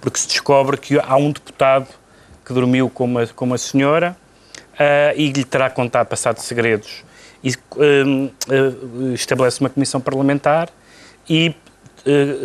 porque 0.00 0.18
se 0.18 0.28
descobre 0.28 0.76
que 0.76 0.98
há 0.98 1.16
um 1.16 1.30
deputado 1.30 1.88
que 2.44 2.54
dormiu 2.54 2.88
com 2.88 3.04
uma, 3.04 3.26
com 3.26 3.44
uma 3.44 3.58
senhora 3.58 4.16
uh, 4.74 5.14
e 5.14 5.30
lhe 5.30 5.44
terá 5.44 5.68
contado 5.68 6.06
passado 6.06 6.38
segredos. 6.38 7.04
E 7.44 7.50
uh, 7.50 8.32
uh, 8.48 9.12
estabelece 9.12 9.60
uma 9.60 9.68
comissão 9.68 10.00
parlamentar 10.00 10.70
e 11.28 11.54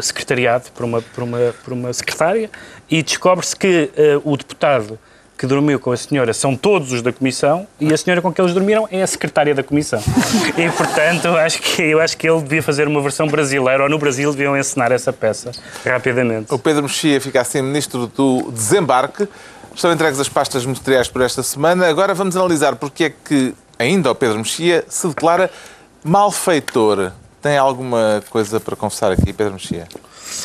secretariado 0.02 0.72
por 0.74 0.84
uma, 0.84 1.02
por, 1.02 1.24
uma, 1.24 1.56
por 1.64 1.72
uma 1.72 1.94
secretária 1.94 2.50
e 2.90 3.02
descobre-se 3.02 3.56
que 3.56 3.92
o 4.26 4.36
deputado 4.36 5.00
que 5.44 5.48
dormiu 5.48 5.78
com 5.78 5.92
a 5.92 5.98
senhora 5.98 6.34
são 6.34 6.56
todos 6.56 6.94
os 6.94 7.02
da 7.02 7.12
comissão 7.12 7.68
e 7.78 7.94
a 7.94 7.98
senhora 7.98 8.22
com 8.22 8.32
que 8.32 8.40
eles 8.40 8.54
dormiram 8.54 8.88
é 8.90 9.02
a 9.02 9.08
secretária 9.08 9.54
da 9.54 9.62
comissão. 9.62 10.02
E, 10.58 10.70
portanto, 10.72 11.28
acho 11.30 11.62
que, 11.62 11.82
eu 11.82 12.00
acho 12.00 12.16
que 12.16 12.30
ele 12.30 12.42
devia 12.42 12.64
fazer 12.64 12.88
uma 12.88 13.02
versão 13.02 13.28
brasileira 13.28 13.84
ou 13.84 13.90
no 13.90 13.98
Brasil 13.98 14.32
deviam 14.32 14.58
ensinar 14.58 14.92
essa 14.92 15.12
peça 15.12 15.52
rapidamente. 15.86 16.54
O 16.54 16.58
Pedro 16.58 16.84
Mexia 16.84 17.20
fica 17.20 17.42
assim 17.42 17.62
ministro 17.62 18.08
do 18.08 18.52
desembarque. 18.52 19.28
Estão 19.76 19.92
entregues 19.92 20.20
as 20.20 20.30
pastas 20.30 20.66
ministeriais 20.66 21.10
por 21.10 21.22
esta 21.22 21.44
semana. 21.44 21.88
Agora 21.88 22.14
vamos 22.14 22.38
analisar 22.38 22.76
porque 22.78 23.06
é 23.06 23.10
que 23.10 23.54
ainda 23.78 24.12
o 24.12 24.16
Pedro 24.16 24.38
Mexia 24.38 24.86
se 24.88 25.08
declara 25.08 25.50
malfeitor. 26.04 27.12
Tem 27.42 27.58
alguma 27.58 28.24
coisa 28.30 28.62
para 28.62 28.76
confessar 28.78 29.12
aqui, 29.12 29.34
Pedro 29.34 29.54
Mexia? 29.54 29.88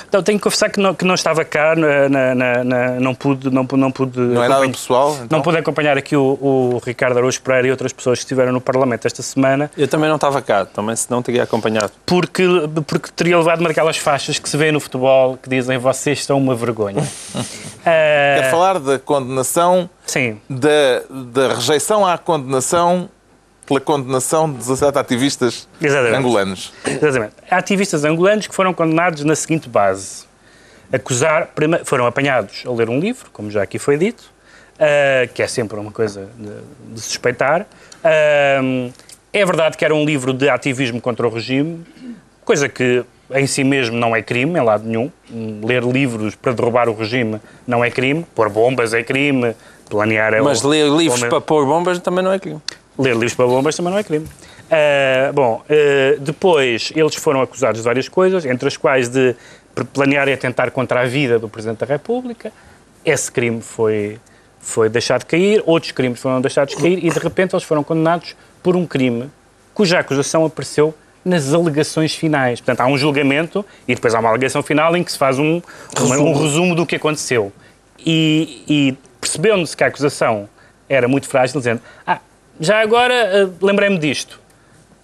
Então, 0.08 0.22
tenho 0.22 0.38
que 0.38 0.44
confessar 0.44 0.70
que 0.70 0.80
não, 0.80 0.94
que 0.94 1.04
não 1.04 1.14
estava 1.14 1.44
cá, 1.44 1.74
na, 1.76 2.08
na, 2.08 2.64
na, 2.64 3.00
não 3.00 3.14
pude. 3.14 3.50
Não, 3.50 3.66
não, 3.72 3.90
pude 3.90 4.18
não 4.18 4.42
é 4.42 4.48
nada 4.48 4.68
pessoal? 4.68 5.14
Então? 5.22 5.38
Não 5.38 5.42
pude 5.42 5.58
acompanhar 5.58 5.96
aqui 5.96 6.16
o, 6.16 6.38
o, 6.40 6.80
Ricardo 6.84 7.16
Araújo 7.18 7.40
Pereira 7.40 7.68
e 7.68 7.70
outras 7.70 7.92
pessoas 7.92 8.18
que 8.18 8.24
estiveram 8.24 8.52
no 8.52 8.60
Parlamento 8.60 9.06
esta 9.06 9.22
semana. 9.22 9.70
Eu 9.76 9.88
também 9.88 10.08
não 10.08 10.16
estava 10.16 10.40
cá, 10.40 10.64
também 10.64 10.96
se 10.96 11.10
não 11.10 11.22
teria 11.22 11.42
acompanhado. 11.42 11.92
Porque, 12.06 12.44
porque 12.86 13.10
teria 13.14 13.38
levado 13.38 13.60
uma 13.60 13.68
daquelas 13.68 13.96
faixas 13.96 14.38
que 14.38 14.48
se 14.48 14.56
vê 14.56 14.72
no 14.72 14.80
futebol 14.80 15.36
que 15.36 15.48
dizem 15.48 15.78
vocês 15.78 16.24
são 16.24 16.38
uma 16.38 16.54
vergonha. 16.54 17.02
uh... 17.02 17.38
Quer 17.84 18.50
falar 18.50 18.78
da 18.78 18.98
condenação? 18.98 19.88
Sim. 20.06 20.40
Da, 20.48 21.02
da 21.10 21.54
rejeição 21.54 22.06
à 22.06 22.16
condenação 22.16 23.08
pela 23.68 23.80
condenação 23.80 24.50
de 24.50 24.56
17 24.56 24.98
ativistas 24.98 25.68
Exatamente. 25.80 26.16
angolanos. 26.16 26.72
Exatamente. 26.86 27.34
Ativistas 27.50 28.04
angolanos 28.04 28.46
que 28.46 28.54
foram 28.54 28.72
condenados 28.72 29.22
na 29.24 29.36
seguinte 29.36 29.68
base. 29.68 30.26
Acusar, 30.90 31.50
foram 31.84 32.06
apanhados 32.06 32.64
a 32.66 32.70
ler 32.72 32.88
um 32.88 32.98
livro, 32.98 33.28
como 33.30 33.50
já 33.50 33.62
aqui 33.62 33.78
foi 33.78 33.98
dito, 33.98 34.22
uh, 34.76 35.30
que 35.34 35.42
é 35.42 35.46
sempre 35.46 35.78
uma 35.78 35.92
coisa 35.92 36.30
de, 36.38 36.94
de 36.94 37.00
suspeitar. 37.00 37.66
Uh, 38.02 38.90
é 39.30 39.44
verdade 39.44 39.76
que 39.76 39.84
era 39.84 39.94
um 39.94 40.04
livro 40.04 40.32
de 40.32 40.48
ativismo 40.48 40.98
contra 40.98 41.28
o 41.28 41.30
regime, 41.30 41.84
coisa 42.42 42.70
que 42.70 43.04
em 43.34 43.46
si 43.46 43.62
mesmo 43.62 43.94
não 43.98 44.16
é 44.16 44.22
crime, 44.22 44.58
em 44.58 44.62
lado 44.62 44.84
nenhum. 44.86 45.10
Ler 45.62 45.84
livros 45.84 46.34
para 46.34 46.52
derrubar 46.52 46.88
o 46.88 46.94
regime 46.94 47.38
não 47.66 47.84
é 47.84 47.90
crime. 47.90 48.24
Pôr 48.34 48.48
bombas 48.48 48.94
é 48.94 49.02
crime. 49.02 49.54
Planear 49.90 50.32
é 50.32 50.40
Mas 50.40 50.62
ler 50.62 50.90
livros 50.90 51.20
para 51.20 51.40
pôr 51.40 51.66
bombas 51.66 51.98
também 51.98 52.24
não 52.24 52.32
é 52.32 52.38
crime. 52.38 52.62
Ler 52.98 53.12
livros 53.12 53.34
para 53.34 53.46
bombas 53.46 53.76
também 53.76 53.92
não 53.92 53.98
é 53.98 54.02
crime. 54.02 54.26
Uh, 54.26 55.32
bom, 55.32 55.62
uh, 55.62 56.20
depois 56.20 56.92
eles 56.94 57.14
foram 57.14 57.40
acusados 57.40 57.80
de 57.80 57.84
várias 57.84 58.08
coisas, 58.08 58.44
entre 58.44 58.68
as 58.68 58.76
quais 58.76 59.08
de 59.08 59.34
planear 59.92 60.28
e 60.28 60.32
atentar 60.32 60.70
contra 60.70 61.02
a 61.02 61.04
vida 61.06 61.38
do 61.38 61.48
Presidente 61.48 61.78
da 61.78 61.86
República. 61.86 62.52
Esse 63.04 63.30
crime 63.30 63.62
foi, 63.62 64.18
foi 64.60 64.88
deixado 64.88 65.20
de 65.20 65.26
cair, 65.26 65.62
outros 65.64 65.92
crimes 65.92 66.20
foram 66.20 66.40
deixados 66.40 66.74
de 66.74 66.82
cair 66.82 67.04
e 67.04 67.08
de 67.08 67.18
repente 67.18 67.54
eles 67.54 67.64
foram 67.64 67.84
condenados 67.84 68.34
por 68.62 68.76
um 68.76 68.86
crime 68.86 69.30
cuja 69.72 70.00
acusação 70.00 70.44
apareceu 70.44 70.92
nas 71.24 71.54
alegações 71.54 72.12
finais. 72.12 72.60
Portanto, 72.60 72.80
há 72.80 72.86
um 72.88 72.98
julgamento 72.98 73.64
e 73.86 73.94
depois 73.94 74.12
há 74.12 74.18
uma 74.18 74.28
alegação 74.28 74.60
final 74.60 74.96
em 74.96 75.04
que 75.04 75.12
se 75.12 75.18
faz 75.18 75.38
um 75.38 75.62
resumo, 75.96 76.30
um 76.30 76.42
resumo 76.42 76.74
do 76.74 76.84
que 76.84 76.96
aconteceu. 76.96 77.52
E, 77.98 78.64
e 78.68 78.98
percebendo-se 79.20 79.76
que 79.76 79.84
a 79.84 79.86
acusação 79.86 80.48
era 80.88 81.06
muito 81.06 81.28
frágil, 81.28 81.60
dizendo: 81.60 81.80
Ah, 82.04 82.18
já 82.60 82.80
agora 82.80 83.46
uh, 83.46 83.66
lembrei-me 83.66 83.98
disto. 83.98 84.40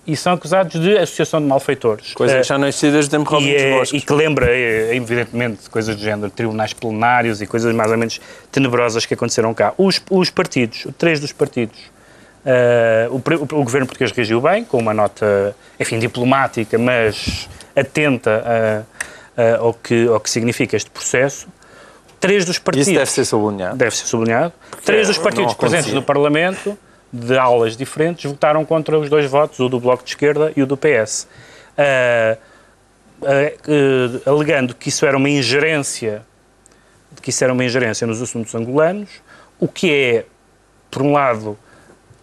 E 0.07 0.15
são 0.17 0.35
acusados 0.35 0.79
de 0.79 0.99
associação 0.99 1.41
de 1.41 1.47
malfeitores. 1.47 2.13
Coisas 2.13 2.43
que 2.43 2.47
já 2.47 2.59
desde 2.59 2.99
o 2.99 3.09
tempo 3.09 3.41
e, 3.41 3.57
é, 3.57 3.83
e 3.91 4.01
que 4.03 4.13
lembra, 4.13 4.47
é, 4.51 4.95
evidentemente, 4.95 5.71
coisas 5.71 5.97
do 5.97 6.03
género, 6.03 6.31
tribunais 6.31 6.75
plenários 6.75 7.41
e 7.41 7.47
coisas 7.47 7.75
mais 7.75 7.91
ou 7.91 7.97
menos 7.97 8.21
tenebrosas 8.53 9.07
que 9.07 9.15
aconteceram 9.15 9.55
cá. 9.55 9.73
Os, 9.79 10.03
os 10.11 10.29
partidos, 10.29 10.87
três 10.99 11.21
dos 11.21 11.33
partidos, 11.33 11.79
uh, 12.45 13.15
o, 13.15 13.17
o, 13.59 13.65
governo 13.65 13.87
português 13.87 14.13
reagiu 14.13 14.43
bem, 14.43 14.63
com 14.63 14.77
uma 14.77 14.93
nota, 14.93 15.57
enfim, 15.81 15.99
diplomática, 15.99 16.77
mas 16.77 17.49
atenta 17.75 18.87
ao, 19.59 19.73
que, 19.73 20.07
ao 20.07 20.21
que 20.21 20.29
significa 20.29 20.77
este 20.77 20.91
processo. 20.91 21.49
Três 22.21 22.45
dos 22.45 22.59
partidos... 22.59 22.89
Isso 22.89 22.99
deve 22.99 23.11
ser 23.11 23.25
sublinhado. 23.25 23.77
Deve 23.77 23.97
ser 23.97 24.07
sublinhado. 24.07 24.53
Três 24.85 25.09
dos 25.09 25.17
partidos 25.17 25.55
presentes 25.55 25.95
no 25.95 26.03
Parlamento 26.03 26.77
de 27.15 27.39
aulas 27.39 27.77
diferentes, 27.77 28.29
votaram 28.29 28.65
contra 28.65 28.99
os 28.99 29.09
dois 29.09 29.31
votos, 29.31 29.61
o 29.61 29.69
do 29.69 29.79
Bloco 29.79 30.03
de 30.03 30.11
Esquerda 30.11 30.53
e 30.57 30.63
o 30.63 30.67
do 30.67 30.77
PS. 30.77 31.29
Uh, 31.79 32.37
uh, 33.23 34.27
uh, 34.27 34.31
alegando 34.31 34.75
que 34.75 34.89
isso 34.89 35.07
era 35.07 35.17
uma 35.17 35.31
ingerência, 35.31 36.23
que 37.23 37.31
isso 37.31 37.45
era 37.45 37.53
uma 37.53 37.65
ingerência 37.65 38.05
nos 38.05 38.21
assuntos 38.21 38.53
angolanos, 38.55 39.09
o 39.61 39.69
que 39.69 39.93
é, 39.93 40.27
por 40.91 41.03
um 41.03 41.13
lado, 41.13 41.57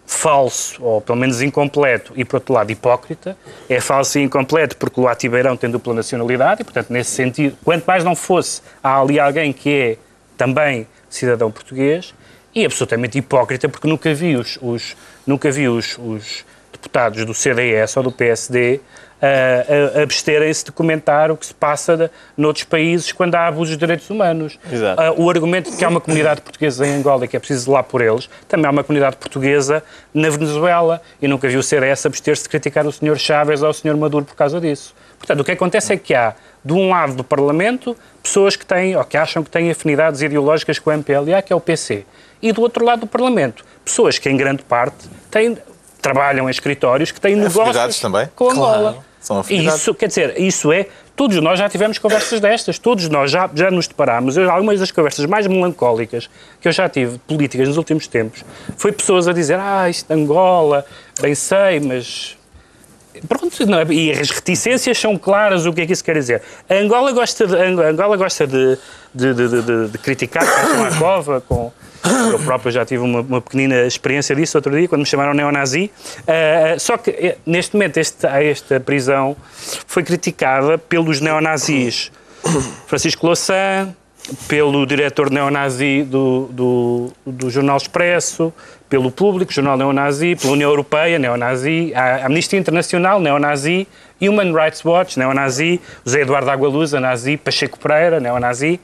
falso, 0.06 0.84
ou 0.84 1.00
pelo 1.00 1.18
menos 1.18 1.42
incompleto, 1.42 2.12
e 2.18 2.26
por 2.26 2.36
outro 2.36 2.54
lado 2.54 2.70
hipócrita. 2.70 3.38
É 3.70 3.80
falso 3.80 4.20
e 4.20 4.24
incompleto 4.24 4.76
porque 4.76 5.00
o 5.00 5.08
Atibeirão 5.08 5.56
tem 5.56 5.70
dupla 5.70 5.94
nacionalidade 5.94 6.62
e, 6.62 6.64
portanto, 6.66 6.90
nesse 6.90 7.12
sentido, 7.12 7.58
quanto 7.64 7.86
mais 7.86 8.04
não 8.04 8.14
fosse, 8.14 8.62
há 8.84 9.00
ali 9.00 9.22
alguém 9.22 9.54
que 9.54 9.70
é 9.70 9.98
também 10.36 10.86
cidadão 11.10 11.50
português, 11.50 12.14
e 12.54 12.66
absolutamente 12.66 13.18
hipócrita, 13.18 13.70
porque 13.70 13.88
nunca 13.88 14.14
vi 14.14 14.36
os, 14.36 14.58
os 14.62 14.96
nunca 15.26 15.52
vi 15.52 15.68
os, 15.68 15.98
os, 15.98 16.46
deputados 16.72 17.24
do 17.26 17.34
CDS 17.34 17.96
ou 17.98 18.04
do 18.04 18.12
PSD 18.12 18.80
uh, 19.22 19.98
uh, 19.98 20.02
absterem-se 20.02 20.66
de 20.66 20.72
comentar 20.72 21.30
o 21.30 21.38
que 21.38 21.46
se 21.46 21.54
passa 21.54 21.96
de, 21.96 22.10
noutros 22.36 22.64
países 22.64 23.12
quando 23.12 23.36
há 23.36 23.48
abusos 23.48 23.76
de 23.76 23.80
direitos 23.80 24.10
humanos. 24.10 24.58
Uh, 24.66 25.22
o 25.22 25.30
argumento 25.30 25.70
de 25.70 25.78
que 25.78 25.86
há 25.86 25.90
uma 25.90 26.02
comunidade 26.02 26.42
portuguesa 26.42 26.88
em 26.88 26.96
Angola 26.96 27.26
e 27.26 27.28
que 27.28 27.38
é 27.38 27.40
preciso 27.40 27.70
ir 27.70 27.74
lá 27.74 27.84
por 27.84 28.02
eles, 28.02 28.30
também 28.48 28.66
há 28.66 28.72
uma 28.72 28.84
comunidade 28.84 29.18
portuguesa 29.18 29.84
na 30.14 30.30
Venezuela 30.30 31.02
e 31.22 31.28
nunca 31.28 31.48
vi 31.48 31.58
o 31.58 31.64
CDS 31.64 32.06
abster-se 32.06 32.44
de 32.44 32.50
criticar 32.50 32.86
o 32.88 32.92
Sr. 32.92 33.18
Chávez 33.18 33.62
ou 33.62 33.70
o 33.70 33.74
Sr. 33.74 33.96
Maduro 33.96 34.26
por 34.26 34.36
causa 34.36 34.60
disso. 34.60 34.96
Portanto, 35.20 35.42
o 35.42 35.44
que 35.44 35.52
acontece 35.52 35.94
é 35.94 35.98
que 35.98 36.16
há, 36.16 36.34
de 36.66 36.74
um 36.74 36.90
lado 36.90 37.14
do 37.14 37.24
Parlamento, 37.24 37.96
pessoas 38.24 38.56
que 38.56 38.66
têm, 38.66 38.96
ou 38.96 39.04
que 39.04 39.18
acham 39.18 39.44
que 39.44 39.52
têm 39.52 39.70
afinidades 39.70 40.22
ideológicas 40.22 40.80
com 40.80 40.90
o 40.90 40.94
MPLA, 40.94 41.42
que 41.44 41.54
é 41.54 41.56
o 41.56 41.60
PC 41.60 42.06
e 42.42 42.52
do 42.52 42.62
outro 42.62 42.86
lado 42.86 43.02
do 43.02 43.08
Parlamento. 43.08 43.64
Pessoas 43.84 44.18
que, 44.18 44.30
em 44.30 44.38
grande 44.38 44.64
parte, 44.64 45.08
têm, 45.30 45.58
trabalham 46.02 46.48
em 46.48 46.52
escritórios 46.52 47.12
que 47.12 47.22
têm 47.22 47.36
negócios 47.36 48.00
também? 48.00 48.30
com 48.36 48.50
Angola. 48.50 48.94
Claro. 48.94 49.12
São. 49.22 49.46
Isso, 49.50 49.94
quer 49.94 50.08
dizer, 50.08 50.40
isso 50.42 50.72
é. 50.72 50.88
Todos 51.16 51.40
nós 51.40 51.60
já 51.60 51.70
tivemos 51.70 52.00
conversas 52.00 52.40
destas, 52.40 52.80
todos 52.80 53.08
nós 53.08 53.30
já, 53.30 53.48
já 53.54 53.70
nos 53.70 53.88
deparámos. 53.88 54.36
Eu, 54.36 54.50
algumas 54.50 54.80
das 54.80 54.92
conversas 54.92 55.28
mais 55.28 55.46
melancólicas 55.46 56.28
que 56.60 56.68
eu 56.68 56.72
já 56.72 56.90
tive, 56.90 57.20
políticas, 57.20 57.68
nos 57.68 57.78
últimos 57.78 58.08
tempos, 58.08 58.44
foi 58.76 58.92
pessoas 58.92 59.28
a 59.28 59.34
dizer: 59.34 59.60
Ah, 59.60 59.88
isto 59.88 60.08
de 60.08 60.20
Angola, 60.20 60.84
bem 61.22 61.36
sei, 61.36 61.80
mas 61.80 62.36
Pronto, 63.28 63.66
não, 63.66 63.80
é? 63.80 63.86
e 63.90 64.12
as 64.12 64.30
reticências 64.30 64.98
são 64.98 65.18
claras 65.18 65.66
o 65.66 65.74
que 65.74 65.82
é 65.82 65.86
que 65.86 65.94
isso 65.94 66.04
quer 66.04 66.16
dizer. 66.16 66.42
A 66.70 66.76
Angola 66.76 67.12
gosta 67.12 67.46
de, 67.46 67.56
Angola 67.56 68.16
gosta 68.18 68.48
de, 68.48 68.78
de, 69.14 69.34
de, 69.34 69.62
de, 69.62 69.88
de 69.90 69.98
criticar 69.98 70.46
com 70.46 70.84
a 70.84 70.98
cova, 70.98 71.42
com, 71.42 71.72
eu 72.32 72.40
próprio 72.40 72.72
já 72.72 72.86
tive 72.86 73.04
uma, 73.04 73.22
uma, 73.22 73.42
pequenina 73.42 73.86
experiência 73.86 74.36
disso 74.36 74.58
outro 74.58 74.72
dia, 74.76 74.88
quando 74.88 75.02
me 75.02 75.06
chamaram 75.06 75.34
neonazi. 75.34 75.92
Uh, 76.22 76.80
só 76.80 76.98
que, 76.98 77.12
eh, 77.12 77.38
neste 77.46 77.76
momento, 77.76 77.98
este, 77.98 78.26
esta 78.26 78.80
prisão 78.80 79.36
foi 79.86 80.04
criticada 80.04 80.78
pelos 80.78 81.20
neonazis 81.22 82.12
Francisco 82.88 83.26
Louçã, 83.26 83.94
pelo 84.48 84.86
diretor 84.86 85.30
neonazi 85.30 86.04
do, 86.04 86.48
do, 86.52 87.12
do 87.26 87.50
Jornal 87.50 87.78
Expresso, 87.78 88.54
pelo 88.90 89.12
Público, 89.12 89.52
Jornal 89.52 89.78
Neonazi, 89.78 90.36
pela 90.36 90.54
União 90.54 90.70
Europeia, 90.70 91.18
neonazi, 91.18 91.94
a 91.96 92.26
Amnistia 92.26 92.60
Internacional, 92.60 93.20
neonazi, 93.20 93.88
Human 94.22 94.54
Rights 94.54 94.84
Watch, 94.84 95.18
neonazi, 95.18 95.80
José 96.06 96.22
Eduardo 96.22 96.52
Agualusa, 96.52 97.00
nazi, 97.00 97.38
Pacheco 97.38 97.80
Pereira, 97.80 98.20
neonazi. 98.20 98.80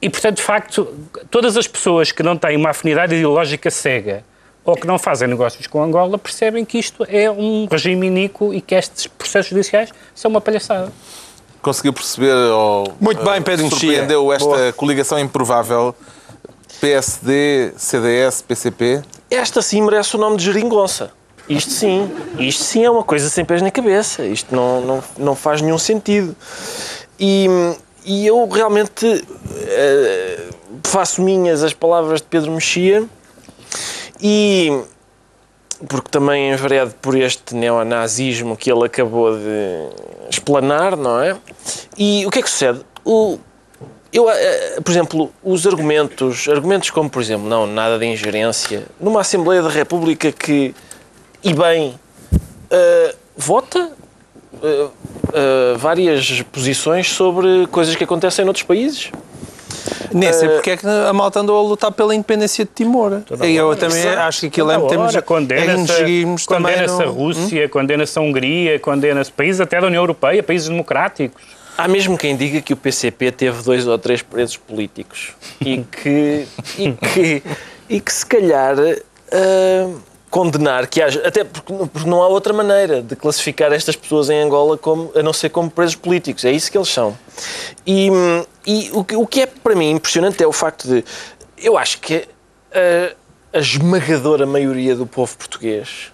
E, 0.00 0.10
portanto, 0.10 0.36
de 0.36 0.42
facto, 0.42 0.94
todas 1.30 1.56
as 1.56 1.66
pessoas 1.66 2.12
que 2.12 2.22
não 2.22 2.36
têm 2.36 2.56
uma 2.56 2.70
afinidade 2.70 3.14
ideológica 3.14 3.70
cega 3.70 4.24
ou 4.64 4.74
que 4.74 4.86
não 4.86 4.98
fazem 4.98 5.28
negócios 5.28 5.66
com 5.66 5.82
Angola 5.82 6.18
percebem 6.18 6.64
que 6.64 6.78
isto 6.78 7.06
é 7.08 7.30
um 7.30 7.66
regime 7.70 8.08
iníquo 8.08 8.52
e 8.52 8.60
que 8.60 8.74
estes 8.74 9.06
processos 9.06 9.50
judiciais 9.50 9.92
são 10.14 10.30
uma 10.30 10.40
palhaçada. 10.40 10.92
Conseguiu 11.66 11.92
perceber 11.92 12.32
ou 12.32 12.94
Muito 13.00 13.24
bem, 13.24 13.42
Pedro 13.42 13.68
surpreendeu 13.68 14.32
esta 14.32 14.46
Boa. 14.46 14.72
coligação 14.72 15.18
improvável 15.18 15.92
PSD, 16.80 17.72
CDS, 17.76 18.40
PCP? 18.40 19.02
esta 19.28 19.60
sim 19.60 19.82
merece 19.82 20.14
o 20.14 20.18
nome 20.20 20.36
de 20.36 20.44
geringonça. 20.44 21.10
Isto 21.48 21.72
sim, 21.72 22.08
isto 22.38 22.62
sim 22.62 22.84
é 22.84 22.90
uma 22.90 23.02
coisa 23.02 23.28
sem 23.28 23.44
pés 23.44 23.62
na 23.62 23.72
cabeça. 23.72 24.24
Isto 24.24 24.54
não, 24.54 24.80
não, 24.80 25.04
não 25.18 25.34
faz 25.34 25.60
nenhum 25.60 25.76
sentido. 25.76 26.36
E, 27.18 27.48
e 28.04 28.24
eu 28.24 28.48
realmente 28.48 29.26
eh, 29.66 30.48
faço 30.84 31.20
minhas 31.20 31.64
as 31.64 31.72
palavras 31.72 32.20
de 32.20 32.28
Pedro 32.28 32.52
Mexia 32.52 33.04
e 34.22 34.84
porque 35.88 36.10
também 36.10 36.52
enveredo 36.52 36.94
por 37.00 37.16
este 37.16 37.54
neonazismo 37.54 38.56
que 38.56 38.70
ele 38.70 38.84
acabou 38.84 39.36
de 39.36 39.88
explanar, 40.30 40.96
não 40.96 41.20
é? 41.20 41.36
E 41.96 42.24
o 42.26 42.30
que 42.30 42.38
é 42.38 42.42
que 42.42 42.50
sucede? 42.50 42.80
O, 43.04 43.38
eu, 44.12 44.30
eh, 44.30 44.80
por 44.82 44.90
exemplo, 44.90 45.32
os 45.42 45.66
argumentos, 45.66 46.48
argumentos 46.48 46.90
como, 46.90 47.10
por 47.10 47.20
exemplo, 47.20 47.48
não, 47.48 47.66
nada 47.66 47.98
de 47.98 48.06
ingerência, 48.06 48.84
numa 49.00 49.20
Assembleia 49.20 49.62
da 49.62 49.68
República 49.68 50.32
que, 50.32 50.74
e 51.42 51.52
bem, 51.52 51.98
uh, 52.32 53.16
vota 53.36 53.92
uh, 54.54 54.84
uh, 54.86 55.78
várias 55.78 56.42
posições 56.52 57.10
sobre 57.10 57.66
coisas 57.66 57.94
que 57.94 58.04
acontecem 58.04 58.44
noutros 58.44 58.64
países. 58.64 59.10
Nem 60.12 60.32
sei 60.32 60.48
porque 60.48 60.70
é 60.70 60.76
que 60.76 60.86
a 60.86 61.12
malta 61.12 61.40
andou 61.40 61.58
a 61.58 61.68
lutar 61.68 61.92
pela 61.92 62.14
independência 62.14 62.64
de 62.64 62.70
Timor. 62.74 63.22
E 63.42 63.56
eu 63.56 63.74
também 63.76 63.98
Exato. 63.98 64.18
acho 64.20 64.40
que 64.40 64.46
aquilo 64.46 64.70
é 64.70 64.78
temos 64.88 65.14
hora 65.14 65.22
condena-se 65.22 66.46
também 66.46 66.74
condena-se 66.74 67.02
a 67.02 67.06
no- 67.06 67.12
Rússia, 67.12 67.68
condena-se 67.68 68.18
a 68.18 68.22
Hungria, 68.22 68.78
condena-se 68.78 69.32
países 69.32 69.60
até 69.60 69.80
da 69.80 69.86
União 69.86 70.02
Europeia, 70.02 70.42
países 70.42 70.68
democráticos. 70.68 71.42
Há 71.78 71.86
mesmo 71.86 72.16
quem 72.16 72.34
diga 72.36 72.60
que 72.62 72.72
o 72.72 72.76
PCP 72.76 73.30
teve 73.32 73.62
dois 73.62 73.86
ou 73.86 73.98
três 73.98 74.22
presos 74.22 74.56
políticos 74.56 75.32
e 75.60 75.82
que, 75.82 76.46
e 76.78 76.92
que, 76.92 77.42
e 77.88 78.00
que 78.00 78.12
se 78.12 78.24
calhar 78.24 78.74
ah, 79.30 79.90
condenar 80.30 80.86
que 80.88 81.00
haja, 81.00 81.22
até 81.26 81.44
porque, 81.44 81.72
não- 81.72 81.86
porque 81.86 82.08
não 82.08 82.22
há 82.22 82.28
outra 82.28 82.52
maneira 82.52 83.00
de 83.02 83.14
classificar 83.16 83.72
estas 83.72 83.94
pessoas 83.96 84.28
em 84.28 84.40
Angola 84.42 84.76
como, 84.76 85.10
a 85.14 85.22
não 85.22 85.32
ser 85.32 85.50
como 85.50 85.70
presos 85.70 85.94
políticos, 85.96 86.44
é 86.44 86.50
isso 86.50 86.70
que 86.70 86.76
eles 86.76 86.88
são. 86.88 87.16
E, 87.86 88.08
e 88.66 88.90
o, 88.92 89.04
que, 89.04 89.16
o 89.16 89.26
que 89.26 89.42
é 89.42 89.46
para 89.46 89.74
mim 89.74 89.90
impressionante 89.92 90.42
é 90.42 90.46
o 90.46 90.52
facto 90.52 90.88
de, 90.88 91.04
eu 91.58 91.78
acho 91.78 92.00
que 92.00 92.26
ah, 92.72 93.14
a 93.52 93.58
esmagadora 93.58 94.44
maioria 94.46 94.94
do 94.94 95.06
povo 95.06 95.36
português 95.36 96.12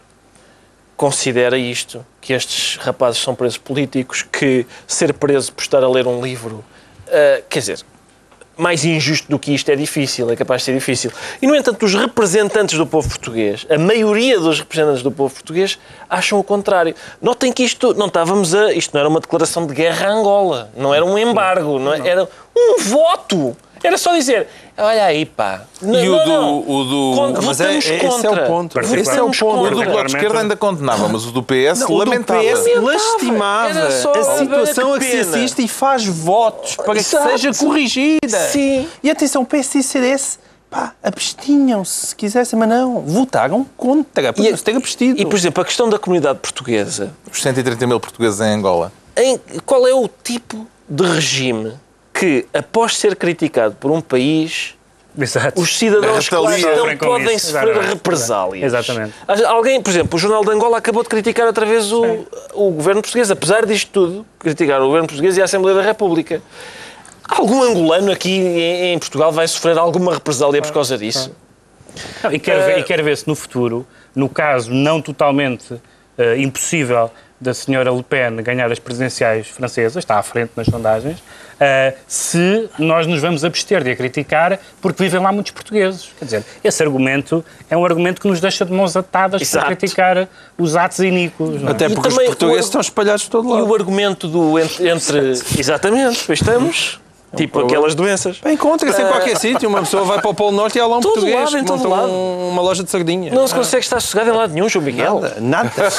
considera 0.96 1.58
isto, 1.58 2.04
que 2.20 2.32
estes 2.32 2.76
rapazes 2.76 3.20
são 3.20 3.34
presos 3.34 3.58
políticos, 3.58 4.22
que 4.22 4.66
ser 4.86 5.12
preso 5.14 5.52
por 5.52 5.62
estar 5.62 5.82
a 5.82 5.88
ler 5.88 6.06
um 6.06 6.22
livro, 6.22 6.64
ah, 7.08 7.42
quer 7.48 7.58
dizer, 7.60 7.80
mais 8.62 8.84
injusto 8.84 9.28
do 9.28 9.38
que 9.38 9.52
isto 9.52 9.68
é 9.70 9.76
difícil, 9.76 10.30
é 10.30 10.36
capaz 10.36 10.62
de 10.62 10.66
ser 10.66 10.74
difícil. 10.74 11.10
E, 11.42 11.46
no 11.46 11.54
entanto, 11.54 11.84
os 11.84 11.94
representantes 11.94 12.78
do 12.78 12.86
povo 12.86 13.08
português, 13.08 13.66
a 13.68 13.76
maioria 13.76 14.38
dos 14.38 14.60
representantes 14.60 15.02
do 15.02 15.10
povo 15.10 15.34
português, 15.34 15.78
acham 16.08 16.38
o 16.38 16.44
contrário. 16.44 16.94
Notem 17.20 17.52
que 17.52 17.64
isto 17.64 17.92
não 17.94 18.06
estávamos 18.06 18.54
a. 18.54 18.72
Isto 18.72 18.94
não 18.94 19.00
era 19.00 19.08
uma 19.08 19.20
declaração 19.20 19.66
de 19.66 19.74
guerra 19.74 20.06
a 20.08 20.12
Angola, 20.12 20.70
não 20.76 20.94
era 20.94 21.04
um 21.04 21.18
embargo, 21.18 21.78
não 21.78 21.92
é- 21.92 22.06
era 22.08 22.28
um 22.56 22.78
voto. 22.82 23.56
Era 23.82 23.98
só 23.98 24.14
dizer, 24.14 24.46
olha 24.78 25.04
aí, 25.04 25.26
pá. 25.26 25.62
Não, 25.80 25.98
E 26.04 26.08
o 26.08 26.12
não, 26.16 26.24
do- 26.24 26.30
não. 26.30 26.58
o 26.60 26.84
do- 26.84 27.12
Con- 27.16 27.42
mas 27.46 27.60
é- 27.60 27.64
votamos 27.66 27.66
é- 27.66 27.78
esse 27.78 27.92
é 27.92 28.06
o 28.06 28.10
contra. 28.10 28.46
ponto. 28.46 28.80
Esse 28.80 29.10
é 29.10 29.22
o 29.22 29.26
ponto. 29.26 29.44
O 29.44 29.50
contra. 29.58 29.70
do 29.74 29.82
Bloco 29.84 30.04
de. 30.06 30.14
Esquerda 30.14 30.40
ainda 30.40 30.56
condenava, 30.56 31.08
mas 31.08 31.26
o 31.26 31.32
do 31.32 31.42
PS 31.42 31.80
Não, 31.80 31.86
o 31.86 31.90
do 31.90 31.96
lamentava. 31.98 32.40
PS 32.40 32.58
Lamentava. 32.66 32.86
lastimava 32.86 33.90
só, 33.90 34.12
a 34.12 34.38
situação 34.38 34.94
a 34.94 34.98
que 34.98 35.04
que 35.04 35.10
se 35.10 35.18
assiste 35.18 35.64
e 35.64 35.68
faz 35.68 36.06
votos 36.06 36.76
para 36.76 36.96
Exato. 36.98 37.24
que 37.24 37.38
seja 37.38 37.52
corrigida. 37.58 38.38
Sim. 38.50 38.88
E 39.02 39.10
atenção, 39.10 39.44
PS 39.44 39.74
e 39.78 39.82
CDS, 39.82 40.38
pá, 40.70 40.94
abstinham-se 41.02 42.06
se 42.06 42.16
quisessem, 42.16 42.58
mas 42.58 42.68
não, 42.68 43.00
votaram 43.00 43.66
contra, 43.76 44.32
podiam 44.32 44.56
se 44.56 44.62
ter 44.64 44.76
abstido. 44.76 45.20
E, 45.20 45.26
por 45.26 45.36
exemplo, 45.36 45.62
a 45.62 45.66
questão 45.66 45.88
da 45.88 45.98
comunidade 45.98 46.38
portuguesa, 46.38 47.12
Os 47.30 47.42
130 47.42 47.86
mil 47.86 47.98
portugueses 48.00 48.40
em 48.40 48.54
Angola. 48.54 48.92
em, 49.16 49.38
qual 49.66 49.86
é 49.86 49.92
o 49.94 50.08
tipo 50.22 50.66
de 50.88 51.04
regime 51.04 51.72
que, 52.22 52.46
após 52.54 52.96
ser 52.96 53.16
criticado 53.16 53.74
por 53.80 53.90
um 53.90 54.00
país, 54.00 54.76
Exato. 55.18 55.60
os 55.60 55.76
cidadãos 55.76 56.28
que 56.28 56.34
lá 56.36 56.56
estão 56.56 56.96
podem 56.98 57.34
isso. 57.34 57.46
sofrer 57.48 57.70
Exatamente. 57.70 57.94
represálias? 57.94 58.64
Exatamente. 58.64 59.14
Alguém, 59.44 59.82
por 59.82 59.90
exemplo, 59.90 60.16
o 60.16 60.18
Jornal 60.20 60.44
de 60.44 60.50
Angola 60.52 60.78
acabou 60.78 61.02
de 61.02 61.08
criticar 61.08 61.48
outra 61.48 61.66
vez 61.66 61.90
o, 61.90 62.24
o 62.54 62.70
governo 62.70 63.02
português, 63.02 63.28
apesar 63.28 63.66
disto 63.66 63.90
tudo, 63.90 64.26
criticar 64.38 64.80
o 64.80 64.86
governo 64.86 65.08
português 65.08 65.36
e 65.36 65.40
a 65.40 65.46
Assembleia 65.46 65.76
da 65.76 65.82
República. 65.82 66.40
Algum 67.28 67.60
angolano 67.60 68.12
aqui 68.12 68.30
em, 68.38 68.92
em 68.94 68.98
Portugal 69.00 69.32
vai 69.32 69.48
sofrer 69.48 69.76
alguma 69.76 70.14
represália 70.14 70.62
por 70.62 70.70
causa 70.70 70.96
disso? 70.96 71.34
Não, 72.22 72.32
e, 72.32 72.38
quero 72.38 72.60
Eh, 72.60 72.66
ver, 72.66 72.78
e 72.78 72.82
quero 72.84 73.02
ver 73.02 73.16
se 73.16 73.26
no 73.26 73.34
futuro, 73.34 73.84
no 74.14 74.28
caso 74.28 74.70
não 74.72 75.02
totalmente 75.02 75.74
eh, 76.16 76.36
impossível 76.38 77.10
da 77.42 77.52
senhora 77.52 77.90
Le 77.90 78.02
Pen 78.02 78.36
ganhar 78.36 78.70
as 78.70 78.78
presidenciais 78.78 79.48
francesas, 79.48 79.96
está 79.96 80.18
à 80.18 80.22
frente 80.22 80.52
nas 80.56 80.66
sondagens, 80.66 81.18
eh, 81.58 81.94
se 82.06 82.68
nós 82.78 83.06
nos 83.06 83.20
vamos 83.20 83.44
abster 83.44 83.82
de 83.82 83.90
a 83.90 83.96
criticar 83.96 84.58
porque 84.80 85.02
vivem 85.02 85.20
lá 85.20 85.32
muitos 85.32 85.50
portugueses. 85.52 86.10
Quer 86.18 86.24
dizer, 86.24 86.44
esse 86.62 86.82
argumento 86.82 87.44
é 87.68 87.76
um 87.76 87.84
argumento 87.84 88.20
que 88.20 88.28
nos 88.28 88.40
deixa 88.40 88.64
de 88.64 88.72
mãos 88.72 88.96
atadas 88.96 89.42
Exato. 89.42 89.66
para 89.66 89.76
criticar 89.76 90.28
os 90.56 90.76
atos 90.76 91.00
iníquos. 91.00 91.60
não 91.60 91.68
é? 91.68 91.72
Até 91.72 91.86
E 91.86 91.94
porque 91.94 92.08
os 92.08 92.14
portugueses 92.14 92.64
o- 92.64 92.68
estão 92.68 92.80
espalhados 92.80 93.22
de 93.22 93.30
todo 93.30 93.48
E 93.48 93.52
lado. 93.52 93.66
o 93.68 93.74
argumento 93.74 94.28
do 94.28 94.58
entre. 94.58 94.86
entre- 94.88 95.30
exatamente, 95.58 96.22
pois 96.26 96.40
estamos. 96.40 97.00
Tipo 97.36 97.60
aquelas 97.60 97.94
doenças. 97.94 98.38
Encontra-se 98.44 99.00
em 99.00 99.06
qualquer 99.06 99.36
sítio, 99.38 99.68
uma 99.68 99.80
pessoa 99.80 100.04
vai 100.04 100.20
para 100.20 100.30
o 100.30 100.34
Polo 100.34 100.52
Norte 100.52 100.76
e 100.76 100.80
há 100.80 100.86
lá 100.86 100.98
um 100.98 101.00
Todo 101.00 101.14
português 101.14 101.44
lado, 101.52 101.58
em 101.58 101.64
todo 101.64 101.88
lado. 101.88 102.08
um- 102.12 102.50
uma 102.50 102.60
loja 102.60 102.84
de 102.84 102.90
sardinha. 102.90 103.32
Não 103.32 103.46
se 103.48 103.54
consegue 103.54 103.82
estar 103.82 103.98
sossegado 104.00 104.28
em 104.30 104.34
lado 104.34 104.52
nenhum, 104.52 104.68
João 104.68 104.84
Miguel. 104.84 105.20
Nada, 105.20 105.36
nada. 105.40 105.72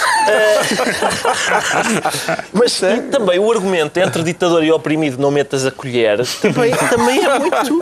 Mas 2.53 2.81
e 2.83 3.01
também 3.11 3.39
o 3.39 3.51
argumento 3.51 3.97
entre 3.97 4.23
ditador 4.23 4.63
e 4.63 4.71
oprimido 4.71 5.19
não 5.19 5.31
metas 5.31 5.65
a 5.65 5.71
colher 5.71 6.19
também, 6.41 6.71
também 6.89 7.23
é 7.23 7.39
muito. 7.39 7.79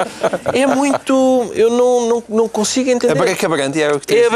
É 0.54 0.66
muito. 0.68 1.52
Eu 1.54 1.70
não, 1.72 2.02
não, 2.08 2.24
não 2.30 2.49
consigo 2.49 2.89
entender. 2.89 3.12
É 3.12 3.16
é 3.82 3.91
o 3.93 3.99
que 3.99 4.14
É 4.16 4.22
de 4.22 4.28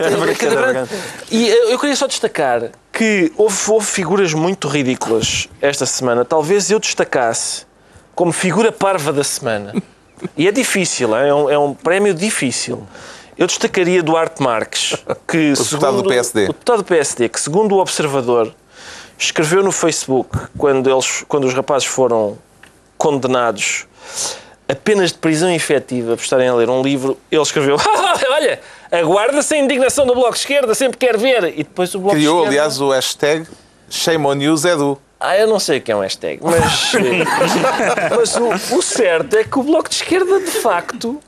é 0.02 0.14
abracadabrante. 0.14 0.94
E 1.30 1.48
eh, 1.48 1.72
eu 1.72 1.78
queria 1.78 1.96
só 1.96 2.06
destacar 2.06 2.70
que 2.92 3.32
houve, 3.36 3.56
houve 3.68 3.86
figuras 3.86 4.32
muito 4.32 4.68
ridículas 4.68 5.48
esta 5.60 5.86
semana. 5.86 6.24
Talvez 6.24 6.70
eu 6.70 6.78
destacasse 6.78 7.66
como 8.14 8.32
figura 8.32 8.70
parva 8.70 9.12
da 9.12 9.24
semana. 9.24 9.74
E 10.36 10.46
é 10.48 10.52
difícil, 10.52 11.14
é 11.14 11.34
um, 11.34 11.50
é 11.50 11.58
um 11.58 11.74
prémio 11.74 12.14
difícil. 12.14 12.86
Eu 13.36 13.46
destacaria 13.46 14.02
Duarte 14.02 14.42
Marques, 14.42 14.94
que 15.26 15.52
o 15.58 15.64
deputado 15.64 16.02
do 16.02 16.08
PSD. 16.08 16.44
O 16.44 16.46
deputado 16.48 16.76
do 16.78 16.84
PSD, 16.84 17.28
que 17.28 17.40
segundo 17.40 17.74
o 17.74 17.80
Observador, 17.80 18.54
escreveu 19.18 19.62
no 19.62 19.72
Facebook, 19.72 20.38
quando, 20.56 20.88
eles, 20.90 21.24
quando 21.26 21.44
os 21.44 21.54
rapazes 21.54 21.86
foram 21.86 22.38
condenados 22.96 23.86
a 24.68 24.74
penas 24.74 25.12
de 25.12 25.18
prisão 25.18 25.50
efetiva 25.50 26.16
por 26.16 26.22
estarem 26.22 26.48
a 26.48 26.54
ler 26.54 26.70
um 26.70 26.80
livro, 26.80 27.18
ele 27.30 27.42
escreveu: 27.42 27.76
Olha, 28.30 28.60
aguarda-se 28.90 29.54
a 29.54 29.58
indignação 29.58 30.06
do 30.06 30.14
Bloco 30.14 30.32
de 30.32 30.38
Esquerda, 30.38 30.74
sempre 30.74 30.96
quer 30.96 31.18
ver. 31.18 31.58
E 31.58 31.64
depois 31.64 31.94
o 31.94 31.98
Bloco 31.98 32.14
Criou, 32.14 32.36
de 32.36 32.40
Esquerda... 32.42 32.62
aliás, 32.62 32.80
o 32.80 32.90
hashtag 32.90 33.46
Shame 33.90 34.26
on 34.26 34.36
You 34.36 34.54
Edu. 34.54 34.98
Ah, 35.26 35.38
eu 35.38 35.46
não 35.46 35.58
sei 35.58 35.78
o 35.78 35.80
que 35.80 35.90
é 35.90 35.96
um 35.96 36.00
hashtag, 36.00 36.40
mas, 36.42 36.92
mas 38.16 38.36
o, 38.36 38.76
o 38.76 38.82
certo 38.82 39.36
é 39.36 39.44
que 39.44 39.58
o 39.58 39.62
Bloco 39.62 39.88
de 39.88 39.94
Esquerda, 39.96 40.40
de 40.40 40.50
facto, 40.50 41.20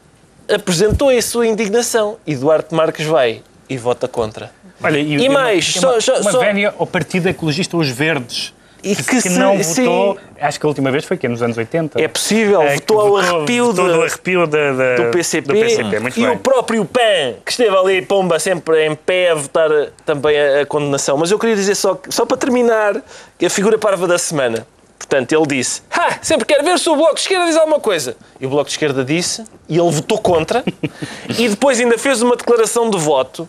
apresentou 0.53 1.09
a 1.09 1.23
sua 1.23 1.47
indignação. 1.47 2.19
E 2.27 2.35
Duarte 2.37 2.75
Marques 2.75 3.07
vai 3.07 3.43
e 3.69 3.77
vota 3.77 4.07
contra. 4.07 4.51
Olha, 4.83 4.99
E 4.99 5.29
mais, 5.29 5.75
uma, 5.77 5.81
só- 5.81 5.93
uma, 5.93 6.01
só- 6.01 6.21
uma 6.21 6.33
só- 6.33 6.41
vénia 6.41 6.75
ao 6.79 6.87
Partido 6.87 7.29
Ecologista 7.29 7.77
Os 7.77 7.89
Verdes, 7.89 8.53
E 8.83 8.95
que 8.95 9.21
se- 9.21 9.31
não 9.31 9.61
sim. 9.65 9.85
votou, 9.85 10.19
acho 10.41 10.61
que 10.61 10.67
a 10.67 10.69
última 10.69 10.91
vez 10.93 11.05
foi 11.05 11.17
que 11.17 11.27
nos 11.27 11.43
anos 11.43 11.57
80. 11.57 12.01
É 12.01 12.07
possível, 12.07 12.63
É, 12.63 12.75
que 12.75 12.81
votou 12.81 13.01
ao 13.01 13.17
arrepio, 13.17 13.67
votou 13.67 13.87
de- 13.89 13.93
do 13.95 14.03
arrepio 14.03 14.47
da- 14.47 14.73
da- 14.73 14.97
do 14.97 15.11
PCP, 15.11 15.49
do 15.49 15.55
PCP, 15.61 15.99
muito 16.01 16.19
e 16.21 16.23
bem. 16.23 16.33
o 16.35 16.39
próprio 16.39 16.85
PAN, 16.85 17.35
que 17.45 17.51
esteve 17.51 17.77
ali, 17.77 18.03
pomba, 18.03 18.39
sempre 18.39 18.87
em 18.87 18.95
pé 18.95 19.31
a 19.31 19.35
votar 19.35 19.71
eh, 19.73 19.89
também 20.05 20.39
a, 20.39 20.61
a 20.63 20.67
condenação. 20.67 21.17
Mas 21.17 21.31
eu 21.31 21.39
queria 21.39 21.57
dizer 21.57 21.75
só, 21.75 21.99
só 22.11 22.25
para 22.25 22.37
terminar, 22.37 23.03
que 23.39 23.47
a 23.47 23.51
figura 23.51 23.77
parva 23.79 24.07
da 24.07 24.19
semana. 24.19 24.67
Portanto, 24.99 25.33
ele 25.33 25.47
disse, 25.47 25.83
ah, 25.91 26.19
sempre 26.23 26.47
quero 26.47 26.65
ver 26.65 26.79
se 26.79 26.89
o 26.89 26.97
Bloco 26.97 27.15
de 27.15 27.21
Esquerda 27.21 27.47
diz 27.47 27.57
alguma 27.57 27.79
coisa. 27.81 28.17
E 28.41 28.47
o 28.47 28.49
Bloco 28.51 28.65
de 28.67 28.73
Esquerda 28.73 29.05
disse, 29.05 29.45
e 29.69 29.79
ele 29.79 29.91
votou 29.91 30.19
contra, 30.19 30.65
e 31.39 31.49
depois 31.49 31.79
ainda 31.81 31.99
fez 31.99 32.23
uma 32.23 32.35
declaração 32.37 32.89
de 32.91 32.99
voto, 32.99 33.49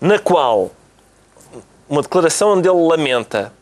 na 0.00 0.18
qual, 0.18 0.70
uma 1.88 2.02
declaração 2.02 2.52
onde 2.54 2.68
ele 2.68 2.78
lamenta 2.86 3.52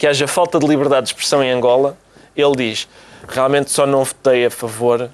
que 0.00 0.06
haja 0.06 0.26
falta 0.26 0.58
de 0.58 0.66
liberdade 0.66 1.02
de 1.02 1.12
expressão 1.12 1.42
em 1.44 1.50
Angola, 1.50 1.94
ele 2.34 2.56
diz, 2.56 2.88
realmente 3.28 3.70
só 3.70 3.84
não 3.84 4.02
votei 4.02 4.46
a 4.46 4.50
favor 4.50 5.10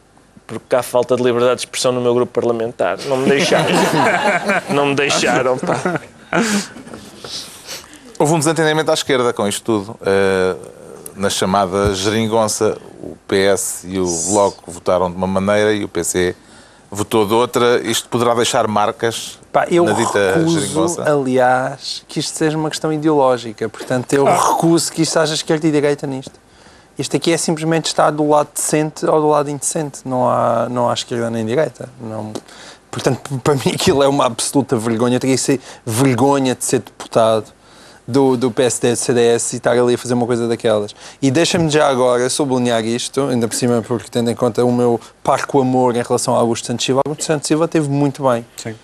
porque 0.47 0.77
há 0.77 0.83
falta 0.83 1.17
de 1.17 1.25
liberdade 1.25 1.57
de 1.57 1.61
expressão 1.63 1.91
no 1.91 2.01
meu 2.01 2.15
grupo 2.15 2.33
parlamentar. 2.33 2.97
Não 3.07 3.17
me 3.17 3.29
deixaram. 3.29 3.75
não 4.71 4.87
me 4.87 4.95
deixaram, 4.95 5.59
pá. 5.59 6.01
Houve 8.17 8.35
um 8.35 8.39
desentendimento 8.39 8.89
à 8.89 8.95
esquerda 8.95 9.33
com 9.33 9.49
isto 9.49 9.65
tudo. 9.65 9.99
Eh, 10.07 10.55
na 11.17 11.31
chamada 11.31 11.93
geringonça, 11.93 12.79
o 13.03 13.17
PS 13.27 13.83
e 13.89 13.99
o 13.99 14.07
Bloco 14.31 14.71
votaram 14.71 15.11
de 15.11 15.17
uma 15.17 15.27
maneira 15.27 15.73
e 15.73 15.83
o 15.83 15.89
PC 15.89 16.37
votou 16.89 17.27
de 17.27 17.35
outra. 17.35 17.81
Isto 17.83 18.09
poderá 18.09 18.35
deixar 18.35 18.69
marcas 18.69 19.37
Pá, 19.57 19.67
eu 19.71 19.85
na 19.87 19.93
dita 19.93 20.35
recuso, 20.35 20.61
geringonça? 20.61 21.11
aliás, 21.11 22.05
que 22.07 22.21
isto 22.21 22.37
seja 22.37 22.59
uma 22.59 22.69
questão 22.69 22.93
ideológica. 22.93 23.67
Portanto, 23.71 24.13
eu 24.13 24.29
Ah. 24.29 24.51
recuso 24.51 24.93
que 24.93 25.01
isto 25.01 25.19
haja 25.19 25.33
esquerda 25.33 25.67
e 25.67 25.73
direita 25.73 26.07
nisto. 26.07 26.39
Isto 26.99 27.17
aqui 27.17 27.33
é 27.33 27.39
simplesmente 27.39 27.87
estar 27.87 28.11
do 28.11 28.29
lado 28.29 28.49
decente 28.53 29.07
ou 29.07 29.19
do 29.19 29.29
lado 29.29 29.49
indecente. 29.49 30.01
Não 30.05 30.29
há, 30.29 30.69
não 30.71 30.91
há 30.91 30.93
esquerda 30.93 31.31
nem 31.31 31.47
direita. 31.47 31.89
Não... 31.99 32.35
Portanto, 32.91 33.19
para 33.43 33.55
mim 33.55 33.73
aquilo 33.75 34.03
é 34.03 34.09
uma 34.09 34.27
absoluta 34.27 34.77
vergonha. 34.77 35.17
Eu 35.17 35.21
teria 35.21 35.37
que 35.37 35.41
ser 35.41 35.59
vergonha 35.87 36.55
de 36.55 36.63
ser 36.63 36.81
deputado 36.81 37.47
do, 38.07 38.37
do 38.37 38.51
PSD 38.51 38.91
do 38.91 38.97
CDS 38.97 39.55
e 39.55 39.57
estar 39.57 39.73
ali 39.73 39.95
a 39.95 39.99
fazer 39.99 40.13
uma 40.13 40.27
coisa 40.27 40.47
daquelas. 40.47 40.95
E 41.23 41.31
deixa-me 41.31 41.71
já 41.71 41.89
agora 41.89 42.29
sublinhar 42.29 42.85
isto, 42.85 43.23
ainda 43.23 43.49
por 43.49 43.55
cima 43.55 43.81
porque 43.81 44.11
tendo 44.11 44.31
em 44.31 44.35
conta 44.35 44.63
o 44.67 44.71
meu 44.71 45.01
parco 45.25 45.59
amor 45.63 45.97
em 45.97 46.03
relação 46.03 46.37
a 46.37 46.41
Augusto 46.41 46.67
Santos 46.67 46.85
Silva. 46.85 47.01
Augusto 47.07 47.25
Santos 47.25 47.49
Silva 47.49 47.67
teve 47.67 47.89
muito 47.89 48.23
bem. 48.23 48.45
Sim. 48.59 48.75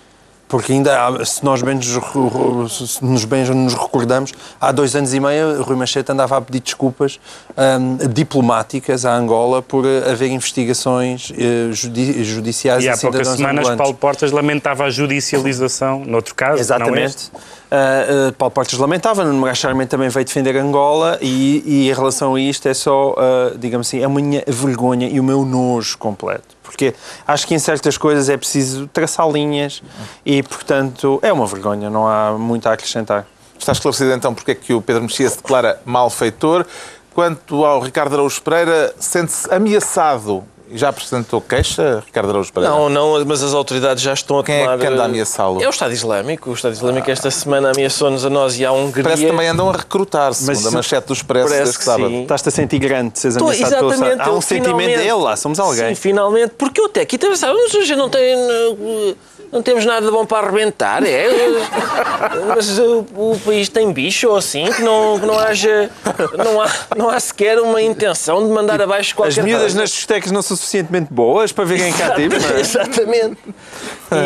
Porque 0.53 0.71
ainda, 0.71 1.25
se 1.25 1.43
nós 1.43 1.63
bem 1.63 1.73
nos, 1.73 3.01
nos, 3.01 3.25
bem 3.25 3.43
nos 3.43 3.73
recordamos, 3.73 4.31
há 4.61 4.71
dois 4.71 4.95
anos 4.95 5.11
e 5.11 5.19
meio, 5.19 5.63
Rui 5.63 5.75
Machete 5.75 6.11
andava 6.11 6.37
a 6.37 6.41
pedir 6.41 6.59
desculpas 6.59 7.19
hum, 7.57 7.97
diplomáticas 8.13 9.03
à 9.03 9.15
Angola 9.15 9.63
por 9.63 9.83
eh, 9.83 10.11
haver 10.11 10.29
investigações 10.29 11.33
eh, 11.35 11.71
judi- 11.71 12.23
judiciais 12.23 12.83
E 12.83 12.89
há 12.89 12.95
poucas 12.95 13.29
semanas 13.29 13.61
angolantes. 13.61 13.77
Paulo 13.77 13.93
Portas 13.95 14.31
lamentava 14.31 14.83
a 14.83 14.91
judicialização, 14.91 16.05
noutro 16.05 16.35
caso, 16.35 16.53
este. 16.53 16.61
Exatamente. 16.61 17.31
Uh, 17.71 18.29
uh, 18.29 18.33
Paulo 18.33 18.51
Portas 18.51 18.77
lamentava, 18.77 19.25
Nuno 19.25 19.39
Moraes 19.39 19.59
também 19.89 20.09
veio 20.09 20.23
defender 20.23 20.55
Angola 20.57 21.17
e, 21.19 21.63
e 21.65 21.89
em 21.89 21.93
relação 21.95 22.35
a 22.35 22.39
isto 22.39 22.67
é 22.67 22.75
só, 22.75 23.13
uh, 23.13 23.57
digamos 23.57 23.87
assim, 23.87 24.03
a 24.03 24.07
minha 24.07 24.43
vergonha 24.45 25.07
e 25.07 25.19
o 25.19 25.23
meu 25.23 25.43
nojo 25.43 25.97
completo. 25.97 26.55
Porque 26.73 26.95
acho 27.27 27.45
que 27.45 27.53
em 27.53 27.59
certas 27.59 27.97
coisas 27.97 28.29
é 28.29 28.35
preciso 28.35 28.87
traçar 28.87 29.29
linhas 29.29 29.83
e, 30.25 30.41
portanto, 30.41 31.19
é 31.21 31.31
uma 31.31 31.45
vergonha, 31.45 31.87
não 31.87 32.07
há 32.07 32.31
muito 32.31 32.67
a 32.67 32.73
acrescentar. 32.73 33.27
Está 33.57 33.71
esclarecido 33.73 34.11
então 34.11 34.33
porque 34.33 34.51
é 34.51 34.55
que 34.55 34.73
o 34.73 34.81
Pedro 34.81 35.03
Mexia 35.03 35.29
se 35.29 35.37
declara 35.37 35.79
malfeitor. 35.85 36.65
Quanto 37.13 37.63
ao 37.63 37.79
Ricardo 37.79 38.13
Araújo 38.13 38.41
Pereira, 38.41 38.91
sente-se 38.99 39.53
ameaçado 39.53 40.43
já 40.71 40.89
apresentou 40.89 41.41
queixa, 41.41 42.01
Ricardo 42.05 42.29
Araújo 42.29 42.51
Pereira? 42.53 42.73
Não, 42.73 42.89
não, 42.89 43.25
mas 43.25 43.43
as 43.43 43.53
autoridades 43.53 44.01
já 44.03 44.13
estão 44.13 44.39
a 44.39 44.43
Quem 44.43 44.55
é 44.55 44.63
tomar... 44.63 44.77
que 44.79 44.85
anda 44.87 45.01
a 45.01 45.05
ameaçá-lo? 45.05 45.61
É 45.61 45.67
o 45.67 45.69
Estado 45.69 45.93
Islâmico. 45.93 46.49
O 46.49 46.53
Estado 46.53 46.73
Islâmico 46.73 47.09
esta 47.11 47.29
semana 47.29 47.71
ameaçou-nos 47.71 48.25
a 48.25 48.29
nós 48.29 48.57
e 48.57 48.65
à 48.65 48.71
Hungria. 48.71 49.03
Parece 49.03 49.23
que 49.23 49.29
também 49.29 49.47
andam 49.47 49.69
a 49.69 49.73
recrutar, 49.73 50.33
segundo 50.33 50.55
Mas 50.55 50.65
a 50.65 50.71
manchete 50.71 51.07
do 51.07 51.13
Expresso 51.13 51.47
Parece 51.47 51.65
deste 51.65 51.77
que 51.79 51.85
sábado. 51.85 52.13
Estás-te 52.21 52.49
a 52.49 52.51
sentir 52.51 52.79
grande, 52.79 53.19
seres 53.19 53.37
Tô, 53.37 53.45
ameaçado 53.45 53.69
pelo 53.75 53.91
exatamente. 53.91 54.11
Estado. 54.19 54.29
Há 54.29 54.37
um 54.37 54.41
sentimento 54.41 54.97
dele 54.97 55.13
lá, 55.13 55.35
somos 55.35 55.59
alguém. 55.59 55.89
Sim, 55.89 55.95
finalmente. 55.95 56.53
Porque 56.57 56.79
eu 56.81 56.85
até 56.85 57.01
aqui 57.01 57.17
também 57.17 57.35
sabe, 57.37 57.53
mas 57.53 57.73
hoje 57.73 57.95
não 57.95 58.09
tem. 58.09 58.21
eh, 58.33 59.15
Não 59.51 59.61
temos 59.61 59.85
nada 59.85 60.03
de 60.03 60.11
bom 60.11 60.25
para 60.25 60.47
arrebentar, 60.47 61.03
é? 61.05 61.27
Mas 62.55 62.79
o, 62.79 63.05
o 63.15 63.39
país 63.45 63.69
tem 63.69 63.91
bicho 63.93 64.27
ou 64.29 64.35
assim, 64.37 64.65
que 64.71 64.81
não, 64.81 65.19
que 65.19 65.25
não 65.27 65.37
haja. 65.37 65.91
Não 66.35 66.59
há, 66.59 66.71
não 66.97 67.09
há 67.09 67.19
sequer 67.19 67.59
uma 67.59 67.79
intenção 67.79 68.43
de 68.47 68.51
mandar 68.51 68.81
abaixo 68.81 69.15
qualquer 69.15 69.39
As 69.39 69.45
miúdas 69.45 69.75
nas 69.75 69.91
discotecas 69.91 70.31
não 70.31 70.41
são 70.41 70.52
suficientemente 70.55 71.13
boas 71.13 71.51
para 71.51 71.65
virem 71.65 71.91
cá 71.93 72.11
tipo, 72.15 72.35
não 72.39 72.49
é? 72.49 72.59
Exatamente. 72.59 73.37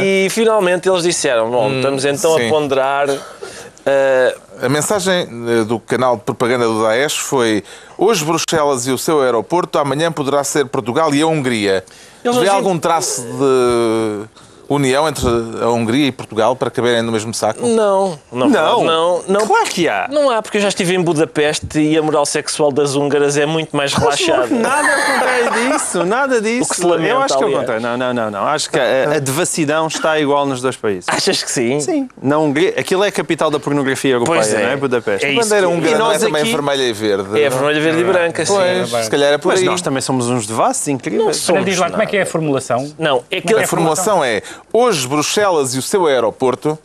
E 0.02 0.28
finalmente 0.30 0.88
eles 0.90 1.04
disseram: 1.04 1.50
bom, 1.50 1.72
estamos 1.76 2.06
então 2.06 2.36
sim. 2.38 2.48
a 2.48 2.50
ponderar. 2.50 3.10
eh, 3.86 4.36
A 4.62 4.70
mensagem 4.70 5.28
eh, 5.48 5.64
do 5.64 5.80
canal 5.80 6.18
de 6.18 6.24
propaganda 6.24 6.66
do 6.66 6.82
Daesh 6.84 7.18
foi 7.18 7.64
hoje 7.98 8.24
Bruxelas 8.26 8.86
e 8.88 8.92
o 8.92 8.98
seu 8.98 9.22
aeroporto, 9.22 9.78
amanhã 9.80 10.12
poderá 10.12 10.44
ser 10.44 10.66
Portugal 10.66 11.14
e 11.14 11.22
a 11.22 11.28
Hungria. 11.28 11.84
Eles 12.24 12.38
Vê 12.38 12.50
algum 12.50 12.78
traço 12.78 13.22
de 13.22 14.26
união 14.70 15.08
entre 15.08 15.26
a 15.62 15.70
Hungria 15.70 16.08
e 16.08 16.12
Portugal 16.12 16.56
para 16.56 16.70
caberem 16.70 17.02
no 17.02 17.12
mesmo 17.12 17.34
saco? 17.34 17.66
não, 17.66 18.20
não, 18.32 18.50
Não, 18.50 18.84
não, 18.84 19.24
não, 19.28 19.48
Claro 19.48 19.66
que 19.70 19.88
há. 19.88 20.08
Não 20.12 20.30
há, 20.30 20.42
porque 20.42 20.58
eu 20.58 20.62
já 20.62 20.68
estive 20.70 20.96
em 20.96 21.02
Budapeste 21.02 21.80
e 21.80 21.98
a 21.98 22.02
moral 22.02 22.26
sexual 22.26 22.72
das 22.72 22.96
húngaras 22.96 23.38
é 23.38 23.46
muito 23.46 23.76
mais 23.76 23.94
relaxada. 23.94 24.48
Nada 24.48 24.88
ao 24.94 25.02
contrário 25.14 25.72
disso, 25.72 26.04
nada 26.06 26.42
disso. 26.42 26.64
O 26.64 26.70
que 26.70 26.76
se 26.76 26.86
lamenta, 26.86 27.10
Eu 27.10 27.20
acho 27.20 27.38
que 27.38 27.44
é 27.44 27.46
o 27.46 27.50
aliás. 27.50 27.62
contrário. 27.62 27.84
Não, 27.84 27.98
não, 27.98 28.14
não, 28.14 28.32
não. 28.32 28.48
Acho 28.48 28.70
que 28.70 28.80
a, 28.80 29.16
a 29.16 29.20
devassidão 29.20 29.88
está 29.88 30.20
igual 30.20 30.46
nos 30.46 30.62
dois 30.62 30.76
países. 30.76 31.06
Achas 31.08 31.42
que 31.44 31.52
sim? 31.52 31.80
Sim. 31.80 32.10
Na 32.22 32.38
Hungria, 32.38 32.74
aquilo 32.78 33.04
é 33.04 33.08
a 33.08 33.12
capital 33.12 33.50
da 33.50 33.60
pornografia 33.60 34.12
europeia, 34.14 34.38
Pois 34.42 34.54
é. 34.54 34.64
não 34.64 34.70
é? 34.72 34.76
Budapeste. 34.78 35.26
É 35.26 35.30
A 35.30 35.32
isso 35.32 35.42
bandeira 35.44 35.70
húngara 35.70 35.96
e 35.96 36.00
não 36.00 36.12
é 36.12 36.18
também 36.20 36.42
aqui- 36.42 36.52
vermelha 36.52 36.84
e 36.84 36.94
verde? 36.94 37.42
É 37.42 37.50
vermelha, 37.50 37.82
verde 37.82 38.02
e 38.02 38.04
branca, 38.04 38.46
sim. 38.46 38.54
Pois, 38.54 39.06
se 39.06 39.10
calhar 39.12 39.34
é 39.34 39.38
por 39.38 39.50
Mas 39.50 39.60
aí. 39.60 39.66
nós 39.66 39.82
também 39.82 40.02
somos 40.02 40.30
uns 40.30 40.46
devassos 40.46 40.88
incríveis. 40.88 41.50
Olha, 41.50 41.64
diz 41.64 41.78
lá, 41.78 41.90
como 41.90 42.02
é 42.04 42.06
que 42.06 42.18
é 42.18 42.22
a 42.22 42.26
formulação? 42.26 42.94
Não, 42.98 43.24
é 43.32 43.42
que 43.42 43.54
A 43.54 43.68
formulação 43.68 44.24
é 44.24 44.42
hoje 44.72 45.08
Bruxelas 45.08 45.76
e 45.76 45.80
o 45.80 45.82
seu 45.82 46.06
aeroporto, 46.08 46.78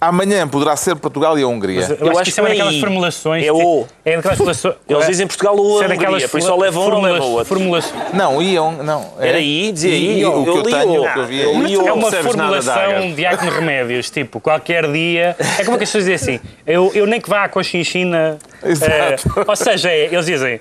amanhã 0.00 0.48
poderá 0.48 0.74
ser 0.74 0.96
Portugal 0.96 1.38
e 1.38 1.42
a 1.42 1.46
Hungria. 1.46 1.82
Eu, 2.00 2.06
Eu 2.06 2.10
acho 2.10 2.20
acho 2.20 2.22
que 2.24 2.28
isso 2.30 2.40
que 2.40 2.40
é 2.40 2.44
é 2.44 2.48
daquelas 2.58 2.80
formulações. 2.80 3.46
É 3.46 3.52
O. 3.52 3.86
É 4.04 4.16
daquelas 4.16 4.36
formulações. 4.38 4.74
Eles 4.88 5.06
dizem 5.06 5.26
Portugal 5.28 5.56
ou 5.56 5.74
Isso 5.74 5.82
a 5.82 5.84
é 5.84 5.88
daquelas 5.88 6.14
Hungria, 6.14 6.28
por 6.28 6.38
isso 6.38 6.46
só 6.48 6.56
levam 6.56 6.82
um 6.88 6.94
ou 6.96 7.00
levam 7.02 7.30
outro. 7.30 7.44
fórmulas- 7.46 7.94
Não, 8.12 8.42
iam, 8.42 8.72
não. 8.82 9.12
é? 9.20 9.28
Era 9.28 9.38
I, 9.38 9.70
dizia 9.72 9.90
I, 9.94 10.18
I, 10.20 10.24
o 10.26 10.42
que 10.42 10.48
eu 10.50 10.56
li 10.62 10.62
tenho, 10.72 11.02
o. 11.04 11.12
que 11.12 11.18
eu 11.20 11.26
vi. 11.26 11.40
Eu 11.40 11.62
li. 11.62 11.74
É 11.86 11.92
uma 11.92 12.10
formulação 12.10 13.12
de 13.14 13.26
Acne 13.26 13.50
Remédios, 13.50 14.10
tipo, 14.10 14.40
qualquer 14.40 14.90
dia. 14.90 15.36
É 15.58 15.64
como 15.64 15.78
que 15.78 15.84
as 15.84 15.90
pessoas 15.90 16.04
dizem 16.06 16.34
assim, 16.36 16.40
eu, 16.66 16.90
eu 16.94 17.06
nem 17.06 17.20
que 17.20 17.28
vá 17.30 17.44
à 17.44 17.48
Conchinchina. 17.48 18.38
Exato. 18.64 18.92
eh, 19.36 19.44
ou 19.46 19.56
seja, 19.56 19.88
é, 19.90 20.06
eles 20.06 20.26
dizem. 20.26 20.60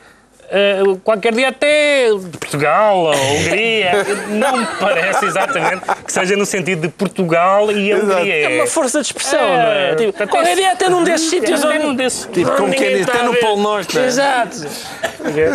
Eh, 0.52 0.82
qualquer 1.04 1.34
dia 1.34 1.48
até 1.50 2.08
Portugal 2.40 2.98
ou 2.98 3.14
Hungria, 3.16 3.92
não 4.30 4.58
me 4.58 4.68
parece 4.80 5.26
exatamente 5.26 5.82
que 6.06 6.12
seja 6.12 6.36
no 6.36 6.46
sentido 6.46 6.82
de 6.82 6.90
Portugal 6.90 7.72
e 7.72 7.92
a 7.92 7.96
Hungria. 7.98 8.50
É 8.52 8.56
uma 8.58 8.68
força 8.68 9.00
de 9.00 9.08
expressão, 9.08 9.40
É, 9.40 9.58
não 9.58 9.72
é? 9.72 9.96
Tipo, 9.96 10.10
até- 10.10 10.28
qualquer 10.28 10.56
dia 10.56 10.72
até 10.74 10.90
num 10.90 11.04
desses 11.04 11.30
sítios 11.30 11.64
Até 11.64 11.80
num 11.80 11.96
desses- 11.96 12.28
Tipo, 12.32 12.52
como 12.58 12.74
quem 12.74 12.98
diz, 12.98 13.08
até 13.08 13.24
no. 13.24 13.34
Polo 13.36 13.62
Norte, 13.62 13.98
é? 13.98 14.06
Exato. 14.06 14.58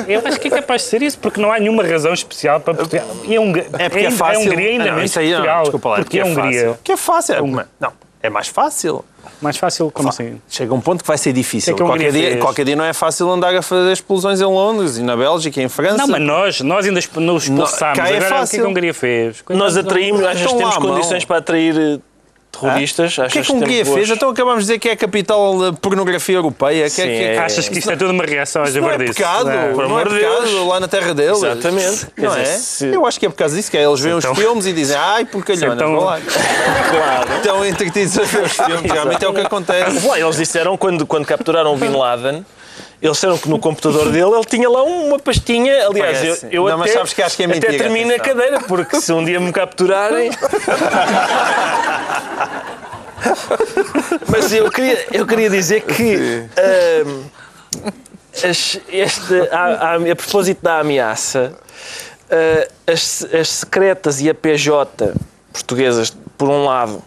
Eu 0.08 0.22
acho 0.24 0.40
que 0.40 0.48
é 0.48 0.50
capaz 0.50 0.82
de 0.82 0.88
ser 0.88 1.02
isso, 1.02 1.18
porque 1.18 1.40
não 1.40 1.52
há 1.52 1.58
nenhuma 1.58 1.84
razão 1.86 2.12
especial 2.14 2.58
para 2.60 2.74
Portugal. 2.74 3.06
E 3.24 3.36
a 3.36 3.40
Hungria, 3.40 3.66
É 3.78 3.88
porque 3.88 4.06
é 4.06 4.10
fácil. 4.10 4.40
A 4.40 4.42
Hungria 4.44 4.68
ainda 4.70 4.84
Ah, 4.84 4.86
não, 4.88 4.94
menos 4.94 5.10
isso 5.10 5.18
aí 5.20 5.26
não, 5.30 5.36
Portugal. 5.36 5.62
desculpa 5.62 5.88
lá, 5.90 5.94
é 5.94 5.98
porque 5.98 6.18
porque 6.18 6.20
a 6.20 6.20
é 6.20 6.46
Hungria. 6.46 6.60
fácil. 6.66 6.78
Que 6.82 6.92
é 6.92 6.96
fácil. 6.96 7.34
É 7.34 7.40
uma- 7.42 7.68
Não, 7.78 7.92
é 8.22 8.30
mais 8.30 8.48
fácil. 8.48 9.04
Mais 9.40 9.56
fácil, 9.56 9.90
como 9.90 10.08
assim? 10.08 10.40
Chega 10.48 10.72
um 10.74 10.80
ponto 10.80 11.02
que 11.02 11.08
vai 11.08 11.18
ser 11.18 11.32
difícil. 11.32 11.74
Que 11.74 11.82
é 11.82 11.84
que 11.84 11.90
a 11.90 11.94
qualquer, 11.94 12.12
dia, 12.12 12.36
qualquer 12.38 12.64
dia 12.64 12.76
não 12.76 12.84
é 12.84 12.92
fácil 12.92 13.30
andar 13.30 13.54
a 13.54 13.62
fazer 13.62 13.92
explosões 13.92 14.40
em 14.40 14.44
Londres 14.44 14.98
e 14.98 15.02
na 15.02 15.16
Bélgica 15.16 15.60
e 15.60 15.64
em 15.64 15.68
França. 15.68 15.98
Não, 15.98 16.08
mas 16.08 16.22
nós, 16.22 16.60
nós 16.60 16.86
ainda 16.86 17.00
nos 17.16 17.44
expulsámos. 17.44 17.96
cá 17.98 18.08
é 18.10 18.16
Agora, 18.16 18.16
o 18.16 18.18
que 18.18 18.24
é 18.24 18.28
que 18.28 18.34
fácil. 18.34 18.64
a 18.64 18.68
Hungria 18.68 18.94
fez? 18.94 19.44
Nós 19.50 19.76
atraímos, 19.76 20.22
achas 20.22 20.38
que 20.38 20.44
Estão 20.44 20.58
temos 20.58 20.74
lá 20.74 20.80
condições 20.80 21.24
para 21.24 21.38
atrair 21.38 22.00
terroristas? 22.60 23.18
O 23.18 23.26
que 23.28 23.38
é 23.38 23.42
que 23.42 23.52
Hungria 23.52 23.84
fez? 23.84 23.88
boas- 24.08 24.10
Então 24.10 24.30
acabamos 24.30 24.60
de 24.64 24.66
dizer 24.68 24.78
que 24.78 24.88
é 24.88 24.92
a 24.92 24.96
capital 24.96 25.58
da 25.58 25.72
pornografia 25.72 26.36
europeia. 26.36 26.84
Que 26.84 26.90
Sim, 26.90 27.02
é, 27.02 27.06
que 27.06 27.24
é- 27.24 27.38
Achas 27.38 27.68
que 27.68 27.78
isto 27.78 27.90
é 27.90 27.96
tudo 27.96 28.10
uma 28.10 28.24
reação 28.24 28.62
às 28.62 28.74
não 28.74 28.80
é 28.80 28.90
javardices? 28.92 29.16
pecado, 29.16 29.44
Não. 29.50 29.74
por 29.74 29.88
não 29.88 29.98
é 29.98 30.02
amor 30.02 30.08
de 30.14 30.20
pecado 30.20 30.42
Deus. 30.46 30.66
lá 30.68 30.80
na 30.80 30.88
terra 30.88 31.14
deles. 31.14 31.42
Exatamente. 31.42 32.06
Não 32.16 32.34
é? 32.36 32.44
se- 32.44 32.86
Eu 32.88 33.06
acho 33.06 33.20
que 33.20 33.26
é 33.26 33.28
por 33.28 33.36
causa 33.36 33.54
disso, 33.56 33.70
que 33.70 33.76
é, 33.76 33.84
eles 33.84 34.00
veem 34.00 34.16
Então- 34.18 34.32
os 34.32 34.38
filmes 34.38 34.66
e 34.66 34.72
dizem 34.72 34.96
ai, 34.96 35.24
porcalhona, 35.24 35.74
Então- 35.74 35.92
vão 35.94 36.04
lá. 36.04 36.18
Claro. 36.90 37.28
Então 37.40 37.64
entretidos 37.66 38.18
a 38.18 38.22
ver 38.22 38.42
os 38.44 38.52
filmes, 38.52 38.80
realmente 38.92 39.24
é 39.24 39.28
o 39.28 39.34
que 39.34 39.40
acontece. 39.40 40.06
Lá, 40.06 40.18
eles 40.18 40.36
disseram, 40.36 40.76
quando, 40.76 41.06
quando 41.06 41.26
capturaram 41.26 41.74
o 41.74 41.76
Bin 41.76 41.90
Laden, 41.90 42.44
eles 43.02 43.16
disseram 43.16 43.36
que 43.38 43.48
no 43.48 43.58
computador 43.58 44.10
dele 44.10 44.30
ele 44.34 44.44
tinha 44.44 44.68
lá 44.68 44.82
uma 44.82 45.18
pastinha. 45.18 45.86
Aliás, 45.88 46.18
eu, 46.24 46.26
Parece. 46.36 46.48
eu 46.50 46.68
Não, 46.68 46.82
até, 46.82 46.92
sabes 46.92 47.12
que 47.12 47.22
acho 47.22 47.36
que 47.36 47.42
é 47.42 47.46
mentira, 47.46 47.68
até 47.74 47.78
termino 47.78 48.14
a 48.14 48.18
cadeira, 48.18 48.60
porque 48.60 49.00
se 49.00 49.12
um 49.12 49.24
dia 49.24 49.38
me 49.40 49.52
capturarem. 49.52 50.30
mas 54.28 54.52
eu 54.52 54.70
queria, 54.70 55.06
eu 55.12 55.26
queria 55.26 55.50
dizer 55.50 55.82
que. 55.82 56.44
ahm, 56.56 57.22
as- 58.44 58.80
este, 58.88 59.34
a, 59.50 59.64
a, 59.64 59.94
a 59.96 60.16
propósito 60.16 60.58
da 60.62 60.80
ameaça, 60.80 61.54
ah, 62.30 62.68
as, 62.86 63.26
as 63.32 63.48
secretas 63.48 64.20
e 64.20 64.28
a 64.28 64.34
PJ 64.34 65.12
portuguesas, 65.52 66.14
por 66.36 66.48
um 66.50 66.64
lado, 66.66 67.02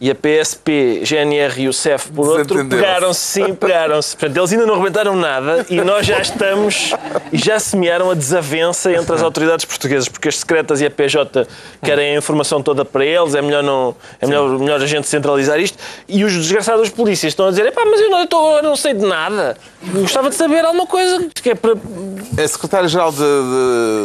e 0.00 0.10
a 0.10 0.14
PSP, 0.14 1.00
GNR 1.04 1.60
e 1.62 1.68
o 1.68 1.72
CEF, 1.72 2.10
por 2.12 2.28
outro, 2.28 2.64
pegaram-se, 2.68 3.20
sim, 3.20 3.54
pegaram-se. 3.54 4.16
Portanto, 4.16 4.36
eles 4.38 4.52
ainda 4.52 4.64
não 4.66 4.76
rebentaram 4.78 5.16
nada 5.16 5.66
e 5.68 5.80
nós 5.80 6.06
já 6.06 6.20
estamos 6.20 6.92
e 7.32 7.36
já 7.38 7.58
semearam 7.58 8.08
a 8.10 8.14
desavença 8.14 8.92
entre 8.92 9.12
as 9.14 9.22
autoridades 9.22 9.64
portuguesas, 9.64 10.08
porque 10.08 10.28
as 10.28 10.36
secretas 10.38 10.80
e 10.80 10.86
a 10.86 10.90
PJ 10.90 11.46
querem 11.82 12.14
a 12.14 12.18
informação 12.18 12.62
toda 12.62 12.84
para 12.84 13.04
eles, 13.04 13.34
é 13.34 13.42
melhor, 13.42 13.62
não, 13.64 13.96
é 14.20 14.26
melhor, 14.26 14.48
melhor 14.58 14.80
a 14.80 14.86
gente 14.86 15.08
centralizar 15.08 15.58
isto. 15.58 15.76
E 16.06 16.22
os 16.24 16.32
desgraçados 16.32 16.82
dos 16.82 16.90
polícias 16.90 17.32
estão 17.32 17.46
a 17.46 17.50
dizer: 17.50 17.66
Epá, 17.66 17.82
mas 17.84 18.00
eu 18.00 18.08
não, 18.10 18.20
eu 18.20 18.26
tô- 18.28 18.56
eu 18.58 18.62
não 18.62 18.76
sei 18.76 18.94
de 18.94 19.04
nada, 19.04 19.56
gostava 19.94 20.28
de 20.30 20.36
saber 20.36 20.64
alguma 20.64 20.86
coisa 20.86 21.28
que 21.34 21.50
é 21.50 21.54
para. 21.56 21.72
A 21.72 22.46
Secretária-Geral 22.48 23.12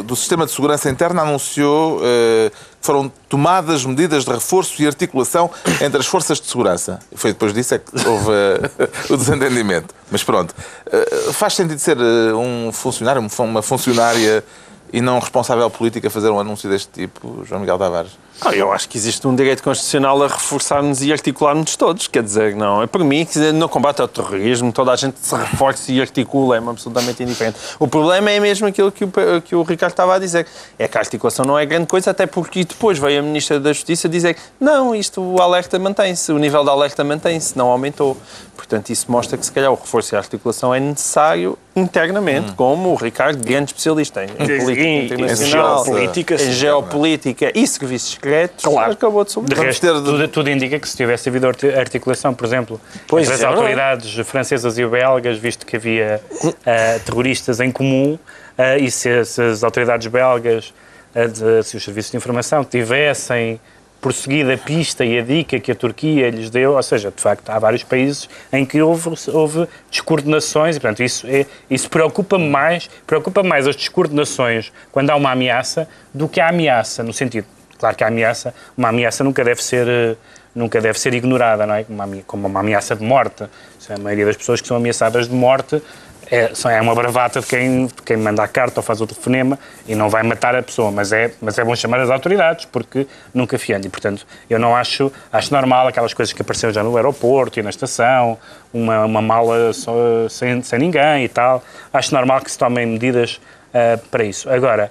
do 0.03 0.15
Sistema 0.15 0.45
de 0.45 0.51
Segurança 0.51 0.89
Interna 0.89 1.21
anunciou 1.21 1.99
que 1.99 2.51
foram 2.83 3.11
tomadas 3.29 3.85
medidas 3.85 4.25
de 4.25 4.31
reforço 4.31 4.81
e 4.81 4.85
articulação 4.85 5.49
entre 5.81 5.99
as 5.99 6.05
forças 6.05 6.39
de 6.39 6.47
segurança. 6.47 6.99
Foi 7.15 7.31
depois 7.31 7.53
disso 7.53 7.73
é 7.75 7.79
que 7.79 8.07
houve 8.07 8.31
eh, 8.31 8.89
o 9.09 9.17
desentendimento. 9.17 9.95
Mas 10.11 10.23
pronto, 10.23 10.53
Eh, 10.91 11.31
faz 11.31 11.55
sentido 11.55 11.79
ser 11.79 11.97
eh, 11.97 12.33
um 12.33 12.71
funcionário, 12.71 13.25
uma 13.39 13.61
funcionária 13.61 14.43
e 14.91 15.01
não 15.01 15.17
responsável 15.17 15.67
político 15.69 16.05
a 16.05 16.09
fazer 16.09 16.29
um 16.29 16.39
anúncio 16.39 16.69
deste 16.69 16.89
tipo, 16.91 17.43
João 17.45 17.61
Miguel 17.61 17.79
Tavares? 17.79 18.11
Ah, 18.41 18.53
eu 18.53 18.73
acho 18.73 18.89
que 18.89 18.97
existe 18.97 19.25
um 19.25 19.35
direito 19.35 19.63
constitucional 19.63 20.21
a 20.21 20.27
reforçar-nos 20.27 21.01
e 21.01 21.11
articular-nos 21.11 21.75
todos. 21.75 22.07
Quer 22.07 22.23
dizer, 22.23 22.55
não. 22.55 22.81
É 22.81 22.87
para 22.87 23.03
mim, 23.03 23.23
dizer, 23.23 23.53
no 23.53 23.69
combate 23.69 24.01
ao 24.01 24.07
terrorismo, 24.07 24.71
toda 24.71 24.91
a 24.91 24.95
gente 24.95 25.15
se 25.21 25.33
reforce 25.35 25.93
e 25.93 26.01
articula, 26.01 26.55
é 26.55 26.59
absolutamente 26.59 27.23
indiferente. 27.23 27.57
O 27.79 27.87
problema 27.87 28.31
é 28.31 28.39
mesmo 28.39 28.67
aquilo 28.67 28.91
que 28.91 29.05
o, 29.05 29.11
que 29.45 29.55
o 29.55 29.63
Ricardo 29.63 29.93
estava 29.93 30.15
a 30.15 30.19
dizer. 30.19 30.45
É 30.77 30.87
que 30.87 30.97
a 30.97 31.01
articulação 31.01 31.45
não 31.45 31.57
é 31.57 31.65
grande 31.65 31.87
coisa, 31.87 32.11
até 32.11 32.25
porque 32.25 32.65
depois 32.65 32.99
veio 32.99 33.19
a 33.19 33.23
Ministra 33.23 33.59
da 33.59 33.71
Justiça 33.71 34.09
dizer 34.09 34.33
que 34.33 34.41
não, 34.59 34.93
isto, 34.93 35.21
o 35.21 35.41
alerta 35.41 35.79
mantém-se, 35.79 36.31
o 36.31 36.37
nível 36.37 36.63
de 36.63 36.69
alerta 36.69 37.03
mantém-se, 37.03 37.57
não 37.57 37.67
aumentou. 37.67 38.17
Portanto, 38.57 38.89
isso 38.89 39.11
mostra 39.11 39.37
que 39.37 39.45
se 39.45 39.51
calhar 39.51 39.71
o 39.71 39.75
reforço 39.75 40.13
e 40.13 40.17
a 40.17 40.19
articulação 40.19 40.73
é 40.73 40.79
necessário 40.79 41.57
internamente, 41.75 42.51
Hum. 42.51 42.55
como 42.55 42.89
o 42.89 42.95
Ricardo, 42.95 43.43
grande 43.43 43.71
especialista 43.71 44.23
em, 44.23 44.27
em 44.27 44.59
política 44.59 44.81
em 44.83 45.05
internacional, 45.05 45.85
geopolítica, 45.85 46.35
em 46.35 46.51
geopolítica 46.51 47.51
e 47.55 47.67
serviços 47.67 48.15
secretos, 48.23 48.63
Claro. 48.63 48.93
acabou 48.93 49.23
de 49.23 49.27
De 49.27 49.33
sobreviver. 49.33 49.65
resto, 49.67 49.85
de- 50.01 50.05
tudo, 50.05 50.27
tudo 50.29 50.49
indica 50.49 50.79
que 50.79 50.87
se 50.87 50.95
tivesse 50.95 51.27
havido 51.29 51.47
arti- 51.47 51.69
articulação, 51.73 52.33
por 52.33 52.45
exemplo, 52.45 52.79
Pois, 53.07 53.23
entre 53.25 53.35
as 53.35 53.41
é 53.41 53.45
verdade. 53.45 53.61
autoridades 53.61 54.27
francesas 54.27 54.77
e 54.77 54.85
belgas, 54.85 55.37
visto 55.37 55.65
que 55.65 55.75
havia 55.75 56.21
ah, 56.65 56.99
terroristas 57.05 57.59
em 57.59 57.71
comum, 57.71 58.17
ah, 58.57 58.77
e 58.77 58.89
se, 58.89 59.25
se 59.25 59.41
as 59.41 59.63
autoridades 59.63 60.07
belgas, 60.07 60.73
ah, 61.13 61.25
de- 61.27 61.63
se 61.63 61.75
os 61.75 61.83
serviços 61.83 62.11
de 62.11 62.17
informação 62.17 62.63
tivessem 62.63 63.59
prosseguido 63.99 64.51
a 64.51 64.57
pista 64.57 65.05
e 65.05 65.17
a 65.17 65.21
dica 65.21 65.57
que 65.61 65.71
a 65.71 65.75
Turquia 65.75 66.29
lhes 66.29 66.49
deu, 66.49 66.73
ou 66.73 66.83
seja, 66.83 67.09
de 67.09 67.21
facto, 67.21 67.49
há 67.49 67.57
vários 67.57 67.83
países 67.83 68.27
em 68.51 68.65
que 68.65 68.81
houve, 68.81 69.11
houve 69.31 69.65
descoordenações 69.89 70.75
e, 70.75 70.79
portanto, 70.81 71.01
isso, 71.01 71.25
é, 71.25 71.45
isso 71.69 71.89
preocupa 71.89 72.37
mais, 72.37 72.89
preocupa 73.07 73.41
mais 73.43 73.65
as 73.65 73.77
descoordenações 73.77 74.73
quando 74.91 75.09
há 75.09 75.15
uma 75.15 75.31
ameaça 75.31 75.87
do 76.13 76.27
que 76.27 76.41
a 76.41 76.49
ameaça, 76.49 77.01
no 77.01 77.13
sentido 77.13 77.47
Claro 77.83 77.97
que 77.97 78.03
a 78.05 78.07
ameaça, 78.07 78.53
uma 78.77 78.87
ameaça 78.87 79.25
nunca 79.25 79.43
deve 79.43 79.61
ser, 79.61 79.85
eh, 79.85 80.15
nunca 80.55 80.79
deve 80.79 80.97
ser 80.97 81.13
ignorada, 81.13 81.67
não 81.67 81.75
é? 81.75 81.83
Como 82.25 82.47
uma, 82.47 82.61
ameaça 82.61 82.95
de 82.95 83.03
morte. 83.03 83.43
A 83.43 83.97
maioria 83.99 84.25
das 84.25 84.37
pessoas 84.37 84.61
que 84.61 84.67
são 84.69 84.77
ameaçadas 84.77 85.27
de 85.27 85.35
morte 85.35 85.83
é, 86.31 86.49
é 86.49 86.81
uma 86.81 86.95
bravata 86.95 87.41
de 87.41 87.45
quem, 87.45 87.87
de 87.87 88.01
quem 88.05 88.15
manda 88.15 88.41
a 88.41 88.47
carta 88.47 88.79
ou 88.79 88.83
faz 88.85 89.01
o 89.01 89.05
telefonema 89.05 89.59
e 89.85 89.95
não 89.95 90.09
vai 90.09 90.23
matar 90.23 90.55
a 90.55 90.63
pessoa, 90.63 90.91
mas 90.91 91.11
é, 91.11 91.33
mas 91.41 91.59
é 91.59 91.63
bom 91.65 91.75
chamar 91.75 91.99
as 91.99 92.09
autoridades 92.09 92.63
porque 92.63 93.05
nunca 93.33 93.59
fiando. 93.59 93.85
E, 93.85 93.89
portanto, 93.89 94.25
eu 94.49 94.57
não 94.57 94.73
acho, 94.73 95.11
acho 95.29 95.53
normal 95.53 95.89
aquelas 95.89 96.13
coisas 96.13 96.31
que 96.31 96.41
apareceram 96.41 96.73
já 96.73 96.83
no 96.83 96.95
aeroporto 96.95 97.59
e 97.59 97.63
na 97.63 97.69
estação, 97.69 98.37
uma, 98.73 99.03
uma 99.03 99.21
mala 99.21 99.73
só, 99.73 99.93
sem, 100.29 100.63
sem 100.63 100.79
ninguém 100.79 101.25
e 101.25 101.27
tal. 101.27 101.61
Acho 101.91 102.15
normal 102.15 102.39
que 102.39 102.49
se 102.49 102.57
tomem 102.57 102.85
medidas 102.85 103.41
ah, 103.73 103.99
para 104.09 104.23
isso. 104.23 104.49
Agora, 104.49 104.89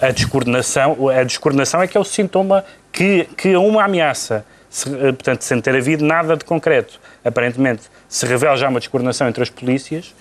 a 0.00 0.10
descoordenação, 0.10 1.08
a 1.08 1.22
descoordenação 1.22 1.82
é 1.82 1.86
que 1.86 1.96
é 1.96 2.00
o 2.00 2.04
sintoma 2.04 2.64
que, 2.92 3.24
que 3.36 3.56
uma 3.56 3.84
ameaça, 3.84 4.44
se, 4.70 4.88
eh, 4.88 5.12
portanto, 5.12 5.42
sem 5.42 5.60
ter 5.60 5.74
havido 5.74 6.04
nada 6.04 6.36
de 6.36 6.44
concreto, 6.44 7.00
aparentemente, 7.24 7.82
se 8.08 8.26
revela 8.26 8.56
já 8.56 8.68
uma 8.68 8.78
descoordenação 8.78 9.28
entre 9.28 9.42
as 9.42 9.50
polícias, 9.50 10.14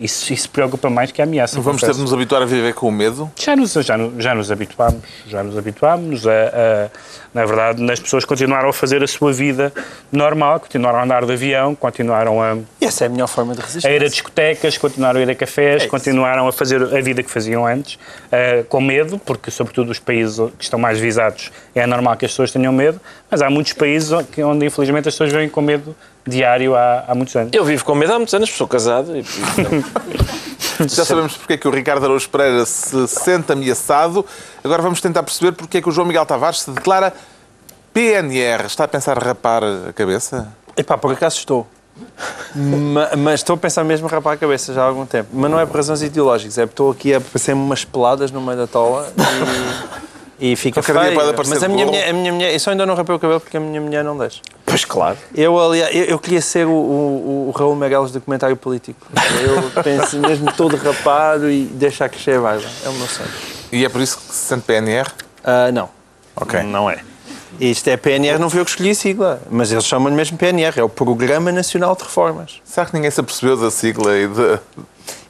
isso, 0.00 0.32
isso 0.32 0.48
preocupa 0.50 0.88
mais 0.88 1.12
que 1.12 1.20
a 1.20 1.24
ameaça. 1.24 1.60
Vamos 1.60 1.82
ter 1.82 1.92
de 1.92 2.00
nos 2.00 2.12
habituar 2.12 2.40
a 2.42 2.46
viver 2.46 2.72
com 2.74 2.88
o 2.88 2.92
medo? 2.92 3.30
Já 3.38 3.54
nos, 3.54 3.72
já, 3.74 3.96
já 4.18 4.34
nos 4.34 4.50
habituámos, 4.50 5.00
já 5.28 5.42
nos 5.42 5.56
habituámos 5.58 6.26
a, 6.26 6.30
a- 6.32 6.90
na 7.32 7.44
verdade, 7.46 7.88
as 7.92 8.00
pessoas 8.00 8.24
continuaram 8.24 8.70
a 8.70 8.72
fazer 8.72 9.04
a 9.04 9.06
sua 9.06 9.32
vida 9.32 9.72
normal, 10.10 10.58
continuaram 10.58 10.98
a 10.98 11.04
andar 11.04 11.24
de 11.24 11.32
avião, 11.32 11.76
continuaram 11.76 12.42
a, 12.42 12.56
E 12.80 12.84
essa 12.86 13.04
é 13.04 13.06
a 13.06 13.10
melhor 13.10 13.28
forma 13.28 13.54
de 13.54 13.60
a 13.60 13.64
resistir. 13.64 13.88
ir 13.88 14.02
a 14.02 14.08
discotecas, 14.08 14.76
continuaram 14.78 15.20
a 15.20 15.22
ir 15.22 15.30
a 15.30 15.34
cafés, 15.36 15.86
continuaram 15.86 16.48
a 16.48 16.52
fazer 16.52 16.82
a 16.82 17.00
vida 17.00 17.22
que 17.22 17.30
faziam 17.30 17.64
antes, 17.64 17.98
eh, 18.32 18.64
com 18.68 18.80
medo, 18.80 19.16
porque 19.18 19.48
sobretudo 19.50 19.90
os 19.92 20.00
países 20.00 20.38
que 20.58 20.64
estão 20.64 20.78
mais 20.78 20.98
visados 20.98 21.52
é 21.72 21.86
normal 21.86 22.16
que 22.16 22.24
as 22.24 22.32
pessoas 22.32 22.50
tenham 22.50 22.72
medo, 22.72 23.00
mas 23.30 23.42
há 23.42 23.48
muitos 23.48 23.74
países 23.74 24.10
onde, 24.10 24.42
onde, 24.42 24.66
infelizmente 24.66 25.06
as 25.08 25.14
pessoas 25.14 25.30
vivem 25.30 25.48
com 25.48 25.60
medo 25.60 25.94
diário 26.26 26.74
há, 26.76 27.04
há 27.08 27.14
muitos 27.14 27.34
anos. 27.36 27.50
Eu 27.52 27.64
vivo 27.64 27.84
com 27.84 27.94
medo 27.94 28.12
há 28.12 28.16
muitos 28.16 28.34
anos, 28.34 28.50
sou 28.50 28.66
casado. 28.68 29.16
E, 29.16 29.24
Já 30.88 31.04
sabemos 31.04 31.36
porque 31.36 31.54
é 31.54 31.56
que 31.58 31.68
o 31.68 31.70
Ricardo 31.70 32.04
Araújo 32.04 32.28
Pereira 32.30 32.64
se 32.64 33.06
sente 33.08 33.52
ameaçado. 33.52 34.24
Agora 34.64 34.80
vamos 34.82 35.00
tentar 35.00 35.22
perceber 35.22 35.52
porque 35.52 35.78
é 35.78 35.82
que 35.82 35.88
o 35.88 35.92
João 35.92 36.06
Miguel 36.06 36.24
Tavares 36.24 36.60
se 36.62 36.70
declara 36.70 37.12
PNR. 37.92 38.64
Está 38.66 38.84
a 38.84 38.88
pensar 38.88 39.18
rapar 39.18 39.62
a 39.62 39.92
cabeça? 39.92 40.48
Epá, 40.76 40.96
por 40.96 41.12
acaso 41.12 41.36
estou. 41.36 41.66
Ma- 42.54 43.10
mas 43.18 43.40
estou 43.40 43.54
a 43.54 43.58
pensar 43.58 43.84
mesmo 43.84 44.06
rapar 44.08 44.34
a 44.34 44.36
cabeça 44.38 44.72
já 44.72 44.80
há 44.82 44.86
algum 44.86 45.04
tempo. 45.04 45.28
Mas 45.34 45.50
não 45.50 45.60
é 45.60 45.66
por 45.66 45.76
razões 45.76 46.00
ideológicas, 46.02 46.56
é 46.56 46.62
porque 46.62 46.72
estou 46.72 46.90
aqui 46.90 47.12
a 47.14 47.18
aparecer-me 47.18 47.60
umas 47.60 47.84
peladas 47.84 48.30
no 48.30 48.40
meio 48.40 48.56
da 48.56 48.66
tola 48.66 49.12
e, 49.14 49.20
e 50.40 50.56
fica 50.56 50.82
Qualquer 50.82 51.14
feio. 51.14 51.34
Mas 51.48 51.62
a 51.62 51.68
minha, 51.68 51.84
mulher, 51.84 52.08
a 52.08 52.12
minha 52.12 52.32
mulher, 52.32 52.52
eu 52.52 52.58
só 52.58 52.70
ainda 52.70 52.86
não 52.86 52.94
rapei 52.94 53.14
o 53.14 53.18
cabelo 53.18 53.40
porque 53.40 53.56
a 53.56 53.60
minha 53.60 53.80
mulher 53.80 54.02
não 54.02 54.16
deixa. 54.16 54.40
pois 54.64 54.84
claro. 54.84 55.18
Eu, 55.34 55.58
aliás, 55.58 55.94
eu, 55.94 56.04
eu 56.04 56.18
queria 56.18 56.40
ser 56.40 56.66
o, 56.66 56.70
o, 56.70 57.48
o 57.48 57.50
Raul 57.50 57.76
Meirelles 57.76 58.10
do 58.10 58.20
comentário 58.20 58.56
político. 58.56 59.06
Eu 59.42 59.70
penso 59.84 60.18
mesmo 60.18 60.50
todo 60.52 60.76
rapado 60.76 61.50
e 61.50 61.64
deixar 61.64 62.08
crescer 62.08 62.38
a 62.38 62.40
barba. 62.40 62.66
É 62.84 62.88
o 62.88 62.92
meu 62.94 63.06
sonho. 63.06 63.28
E 63.70 63.84
é 63.84 63.88
por 63.88 64.00
isso 64.00 64.16
que 64.16 64.24
se 64.24 64.46
sente 64.48 64.62
PNR? 64.62 65.08
Ah, 65.44 65.70
não. 65.70 65.90
Ok. 66.34 66.62
Não 66.62 66.88
é. 66.90 67.00
Isto 67.58 67.88
é 67.88 67.96
PNR, 67.96 68.38
não 68.38 68.48
fui 68.48 68.60
eu 68.60 68.64
que 68.64 68.70
escolhi 68.70 68.90
a 68.90 68.94
sigla, 68.94 69.42
mas 69.50 69.72
eles 69.72 69.84
chamam-lhe 69.84 70.14
mesmo 70.14 70.36
PNR, 70.38 70.78
é 70.78 70.82
o 70.82 70.88
Programa 70.88 71.50
Nacional 71.50 71.96
de 71.96 72.02
Reformas. 72.04 72.60
Será 72.64 72.86
que 72.86 72.94
ninguém 72.94 73.10
se 73.10 73.20
apercebeu 73.20 73.56
da 73.56 73.70
sigla 73.70 74.16
e 74.16 74.28
de... 74.28 74.58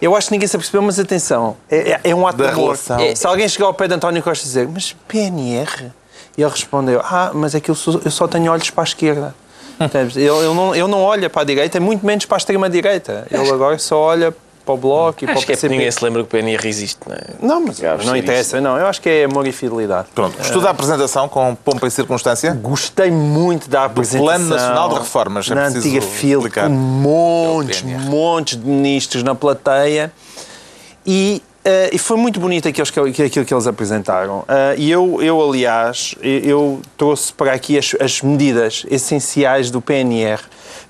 Eu 0.01 0.15
acho 0.15 0.29
que 0.29 0.33
ninguém 0.35 0.47
se 0.47 0.55
apercebeu, 0.57 0.83
mas 0.83 0.99
atenção, 0.99 1.57
é, 1.71 1.93
é- 1.93 2.01
é 2.05 2.15
um 2.15 2.27
ato 2.27 2.39
Da 2.39 2.47
de 2.47 2.51
amor. 2.53 2.65
relação. 2.65 2.99
É, 3.01 3.15
se 3.15 3.27
alguém 3.27 3.49
chegar 3.49 3.67
ao 3.67 3.75
pé 3.75 3.89
de 3.89 3.95
António 3.95 4.23
Costa 4.23 4.45
e 4.45 4.47
dizer, 4.49 4.69
mas 4.69 4.95
PNR? 5.09 5.91
E 6.37 6.43
ele 6.43 6.51
respondeu, 6.51 7.01
ah, 7.03 7.31
mas 7.35 7.55
é 7.55 7.61
que 7.61 7.71
eu 7.71 7.75
só, 7.75 7.99
eu 8.05 8.11
só 8.11 8.29
tenho 8.29 8.53
olhos 8.53 8.71
para 8.71 8.83
a 8.83 8.85
esquerda. 8.85 9.35
Ele, 10.15 10.27
ele, 10.27 10.55
não, 10.55 10.75
ele 10.75 10.87
não 10.89 11.01
olha 11.01 11.31
para 11.31 11.41
a 11.41 11.45
direita, 11.45 11.81
muito 11.81 12.05
menos 12.05 12.27
para 12.27 12.37
a 12.37 12.39
extrema-direita. 12.39 13.27
Ele 13.31 13.49
agora 13.51 13.79
só 13.79 13.99
olha 13.99 14.35
para 14.71 14.75
o 14.75 14.77
Bloco 14.77 15.25
e 15.25 15.27
para 15.27 15.35
o 15.35 15.39
Acho 15.39 15.47
que 15.47 15.53
é 15.53 15.57
porque 15.57 15.67
PCP. 15.67 15.69
ninguém 15.69 15.91
se 15.91 16.05
lembra 16.05 16.23
que 16.23 16.29
o 16.29 16.31
PNR 16.31 16.69
existe, 16.69 17.01
não 17.07 17.17
é? 17.17 17.21
Não, 17.41 17.61
mas 17.61 18.07
não 18.07 18.17
interessa, 18.17 18.61
não. 18.61 18.79
Eu 18.79 18.87
acho 18.87 19.01
que 19.01 19.09
é 19.09 19.25
amor 19.25 19.47
e 19.47 19.53
fidelidade. 19.53 20.09
Pronto, 20.15 20.37
gostou 20.37 20.63
da 20.63 20.71
apresentação 20.71 21.29
com 21.29 21.55
pompa 21.55 21.87
e 21.87 21.91
circunstância? 21.91 22.53
Gostei 22.55 23.11
muito 23.11 23.69
da 23.69 23.85
apresentação. 23.85 24.25
Plano 24.25 24.49
Nacional 24.49 24.89
de 24.91 24.95
Reformas, 24.97 25.51
é 25.51 25.55
na 25.55 25.67
antiga 25.67 26.01
fila, 26.01 26.49
com 26.49 26.69
montes, 26.69 27.83
É 27.83 27.97
o 27.97 28.01
montes 28.01 28.57
de 28.57 28.67
ministros 28.67 29.23
na 29.23 29.35
plateia. 29.35 30.13
E, 31.05 31.43
eh, 31.65 31.91
e 31.93 31.99
foi 31.99 32.17
muito 32.17 32.39
bonito 32.39 32.69
aquilo 32.69 32.87
que, 33.13 33.23
aquilo 33.23 33.45
que 33.45 33.55
eles 33.55 33.67
apresentaram. 33.67 34.45
Eh, 34.47 34.75
e 34.79 34.91
eu, 34.91 35.21
eu, 35.23 35.43
aliás, 35.43 36.15
eu, 36.23 36.41
eu 36.41 36.81
trouxe 36.97 37.33
para 37.33 37.53
aqui 37.53 37.79
as, 37.79 37.97
as 37.99 38.21
medidas 38.21 38.85
essenciais 38.91 39.71
do 39.71 39.81
PNR 39.81 40.41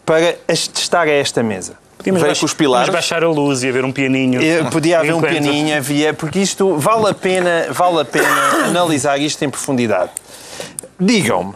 para 0.05 0.37
as 0.49 0.67
testar 0.67 1.07
a 1.07 1.11
esta 1.11 1.43
mesa. 1.43 1.75
Podíamos 2.01 2.21
Veio 2.23 2.31
baix- 2.31 2.41
com 2.41 2.47
os 2.47 2.55
pilares. 2.55 2.87
podíamos 2.89 3.09
baixar 3.11 3.23
a 3.23 3.29
luz 3.29 3.63
e 3.63 3.69
haver 3.69 3.85
um 3.85 3.93
pianinho. 3.93 4.43
Eh, 4.43 4.65
Podia 4.71 4.99
haver 5.01 5.15
um 5.15 5.21
pianinho, 5.21 5.77
havia, 5.77 6.15
porque 6.15 6.39
isto 6.41 6.77
vale 6.79 7.09
a 7.11 7.15
pena, 7.15 7.67
vale 7.71 8.01
a 8.01 8.05
pena 8.05 8.27
analisar 8.67 9.19
isto 9.19 9.45
em 9.45 9.51
profundidade. 9.51 10.11
Digam-me, 10.99 11.55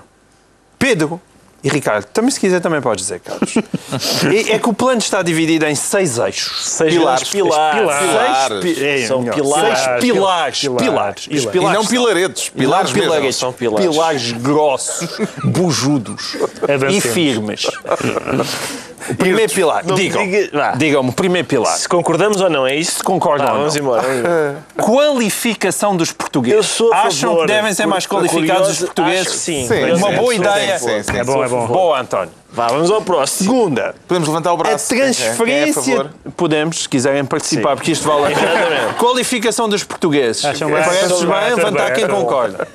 Pedro 0.78 1.20
e 1.64 1.68
Ricardo, 1.70 2.04
também 2.12 2.30
se 2.30 2.38
quiser 2.38 2.60
também 2.60 2.80
podes 2.80 3.04
dizer, 3.04 3.20
Carlos. 3.20 3.54
é, 3.56 4.52
é 4.54 4.58
que 4.58 4.68
o 4.68 4.72
plano 4.74 4.98
está 4.98 5.22
dividido 5.22 5.64
em 5.66 5.74
seis 5.74 6.18
eixos. 6.18 6.64
Seis 6.68 6.92
Pilares. 6.92 7.22
grandes 7.22 7.30
pilares. 7.30 7.80
Pilares. 7.80 8.48
Seis, 8.62 8.76
pi- 8.76 8.84
é, 8.84 9.06
São 9.06 9.24
pilares. 9.24 9.78
Seis 9.78 10.00
pilares. 10.00 10.58
Pilares. 10.60 10.82
Pilares. 10.84 11.26
E 11.30 11.36
os 11.36 11.44
Pilares. 11.46 11.46
E 11.46 11.50
pilares 11.50 11.74
não 11.78 11.82
são- 11.82 11.90
pilaretes, 11.90 12.48
pilares 12.50 12.90
não 12.90 12.96
mesmo. 12.96 13.10
pilaretes, 13.12 13.36
São 13.36 13.52
pilares. 13.52 13.86
pilares 13.88 14.32
grossos, 14.32 15.08
bujudos 15.42 16.34
e 16.68 16.72
Avancemos. 16.72 17.04
firmes. 17.14 17.66
O 19.06 19.14
primeiro 19.16 19.52
pilar, 19.52 19.84
não 19.84 19.96
digam, 19.96 20.24
diga- 20.26 20.48
vá. 20.50 20.70
digam-me, 20.70 21.10
o 21.10 21.12
primeiro 21.12 21.46
pilar. 21.46 21.76
Se 21.76 21.86
concordamos 21.86 22.40
ou 22.40 22.48
não, 22.48 22.66
é 22.66 22.74
isso? 22.74 22.96
Se 22.96 23.02
concordam 23.02 23.46
Vá, 23.48 23.52
ou 23.52 23.58
vamos 23.58 23.74
não. 23.74 23.82
embora. 23.82 24.00
vamos 24.00 24.18
embora. 24.18 24.64
Qualificação 24.80 25.94
dos 25.94 26.10
portugueses. 26.10 26.56
Eu 26.56 26.62
sou 26.62 26.90
a 26.90 27.02
Acham 27.02 27.28
favor, 27.32 27.46
que 27.46 27.52
devem 27.52 27.74
ser 27.74 27.84
mais 27.84 28.06
qualificados 28.06 28.62
os 28.70 28.78
curioso, 28.78 28.86
portugueses? 28.86 29.20
acho 29.26 29.30
que 29.32 29.36
sim. 29.42 29.68
Sim, 29.68 29.92
Uma 29.92 30.08
sim, 30.10 30.16
boa 30.16 30.32
sim, 30.34 30.40
ideia. 30.40 30.78
Sim, 30.78 31.02
sim, 31.02 31.16
É 31.18 31.22
bom, 31.24 31.44
é 31.44 31.48
bom. 31.48 31.53
Boa, 31.66 32.00
António. 32.00 32.32
Vá, 32.52 32.68
vamos 32.68 32.90
ao 32.90 33.02
próximo. 33.02 33.50
Segunda, 33.52 33.94
Podemos 34.06 34.28
levantar 34.28 34.50
o 34.52 34.54
a 34.54 34.56
braço. 34.58 34.88
Quem 34.94 35.02
é- 35.02 35.02
quem 35.02 35.08
é 35.08 35.10
a 35.10 35.34
transferência. 35.34 35.82
favor? 35.96 36.10
Podemos, 36.36 36.82
se 36.82 36.88
quiserem 36.88 37.24
participar, 37.24 37.70
Sim. 37.70 37.76
porque 37.76 37.92
isto 37.92 38.06
vale 38.06 38.32
a 38.32 38.36
pena. 38.36 38.52
Exatamente. 38.52 38.94
Qualificação 38.98 39.68
dos 39.68 39.82
portugueses. 39.84 40.44
Acham 40.44 40.70
bem? 40.70 40.82
Parece 40.82 41.04
Acham 41.06 41.18
bem, 41.20 41.28
bem, 41.28 41.54
levantar 41.56 41.84
bem, 41.86 41.94
quem 41.94 42.06
bom. 42.06 42.20
concorda. 42.22 42.68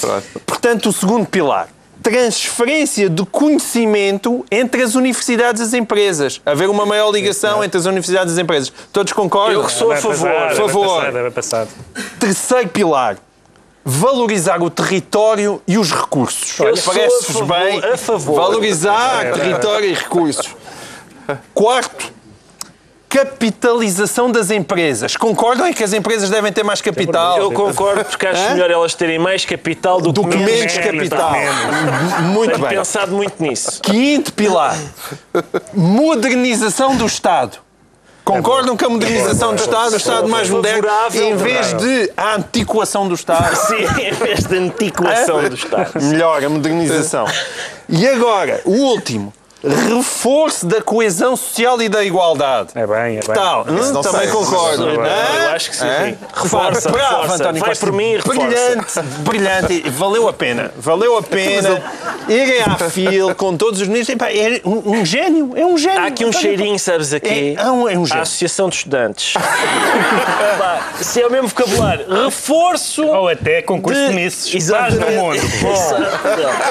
Pronto. 0.00 0.22
Portanto, 0.46 0.88
o 0.88 0.92
segundo 0.92 1.26
pilar. 1.26 1.68
Transferência 2.02 3.10
de 3.10 3.26
conhecimento 3.26 4.44
entre 4.50 4.82
as 4.82 4.94
universidades 4.94 5.60
e 5.60 5.64
as 5.64 5.74
empresas. 5.74 6.40
Haver 6.46 6.70
uma 6.70 6.86
maior 6.86 7.10
ligação 7.10 7.62
entre 7.62 7.76
as 7.78 7.84
universidades 7.86 8.32
e 8.32 8.36
as 8.36 8.42
empresas. 8.42 8.72
Todos 8.92 9.12
concordam? 9.12 9.60
Eu 9.62 9.68
sou 9.68 9.92
a 9.92 9.96
favor. 9.96 10.16
vai 10.28 10.54
favor. 10.54 10.96
passar, 11.04 11.12
vai 11.12 11.30
passar. 11.30 11.66
Terceiro 12.18 12.68
pilar. 12.68 13.16
Valorizar 13.90 14.62
o 14.62 14.68
território 14.68 15.62
e 15.66 15.78
os 15.78 15.90
recursos. 15.90 16.60
Eu 16.60 16.76
sou 16.76 16.92
Parece-vos 16.92 17.30
a 17.30 17.38
favor- 17.38 17.58
bem 17.58 17.84
a 17.90 17.96
favor. 17.96 18.36
valorizar 18.36 19.32
território 19.32 19.88
e 19.88 19.94
recursos. 19.94 20.46
Quarto, 21.54 22.12
capitalização 23.08 24.30
das 24.30 24.50
empresas. 24.50 25.16
Concordam 25.16 25.66
em 25.66 25.72
que 25.72 25.82
as 25.82 25.94
empresas 25.94 26.28
devem 26.28 26.52
ter 26.52 26.62
mais 26.62 26.82
capital? 26.82 27.38
Eu 27.38 27.50
concordo 27.50 28.04
porque 28.04 28.26
acho 28.26 28.42
Hã? 28.42 28.50
melhor 28.50 28.70
elas 28.70 28.94
terem 28.94 29.18
mais 29.18 29.46
capital 29.46 30.02
do, 30.02 30.12
Do 30.12 30.20
que 30.28 30.36
menos 30.36 30.50
menos, 30.54 30.74
capital. 30.76 31.32
menos. 31.32 32.20
Muito 32.34 32.50
Tenho 32.56 32.66
bem. 32.68 32.76
pensado 32.76 33.12
muito 33.16 33.42
nisso. 33.42 33.80
Quinto 33.80 34.34
pilar. 34.34 34.76
Modernização 35.72 36.94
do 36.94 37.06
Estado. 37.06 37.56
Concordam 38.28 38.76
que 38.76 38.84
a 38.84 38.90
modernização 38.90 39.54
do 39.54 39.60
Estado, 39.62 39.94
o 39.94 39.96
Estado 39.96 40.28
mais 40.28 40.50
moderno, 40.50 40.86
em 41.14 41.34
vez 41.34 41.72
de 41.72 42.12
a 42.14 42.34
antiquação 42.34 43.08
do 43.08 43.14
Estado, 43.14 43.56
Sim, 43.56 43.86
em 44.02 44.12
vez 44.12 44.44
de 44.44 44.54
antiquação 44.54 45.48
do 45.48 45.54
Estado. 45.54 46.02
melhor 46.02 46.44
a 46.44 46.48
modernização. 46.48 47.26
E 47.88 48.06
agora, 48.06 48.60
o 48.66 48.72
último. 48.72 49.32
Reforço 49.64 50.66
da 50.66 50.80
coesão 50.80 51.36
social 51.36 51.82
e 51.82 51.88
da 51.88 52.04
igualdade. 52.04 52.68
É 52.76 52.86
bem, 52.86 53.16
é 53.16 53.20
bem. 53.20 53.34
tal? 53.34 53.66
Hum, 53.68 53.92
não 53.92 54.02
Também 54.02 54.20
sei. 54.22 54.30
concordo. 54.30 54.88
Isso 54.90 55.00
Hã? 55.00 55.42
Eu 55.44 55.50
acho 55.50 55.70
que 55.70 55.76
sim. 55.76 55.86
É? 55.86 56.14
Reforça, 56.32 56.90
Bravo, 56.90 57.14
reforça. 57.22 57.34
António 57.42 57.60
Vai 57.60 57.68
Costa. 57.70 57.86
por 57.86 57.92
mim 57.92 58.12
reforça. 58.16 59.02
Brilhante, 59.02 59.02
brilhante. 59.80 59.90
Valeu 59.90 60.28
a 60.28 60.32
pena. 60.32 60.72
Valeu 60.78 61.16
a 61.18 61.22
pena 61.24 61.82
irem 62.28 62.62
à 62.62 62.76
fila 62.88 63.34
com 63.34 63.56
todos 63.56 63.80
os 63.80 63.88
ministros. 63.88 64.14
Epá, 64.14 64.30
É 64.32 64.60
um, 64.64 64.98
um 65.00 65.04
gênio. 65.04 65.52
É 65.56 65.66
um 65.66 65.76
gênio. 65.76 66.00
Há 66.02 66.06
aqui 66.06 66.24
um 66.24 66.28
António 66.28 66.46
cheirinho, 66.48 66.78
sabes 66.78 67.12
aqui? 67.12 67.56
É, 67.58 67.62
é 67.62 67.70
um, 67.70 67.88
é 67.88 67.98
um 67.98 68.02
A 68.04 68.06
gênio. 68.06 68.22
Associação 68.22 68.68
de 68.68 68.76
Estudantes. 68.76 69.34
Se 71.02 71.20
é 71.20 71.26
o 71.26 71.30
mesmo 71.32 71.48
vocabulário, 71.48 72.06
reforço. 72.24 73.04
Ou 73.04 73.28
até 73.28 73.60
concurso 73.62 74.00
de, 74.00 74.08
de- 74.08 74.14
misses. 74.14 74.54
Exatamente. 74.54 75.00
Paz 75.00 75.12
no 75.12 75.22
mundo. 75.22 76.06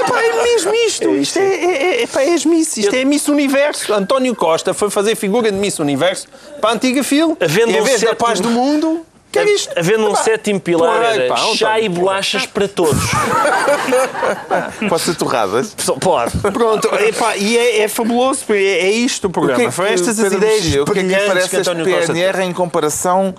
Epá, 0.05 0.21
é 0.23 0.43
mesmo 0.43 0.73
isto. 0.73 1.09
Isto 1.15 1.39
é, 1.39 1.43
é, 1.43 2.03
é, 2.03 2.07
é 2.29 2.33
as 2.33 2.45
Miss. 2.77 2.85
Isto 2.85 2.95
é 2.95 3.05
Miss 3.05 3.27
Universo. 3.27 3.93
António 3.93 4.35
Costa 4.35 4.73
foi 4.73 4.89
fazer 4.89 5.15
figura 5.15 5.51
de 5.51 5.57
Miss 5.57 5.79
Universo 5.79 6.27
para 6.61 6.71
a 6.71 6.73
antiga 6.73 7.03
fila. 7.03 7.35
Havendo 7.39 7.71
em 7.71 7.81
um 7.81 7.83
vez 7.83 8.01
da 8.01 8.09
sétimo- 8.09 8.27
paz 8.27 8.39
do 8.39 8.49
mundo, 8.49 9.05
que 9.31 9.39
é 9.39 9.45
isto? 9.53 9.73
Havendo 9.77 10.07
um 10.09 10.15
sétimo 10.15 10.59
pilar, 10.59 10.93
porra, 10.93 11.05
era 11.13 11.27
pá, 11.27 11.37
chá 11.55 11.79
e 11.79 11.89
bolachas 11.89 12.45
para 12.45 12.67
todos. 12.67 13.01
Pode 14.89 15.01
ser 15.01 15.15
torradas. 15.15 15.75
Pode. 15.99 16.31
Pronto, 16.53 16.87
epá, 16.95 17.35
e 17.37 17.57
é, 17.57 17.81
é 17.81 17.87
fabuloso, 17.87 18.45
é, 18.49 18.55
é 18.55 18.91
isto 18.91 19.25
o 19.25 19.27
O 19.27 19.31
programa. 19.31 19.59
que 19.59 19.65
é 19.65 19.69
que- 19.69 19.75
Foi 19.75 19.91
estas 19.91 20.19
as 20.19 20.31
ideias 20.31 20.65
o 20.75 20.85
que 20.85 20.99
é 20.99 21.03
que 21.03 21.27
parece 21.27 21.49
que 21.49 21.55
este 21.57 21.75
tem. 21.75 21.83
PNR 21.83 22.41
em 22.43 22.53
comparação 22.53 23.35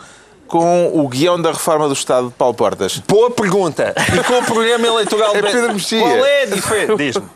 com 0.49 0.91
o 0.99 1.07
guião 1.09 1.41
da 1.41 1.53
reforma 1.53 1.87
do 1.87 1.93
Estado 1.95 2.29
de 2.29 2.35
Paulo 2.35 2.55
Portas? 2.55 2.99
Boa 3.07 3.31
pergunta. 3.31 3.95
E 4.19 4.25
com 4.25 4.39
o 4.39 4.45
programa 4.45 4.87
eleitoral... 4.87 5.35
É 5.37 5.43
de- 5.43 5.53
Pedro 5.53 5.73
Mexia. 5.75 6.01
Qual 6.01 6.25
é 6.27 6.43
a 6.43 6.47
diferença? 6.47 6.97
Diz-me. 6.97 7.29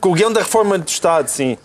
Com 0.00 0.08
o 0.10 0.12
guião 0.14 0.32
da 0.32 0.40
reforma 0.40 0.78
do 0.78 0.88
Estado, 0.88 1.28
sim. 1.28 1.58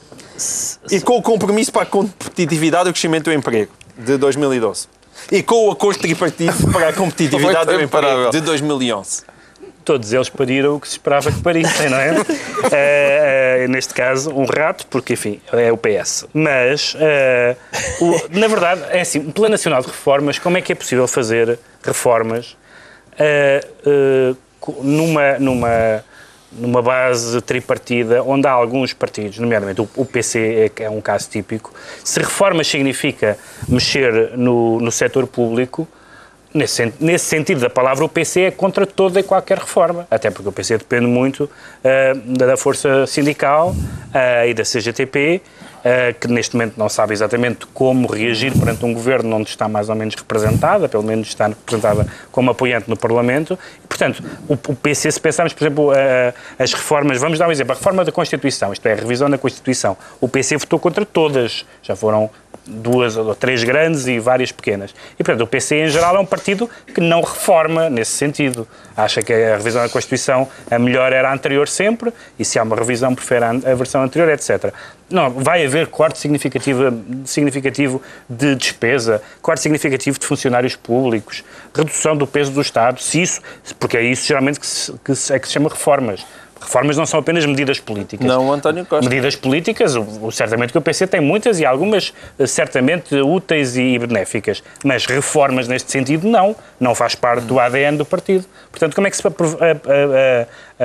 E 0.92 1.00
com 1.02 1.18
o 1.18 1.22
compromisso 1.22 1.72
para 1.72 1.84
a 1.84 1.86
competitividade 1.86 2.88
e 2.88 2.90
o 2.90 2.94
crescimento 2.94 3.26
do 3.26 3.34
emprego, 3.34 3.72
de 3.98 4.18
2012. 4.18 4.88
E 5.32 5.44
com 5.44 5.68
o 5.68 5.72
acordo 5.72 6.00
tripartite 6.00 6.66
para 6.72 6.90
a 6.90 6.94
competitividade 6.94 7.66
do 7.72 7.82
emprego, 7.82 8.30
de 8.32 8.42
2011. 8.42 9.24
Todos 9.90 10.14
eles 10.14 10.30
pariram 10.30 10.76
o 10.76 10.80
que 10.80 10.88
se 10.88 10.94
esperava 10.94 11.32
que 11.32 11.42
parissem, 11.42 11.90
não 11.90 11.98
é? 11.98 12.14
Eh, 12.72 13.64
eh, 13.64 13.68
neste 13.68 13.92
caso, 13.92 14.30
um 14.32 14.46
rato, 14.46 14.86
porque, 14.86 15.14
enfim, 15.14 15.42
é 15.52 15.72
o 15.72 15.78
PS. 15.78 16.28
Mas, 16.32 16.96
eh, 17.00 17.56
o- 18.00 18.38
na 18.38 18.48
verdade, 18.48 18.84
é 18.92 19.02
assim, 19.02 19.18
um 19.18 19.32
Plano 19.32 19.54
Nacional 19.54 19.82
de 19.82 19.88
Reformas, 19.88 20.38
como 20.38 20.58
é 20.60 20.62
que 20.62 20.72
é 20.74 20.76
possível 20.76 21.08
fazer 21.08 21.58
reformas 21.82 22.56
numa, 24.84 25.40
numa, 25.40 26.04
numa 26.52 26.82
base 26.84 27.42
tripartida 27.42 28.22
onde 28.24 28.48
há 28.48 28.52
alguns 28.52 28.94
partidos, 28.94 29.40
nomeadamente 29.40 29.82
o, 29.82 29.90
o 29.96 30.06
PC 30.06 30.72
é, 30.80 30.84
é 30.84 30.90
um 30.90 31.02
caso 31.02 31.28
típico, 31.32 31.74
se 32.04 32.20
reformas 32.20 32.68
significa 32.68 33.38
mexer 33.68 34.38
no, 34.38 34.80
no 34.80 34.92
setor 34.92 35.26
público, 35.26 35.88
Nesse, 36.52 36.92
nesse 37.00 37.26
sentido 37.26 37.62
da 37.62 37.70
palavra, 37.70 38.04
o 38.04 38.10
PC 38.10 38.42
é 38.42 38.52
contra 38.52 38.86
toda 38.86 39.20
e 39.20 39.24
qualquer 39.24 39.60
reforma. 39.60 40.08
Até 40.10 40.32
porque 40.32 40.50
o 40.50 40.52
PC 40.52 40.80
depende 40.80 41.06
muito 41.06 41.48
ah, 41.84 42.14
da 42.26 42.58
força 42.58 43.06
sindical 43.06 43.76
ah, 44.12 44.48
e 44.48 44.54
da 44.56 44.64
CGTP, 44.64 45.44
ah, 45.86 46.12
que 46.20 46.28
neste 46.28 46.56
momento 46.56 46.74
não 46.76 46.90
sabe 46.90 47.14
exatamente 47.14 47.68
como 47.68 48.08
reagir 48.08 48.52
perante 48.58 48.84
um 48.84 48.96
governo 48.96 49.36
onde 49.36 49.48
está 49.48 49.68
mais 49.68 49.90
ou 49.90 49.96
menos 49.96 50.16
representada, 50.16 50.90
pelo 50.90 51.04
menos 51.04 51.28
está 51.28 51.46
representada 51.50 52.08
como 52.32 52.50
apoiante 52.50 52.90
no 52.90 52.98
Parlamento. 52.98 53.58
E, 53.86 53.88
portanto, 53.88 54.24
o, 54.48 54.54
o 54.54 54.76
PC, 54.76 55.12
se 55.12 55.22
pensarmos, 55.22 55.54
por 55.54 55.64
exemplo, 55.64 55.92
as 56.58 56.74
reformas, 56.74 57.20
vamos 57.20 57.38
dar 57.38 57.48
um 57.48 57.52
exemplo, 57.52 57.74
a 57.74 57.76
reforma 57.76 58.04
da 58.04 58.12
Constituição, 58.12 58.74
isto 58.74 58.88
é, 58.88 58.94
a 58.94 58.96
revisão 58.96 59.30
da 59.30 59.38
Constituição, 59.38 59.96
o 60.20 60.28
PC 60.28 60.58
votou 60.58 60.80
contra 60.80 61.06
todas, 61.06 61.64
já 61.84 61.96
foram 61.96 62.32
duas 62.70 63.18
ou 63.18 63.34
três 63.36 63.64
grandes 63.64 64.08
e 64.08 64.20
várias 64.20 64.52
pequenas. 64.52 64.94
E, 65.20 65.24
portanto, 65.24 65.42
o 65.42 65.48
PC, 65.48 65.86
em 65.86 65.90
geral, 65.90 66.16
é 66.16 66.20
um 66.20 66.26
partido 66.26 66.70
que 66.94 67.02
não 67.02 67.22
reforma 67.22 67.90
nesse 67.90 68.12
sentido. 68.12 68.68
Acha 68.96 69.22
que 69.22 69.34
a 69.34 69.58
revisão 69.58 69.82
da 69.82 69.90
Constituição, 69.90 70.48
a 70.70 70.78
melhor 70.78 71.12
era 71.12 71.30
a 71.30 71.34
anterior 71.34 71.68
sempre, 71.68 72.14
e 72.38 72.46
se 72.46 72.60
há 72.60 72.64
uma 72.64 72.76
revisão, 72.76 73.16
prefere 73.16 73.46
a, 73.46 73.54
versão 73.76 74.04
anterior, 74.04 74.30
etc. 74.30 74.74
Não, 75.10 75.30
vai 75.32 75.66
haver 75.66 75.88
corte 75.88 76.20
significativo, 76.20 76.84
significativo 77.26 78.02
de 78.30 78.54
despesa, 78.56 79.22
corte 79.42 79.62
significativo 79.62 80.20
de 80.20 80.26
funcionários 80.26 80.76
públicos, 80.76 81.44
redução 81.74 82.16
do 82.16 82.28
peso 82.28 82.52
do 82.52 82.62
Estado, 82.62 83.02
se 83.02 83.22
isso, 83.22 83.42
porque 83.80 83.98
é 83.98 84.04
isso 84.04 84.28
geralmente 84.28 84.60
que 84.60 84.68
se, 84.68 84.94
que 85.04 85.16
se- 85.16 85.34
é 85.34 85.40
que 85.40 85.48
se 85.48 85.54
chama 85.54 85.70
reformas. 85.70 86.26
Reformas 86.62 86.98
não 86.98 87.06
são 87.06 87.20
apenas 87.20 87.46
medidas 87.46 87.80
políticas. 87.80 88.28
Não, 88.28 88.52
António 88.52 88.86
Costa. 88.86 89.08
Medidas 89.10 89.36
políticas, 89.36 89.96
o, 89.96 90.02
o- 90.28 90.32
certamente 90.32 90.72
que 90.72 90.78
o 90.78 90.82
PC 90.82 91.08
tem 91.08 91.22
muitas 91.22 91.60
e 91.60 91.66
algumas 91.66 92.14
eh, 92.38 92.46
certamente 92.46 93.16
úteis 93.16 93.78
e 93.78 93.98
benéficas, 93.98 94.62
mas 94.84 95.06
reformas 95.06 95.68
neste 95.68 95.92
sentido 95.92 96.28
não, 96.28 96.56
não 96.80 96.94
faz 96.94 97.16
parte 97.16 97.44
do 97.46 97.60
ADN 97.60 97.98
do 97.98 98.06
partido. 98.06 98.46
Portanto, 98.72 98.94
como 98.94 99.08
é 99.08 99.10
que 99.10 99.18
se 99.18 99.24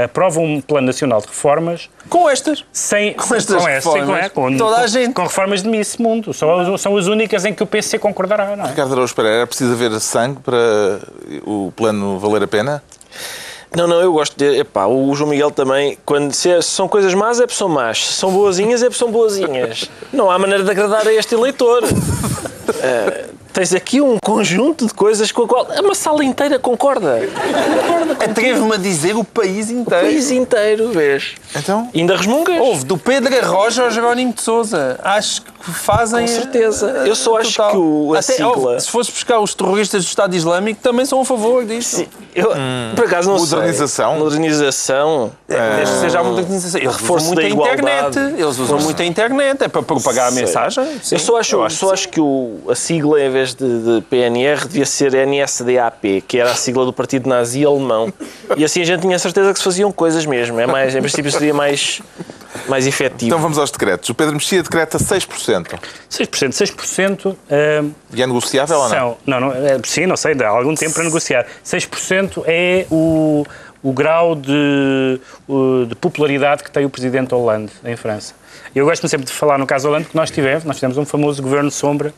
aprova 0.04 0.40
um 0.40 0.60
plano 0.60 0.86
nacional 0.86 1.20
de 1.20 1.26
reformas 1.28 1.88
Com 2.08 2.28
estas. 2.28 2.64
sem 2.72 3.12
Com 3.14 3.34
estas 3.34 3.56
essa, 3.66 3.90
sem- 3.90 4.00
reformas, 4.00 4.28
com, 4.32 4.56
toda 4.56 4.76
a 4.76 4.80
com- 4.82 4.86
gente. 4.88 5.12
com 5.14 5.22
reformas 5.22 5.62
de 5.62 5.68
Miss 5.68 5.96
Mundo? 5.96 6.32
São, 6.32 6.78
são 6.78 6.96
as 6.96 7.06
únicas 7.06 7.44
em 7.44 7.52
que 7.54 7.62
o 7.62 7.66
PC 7.66 7.98
concordará, 7.98 8.56
não 8.56 8.64
é? 8.64 8.68
Ricardo 8.68 8.92
Araújo 8.92 9.14
Pereira, 9.14 9.36
era 9.38 9.46
preciso 9.46 9.72
haver 9.72 9.98
sangue 10.00 10.40
para 10.40 11.00
o 11.44 11.72
plano 11.76 12.18
valer 12.18 12.42
a 12.42 12.46
pena? 12.48 12.82
Não, 13.76 13.86
não, 13.86 14.00
eu 14.00 14.12
gosto 14.12 14.36
de. 14.36 14.58
Epá, 14.60 14.86
o 14.86 15.14
João 15.14 15.30
Miguel 15.30 15.50
também, 15.50 15.98
quando 16.04 16.32
se, 16.32 16.48
é- 16.50 16.62
se 16.62 16.68
são 16.70 16.86
coisas 16.88 17.12
más, 17.14 17.38
é 17.40 17.42
porque 17.42 17.56
são 17.58 17.68
más. 17.68 18.04
Se 18.06 18.12
são 18.14 18.30
boazinhas, 18.30 18.82
é 18.82 18.86
porque 18.86 18.98
são 18.98 19.10
boazinhas. 19.10 19.90
Não 20.12 20.30
há 20.30 20.38
maneira 20.38 20.62
de 20.62 20.70
agradar 20.70 21.06
a 21.06 21.12
este 21.12 21.34
eleitor. 21.34 21.82
Eh, 22.82 23.26
tens 23.52 23.74
aqui 23.74 24.00
um 24.00 24.18
conjunto 24.18 24.86
de 24.86 24.94
coisas 24.94 25.30
com 25.30 25.42
a 25.42 25.46
qual 25.48 25.66
uma 25.82 25.94
sala 25.94 26.24
inteira 26.24 26.58
concorda. 26.58 27.18
Atrevo-me 28.22 28.74
a 28.74 28.78
dizer 28.78 29.16
o 29.16 29.22
país 29.24 29.68
O 29.68 29.72
inteiro. 29.74 30.06
país 30.06 30.30
inteiro, 30.30 30.90
vês? 30.90 31.34
Então, 31.54 31.88
ainda 31.94 32.16
resmungas? 32.16 32.58
Houve 32.58 32.84
do 32.84 32.96
Pedro 32.96 33.36
Arroja 33.38 33.84
ao 33.84 33.90
Jerónimo 33.90 34.32
de 34.32 34.40
Souza. 34.42 34.98
Acho 35.04 35.42
que 35.42 35.52
fazem. 35.72 36.20
Com 36.20 36.26
certeza. 36.28 36.86
Eu 37.06 37.14
só 37.14 37.36
acho 37.38 37.52
total. 37.52 37.70
que 37.70 37.76
o- 37.76 38.12
a 38.14 38.18
Até, 38.18 38.32
sigla- 38.34 38.56
houve, 38.56 38.80
se 38.80 38.90
fosse 38.90 39.10
buscar 39.10 39.40
os 39.40 39.54
terroristas 39.54 40.04
do 40.04 40.08
Estado 40.08 40.34
Islâmico, 40.36 40.80
também 40.82 41.04
são 41.06 41.20
a 41.20 41.24
favor 41.24 41.64
disso. 41.64 41.96
Sim, 41.96 42.06
eu, 42.34 42.50
por 42.94 43.04
acaso 43.06 43.30
não 43.30 43.38
Modernização? 43.38 44.12
sei. 44.12 44.18
Modernização. 44.22 45.32
Desde 45.48 45.94
que 45.94 46.00
seja 46.00 46.20
a 46.20 46.24
modernização. 46.24 46.80
Eles 46.80 46.90
usam 46.94 47.00
Reforço 47.02 47.26
muito 47.26 47.40
da 47.40 47.46
a 47.46 47.50
internet. 47.50 48.18
Eles 48.18 48.58
usam 48.58 48.78
muito 48.80 49.02
a 49.02 49.04
internet. 49.04 49.64
É 49.64 49.68
para 49.68 49.82
propagar 49.82 50.28
a 50.28 50.32
Sei. 50.32 50.42
mensagem. 50.42 51.00
eu 51.12 51.18
só 51.18 51.38
acho, 51.38 51.56
eu 51.56 51.70
só 51.70 51.92
acho 51.92 52.08
que 52.08 52.20
o, 52.20 52.58
a 52.68 52.74
sigla, 52.74 53.20
em 53.22 53.30
vez 53.30 53.54
de, 53.54 53.64
de 53.96 54.00
PNR, 54.02 54.66
devia 54.66 54.86
ser 54.86 55.14
NSDAP, 55.26 56.22
que 56.26 56.38
era 56.38 56.50
a 56.50 56.54
sigla 56.54 56.84
do 56.84 56.92
partido 56.92 57.28
nazi 57.28 57.64
alemão. 57.64 58.12
E 58.56 58.64
assim 58.64 58.80
a 58.80 58.84
gente 58.84 59.00
tinha 59.02 59.18
certeza 59.18 59.52
que 59.52 59.58
se 59.58 59.64
faziam 59.64 59.90
coisas 59.92 60.26
mesmo. 60.26 60.58
É 60.60 60.66
mais, 60.66 60.94
em 60.94 61.00
princípio 61.00 61.30
seria 61.30 61.54
mais, 61.54 62.00
mais 62.68 62.86
efetivo. 62.86 63.26
então 63.26 63.38
vamos 63.38 63.58
aos 63.58 63.70
decretos. 63.70 64.08
O 64.08 64.14
Pedro 64.14 64.34
Mexia 64.34 64.62
decreta 64.62 64.98
6%. 64.98 65.78
6%. 66.10 66.48
6% 66.50 67.36
ah, 67.50 67.84
E 68.12 68.22
é 68.22 68.26
negociável 68.26 68.76
ou 68.76 68.88
não? 68.88 68.90
São, 68.90 69.16
não, 69.26 69.40
não, 69.40 69.52
é, 69.52 69.80
sim, 69.84 70.06
não 70.06 70.16
sei, 70.16 70.34
dá 70.34 70.48
algum 70.48 70.74
tempo 70.74 70.94
para 70.94 71.04
negociar. 71.04 71.46
6% 71.64 72.44
é 72.46 72.86
o, 72.90 73.44
o 73.82 73.92
grau 73.92 74.34
de, 74.34 75.20
de 75.88 75.94
popularidade 75.96 76.62
que 76.62 76.70
tem 76.70 76.84
o 76.84 76.90
presidente 76.90 77.34
Hollande 77.34 77.72
em 77.84 77.96
França. 77.96 78.34
Eu 78.74 78.84
gosto 78.84 79.06
sempre 79.08 79.26
de 79.26 79.32
falar 79.32 79.56
no 79.58 79.66
caso 79.66 79.88
Hollande 79.88 80.06
que 80.06 80.16
nós 80.16 80.30
tivemos, 80.30 80.64
nós 80.64 80.76
tivemos 80.76 80.98
um 80.98 81.04
famoso 81.04 81.40
governo 81.42 81.70
sombra 81.70 82.12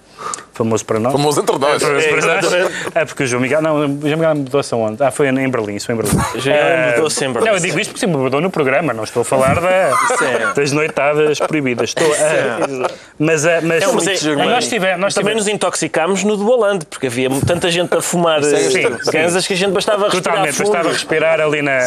famoso 0.55 0.84
para 0.87 0.99
nós. 0.99 1.12
Famoso 1.12 1.41
entre 1.43 1.59
nós. 1.59 1.82
Nós. 1.82 2.05
exatamente. 2.07 2.72
É 2.95 3.05
porque 3.05 3.24
o 3.24 3.26
João 3.26 3.43
Miguel, 3.43 3.61
não, 3.61 3.74
o 3.76 4.01
João 4.01 4.16
Miguel 4.16 4.34
mudou-se 4.37 4.72
aonde? 4.72 5.03
Ah, 5.03 5.11
foi 5.11 5.28
em 5.28 5.51
Berlim, 5.51 5.74
isso 5.76 5.84
foi 5.84 5.95
em 5.95 5.99
Berlim. 5.99 6.16
Miguel 6.34 6.55
Eh, 6.55 6.93
mudou-se 6.95 7.22
em 7.24 7.30
Berlim. 7.32 7.49
Não, 7.49 7.55
eu 7.57 7.61
digo 7.61 7.78
isto 7.78 7.91
porque 7.91 8.01
sempre 8.01 8.16
mudou 8.16 8.41
no 8.41 8.51
programa, 8.51 8.95
não 8.95 9.05
estou 9.05 9.20
a 9.20 9.24
falar 9.24 9.61
da, 9.61 9.68
é. 9.70 9.93
das 10.57 10.72
noitadas 10.72 11.39
proibidas. 11.41 11.91
Estou 11.91 12.07
a- 12.11 12.89
mas, 13.18 13.45
eh, 13.45 13.61
mas, 13.62 13.82
Não, 13.84 13.93
mas 13.93 14.07
é- 14.24 14.34
mas 14.34 14.49
nós 14.49 14.68
tivemos, 14.68 15.01
nós 15.01 15.14
Também 15.14 15.28
tivemos 15.34 15.45
nos 15.45 15.49
intoxicámos 15.55 16.24
no 16.24 16.37
do 16.39 16.49
Holanda, 16.51 16.87
porque 16.89 17.07
havia 17.09 17.28
tanta 17.47 17.70
gente 17.70 17.95
a 17.95 18.01
fumar 18.01 18.41
eh, 18.43 19.11
ganzas 19.12 19.47
que 19.47 19.53
a 19.53 19.57
gente 19.57 19.72
bastava 19.72 20.05
respirar 20.09 20.22
totalmente, 20.22 20.59
bastava 20.59 20.89
respirar 20.89 21.41
ali 21.41 21.61
na, 21.61 21.80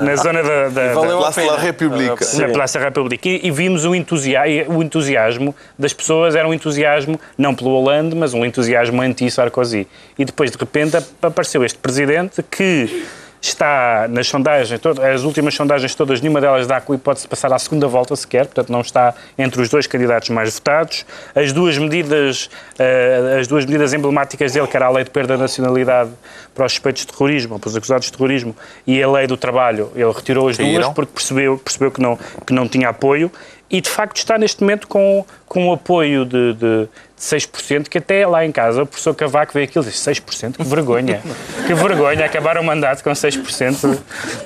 na 0.00 0.16
zona 0.16 0.42
da, 0.42 0.68
da, 0.70 0.94
valeu 0.94 1.18
da- 1.20 1.26
a 1.26 1.28
la 1.28 1.32
pena. 1.32 1.56
República. 1.58 2.26
Na 2.38 2.48
Praça 2.48 2.78
da 2.78 2.86
República 2.86 3.28
e, 3.28 3.46
e 3.46 3.50
vimos 3.50 3.77
o, 3.84 3.90
o 3.90 4.82
entusiasmo 4.82 5.54
das 5.78 5.92
pessoas, 5.92 6.34
era 6.34 6.48
um 6.48 6.54
entusiasmo 6.54 7.18
não 7.36 7.54
pelo 7.54 7.70
Hollande, 7.70 8.14
mas 8.16 8.34
um 8.34 8.44
entusiasmo 8.44 9.00
anti-Sarkozy. 9.02 9.86
E 10.18 10.24
depois, 10.24 10.50
de 10.50 10.58
repente, 10.58 10.96
ap- 10.96 11.04
apareceu 11.22 11.64
este 11.64 11.78
presidente 11.78 12.42
que 12.42 13.04
está 13.40 14.08
nas 14.08 14.26
sondagens, 14.26 14.80
as 15.14 15.22
últimas 15.22 15.54
sondagens 15.54 15.94
todas, 15.94 16.20
nenhuma 16.20 16.40
delas 16.40 16.66
dá 16.66 16.80
com 16.80 16.92
hipótese 16.92 17.24
de 17.26 17.28
passar 17.28 17.52
à 17.52 17.58
segunda 17.60 17.86
volta 17.86 18.16
sequer, 18.16 18.46
portanto 18.46 18.70
não 18.70 18.80
está 18.80 19.14
entre 19.38 19.62
os 19.62 19.68
dois 19.68 19.86
candidatos 19.86 20.28
mais 20.30 20.52
votados. 20.54 21.06
As 21.36 21.52
duas 21.52 21.78
medidas, 21.78 22.50
eh, 22.80 23.36
as 23.40 23.46
duas 23.46 23.64
medidas 23.64 23.94
emblemáticas 23.94 24.52
dele, 24.52 24.66
que 24.66 24.76
era 24.76 24.86
a 24.86 24.90
lei 24.90 25.04
de 25.04 25.10
perda 25.10 25.36
da 25.36 25.42
nacionalidade 25.42 26.10
para 26.52 26.66
os 26.66 26.72
suspeitos 26.72 27.02
de 27.06 27.12
terrorismo, 27.12 27.52
ou 27.54 27.60
para 27.60 27.68
os 27.68 27.76
acusados 27.76 28.06
de 28.06 28.12
terrorismo, 28.12 28.56
e 28.84 29.00
a 29.00 29.08
lei 29.08 29.28
do 29.28 29.36
trabalho, 29.36 29.92
ele 29.94 30.10
retirou 30.10 30.48
as 30.48 30.56
duas 30.58 30.70
porque 30.92 31.12
percebeu, 31.14 31.58
percebeu 31.58 31.92
que, 31.92 32.00
não, 32.02 32.18
que 32.44 32.52
não 32.52 32.66
tinha 32.66 32.88
apoio 32.88 33.30
e 33.70 33.80
de 33.80 33.88
facto 33.88 34.16
está 34.16 34.38
neste 34.38 34.62
momento 34.62 34.88
com, 34.88 35.24
com 35.46 35.68
o 35.68 35.72
apoio 35.72 36.24
de, 36.24 36.54
de, 36.54 36.82
de 36.84 36.88
6%, 37.20 37.88
que 37.88 37.98
até 37.98 38.26
lá 38.26 38.44
em 38.44 38.52
casa 38.52 38.82
o 38.82 38.86
professor 38.86 39.14
Cavaco 39.14 39.52
vê 39.52 39.64
aquilo 39.64 39.84
e 39.84 39.88
diz 39.88 39.96
6%, 39.96 40.56
que 40.56 40.64
vergonha, 40.64 41.20
que 41.66 41.74
vergonha, 41.74 42.24
acabar 42.24 42.56
o 42.58 42.64
mandato 42.64 43.04
com 43.04 43.10
6%. 43.10 43.98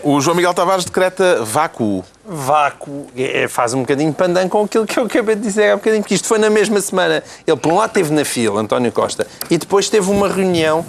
O 0.03 0.21
João 0.21 0.37
Miguel 0.37 0.55
Tavares 0.55 0.85
decreta 0.85 1.45
vácuo. 1.45 2.05
vácuo 2.25 3.07
é, 3.17 3.47
faz 3.47 3.75
um 3.75 3.81
bocadinho 3.81 4.13
pandan 4.13 4.49
com 4.49 4.65
aquilo 4.65 4.87
que 4.87 4.99
eu 4.99 5.05
acabei 5.05 5.37
de 5.37 5.43
dizer 5.43 5.71
há 5.71 5.77
bocadinho, 5.77 6.03
porque 6.03 6.15
isto 6.15 6.27
foi 6.27 6.39
na 6.39 6.51
mesma 6.51 6.81
semana. 6.81 7.23
Ele, 7.47 7.57
por 7.57 7.73
um 7.73 7.77
lado, 7.77 7.91
esteve 7.91 8.13
na 8.13 8.25
fila, 8.25 8.61
António 8.61 8.91
Costa, 8.91 9.27
e 9.49 9.57
depois 9.57 9.89
teve 9.89 10.11
uma 10.11 10.29
reunião 10.29 10.85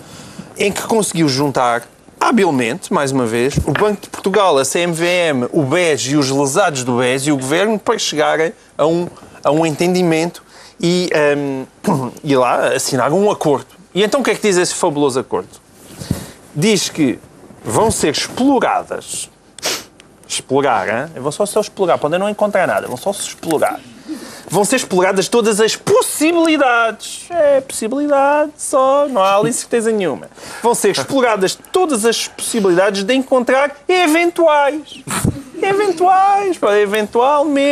em 0.57 0.71
que 0.71 0.81
conseguiu 0.83 1.27
juntar, 1.27 1.83
habilmente, 2.27 2.93
mais 2.93 3.11
uma 3.11 3.25
vez, 3.25 3.57
o 3.65 3.71
Banco 3.71 4.01
de 4.01 4.09
Portugal, 4.09 4.57
a 4.57 4.63
CMVM, 4.63 5.49
o 5.51 5.63
BES 5.63 6.01
e 6.03 6.15
os 6.15 6.29
lesados 6.29 6.83
do 6.83 6.97
BES 6.97 7.27
e 7.27 7.31
o 7.31 7.37
Governo 7.37 7.77
para 7.77 7.99
chegarem 7.99 8.53
a 8.77 8.85
um, 8.85 9.07
a 9.43 9.51
um 9.51 9.65
entendimento 9.65 10.41
e, 10.79 11.09
hum, 11.37 11.65
e 12.23 12.35
lá 12.35 12.69
assinaram 12.69 13.19
um 13.19 13.29
acordo. 13.29 13.67
E 13.93 14.01
então 14.01 14.21
o 14.21 14.23
que 14.23 14.31
é 14.31 14.35
que 14.35 14.41
diz 14.41 14.57
esse 14.57 14.73
fabuloso 14.73 15.19
acordo? 15.19 15.49
Diz 16.55 16.89
que 16.89 17.19
vão 17.63 17.91
ser 17.91 18.11
exploradas 18.13 19.29
explorar, 20.27 20.87
hein? 20.87 21.21
vão 21.21 21.31
só 21.31 21.45
se 21.45 21.59
explorar, 21.59 21.97
podem 21.97 22.17
não 22.17 22.27
encontrar 22.27 22.65
nada, 22.65 22.87
vão 22.87 22.97
só 22.97 23.13
se 23.13 23.27
explorar. 23.27 23.79
Vão 24.53 24.63
ser 24.63 24.75
exploradas 24.75 25.27
todas 25.27 25.59
as 25.59 25.75
possibilidades. 25.75 27.25
É, 27.31 27.59
possibilidade 27.59 28.51
só, 28.55 29.07
não 29.09 29.23
há 29.23 29.35
ali 29.35 29.51
certeza 29.51 29.91
nenhuma. 29.91 30.29
Vão 30.61 30.75
ser 30.75 30.91
exploradas 30.91 31.57
todas 31.71 32.05
as 32.05 32.27
possibilidades 32.27 33.01
de 33.03 33.15
encontrar 33.15 33.75
eventuais. 33.89 35.03
Eventuais, 35.59 36.59
eventualmente. 36.79 37.63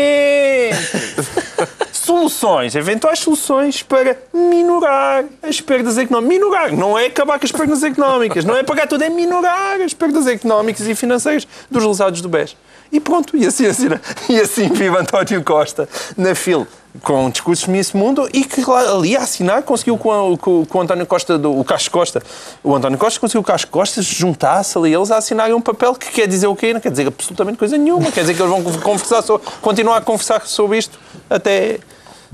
Soluções, 2.41 2.75
eventuais 2.75 3.19
soluções 3.19 3.83
para 3.83 4.17
minorar 4.33 5.25
as 5.43 5.61
perdas 5.61 5.95
económicas. 5.99 6.39
Minorar, 6.39 6.71
não 6.75 6.97
é 6.97 7.05
acabar 7.05 7.37
com 7.37 7.45
as 7.45 7.51
perdas 7.51 7.83
económicas, 7.83 8.43
não 8.43 8.57
é 8.57 8.63
pagar 8.63 8.87
tudo, 8.87 9.03
é 9.03 9.09
minorar 9.09 9.79
as 9.79 9.93
perdas 9.93 10.25
económicas 10.25 10.87
e 10.87 10.95
financeiras 10.95 11.47
dos 11.69 11.83
lesados 11.85 12.19
do 12.19 12.27
BES. 12.27 12.57
E 12.91 12.99
pronto, 12.99 13.37
e 13.37 13.45
assim, 13.45 13.67
assim, 13.67 13.89
e 14.27 14.39
assim 14.41 14.69
vive 14.69 14.97
António 14.97 15.43
Costa 15.43 15.87
na 16.17 16.33
fila 16.33 16.67
com 17.03 17.29
discursos 17.29 17.67
nesse 17.67 17.95
mundo 17.95 18.27
e 18.33 18.43
que 18.43 18.63
ali 18.71 19.15
a 19.15 19.21
assinar 19.21 19.61
conseguiu 19.61 19.95
com, 19.99 20.35
com- 20.35 20.65
com 20.65 20.77
o 20.79 20.81
António 20.81 21.05
Costa, 21.05 21.37
do, 21.37 21.57
o 21.59 21.63
Casco 21.63 21.93
Costa, 21.93 22.23
o 22.63 22.75
António 22.75 22.97
Costa 22.97 23.19
conseguiu 23.19 23.41
o 23.41 23.43
Casco 23.43 23.69
Costa 23.69 24.01
se 24.01 24.15
juntasse 24.15 24.75
ali 24.79 24.91
eles 24.91 25.11
a 25.11 25.17
assinarem 25.17 25.53
um 25.53 25.61
papel 25.61 25.93
que 25.93 26.09
quer 26.11 26.27
dizer 26.27 26.47
o 26.47 26.55
quê? 26.55 26.73
Não 26.73 26.81
quer 26.81 26.89
dizer 26.89 27.07
absolutamente 27.07 27.59
coisa 27.59 27.77
nenhuma, 27.77 28.11
quer 28.11 28.21
dizer 28.21 28.33
que 28.33 28.41
eles 28.41 28.51
vão 28.51 28.63
conversar 28.79 29.21
sobre, 29.21 29.47
continuar 29.61 29.97
a 29.97 30.01
conversar 30.01 30.41
sobre 30.47 30.79
isto 30.79 30.99
até, 31.29 31.79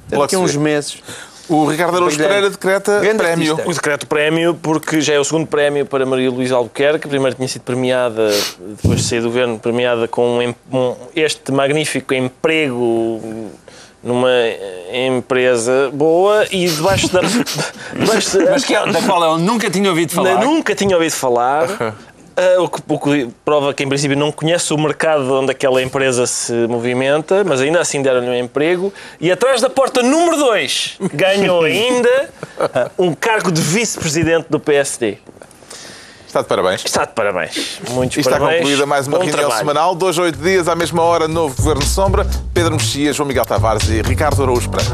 daqui 0.08 0.36
a 0.36 0.40
uns 0.40 0.56
meses. 0.56 0.98
O 1.50 1.66
Ricardo 1.66 1.96
Araújo. 1.96 2.18
Pereira 2.18 2.50
decreta 2.50 3.00
Grande 3.00 3.18
prémio. 3.20 3.52
artista. 3.54 3.70
O 3.70 3.74
decreto 3.74 4.06
prémio, 4.06 4.54
porque 4.62 5.00
já 5.00 5.14
é 5.14 5.20
o 5.20 5.24
segundo 5.24 5.48
prémio 5.48 5.86
para 5.86 6.06
Maria 6.06 6.30
Luísa 6.30 6.56
Albuquerque. 6.56 7.08
Primeiro 7.08 7.36
tinha 7.38 7.48
sido 7.48 7.62
premiada, 7.62 8.30
depois 8.60 9.00
de 9.00 9.08
sair 9.08 9.22
do 9.22 9.28
governo, 9.30 9.58
premiada 9.58 10.10
com 10.10 10.40
um 10.40 10.78
um- 10.78 10.96
este 11.16 11.54
magnífico 11.54 12.14
emprego 12.14 13.22
numa 14.04 14.30
empresa 14.94 15.90
boa 15.94 16.46
e 16.52 16.68
debaixo 16.68 17.08
da. 17.12 17.22
debaixo 17.98 18.38
da- 18.40 18.52
Mas 18.52 18.66
que, 18.66 18.76
é- 18.76 18.86
da 18.92 19.02
qual 19.02 19.24
eu 19.24 19.38
nunca 19.38 19.70
tinha 19.70 19.90
ouvido 19.90 20.12
falar. 20.14 20.40
Nunca 20.44 20.76
tinha 20.76 20.96
ouvido 20.96 21.12
falar. 21.14 21.96
Ah, 22.40 22.62
o, 22.62 22.70
que, 22.70 22.80
o 22.88 23.00
que 23.00 23.30
prova 23.44 23.74
que, 23.74 23.84
em 23.84 23.90
princípio, 23.90 24.16
não 24.16 24.32
conhece 24.32 24.72
o 24.72 24.78
mercado 24.78 25.34
onde 25.34 25.52
aquela 25.52 25.82
empresa 25.82 26.28
se 26.28 26.54
movimenta, 26.68 27.44
mas 27.44 27.60
ainda 27.62 27.80
assim 27.82 28.00
deram-lhe 28.02 28.30
um 28.30 28.36
emprego. 28.36 28.94
E 29.20 29.32
atrás 29.32 29.60
da 29.60 29.72
porta 29.72 30.04
número 30.04 30.38
2 30.38 30.98
ganhou 31.14 31.64
ainda 31.66 32.30
um 32.98 33.14
cargo 33.16 33.52
de 33.52 33.60
vice-presidente 33.60 34.46
do 34.52 34.60
PSD. 34.60 35.18
Está 36.28 36.42
de 36.42 36.48
parabéns. 36.48 36.84
Está 36.86 37.06
de 37.06 37.14
parabéns. 37.14 37.80
Muitos 37.90 38.18
E 38.18 38.20
está 38.20 38.32
parabéns. 38.34 38.58
concluída 38.60 38.86
mais 38.86 39.08
uma 39.08 39.18
Bom 39.18 39.24
reunião 39.24 39.40
trabalho. 39.40 39.60
semanal, 39.60 39.96
dois 39.96 40.20
a 40.20 40.22
oito 40.24 40.38
dias, 40.38 40.68
à 40.68 40.76
mesma 40.76 41.02
hora, 41.02 41.28
novo 41.28 41.56
Governo 41.56 41.82
de 41.82 41.88
Sombra. 41.90 42.28
Pedro 42.54 42.74
Mexia, 42.74 43.14
João 43.14 43.28
Miguel 43.28 43.46
Tavares 43.46 43.90
e 43.90 44.02
Ricardo 44.04 44.44
Araújo 44.44 44.70
Pereira. 44.70 44.94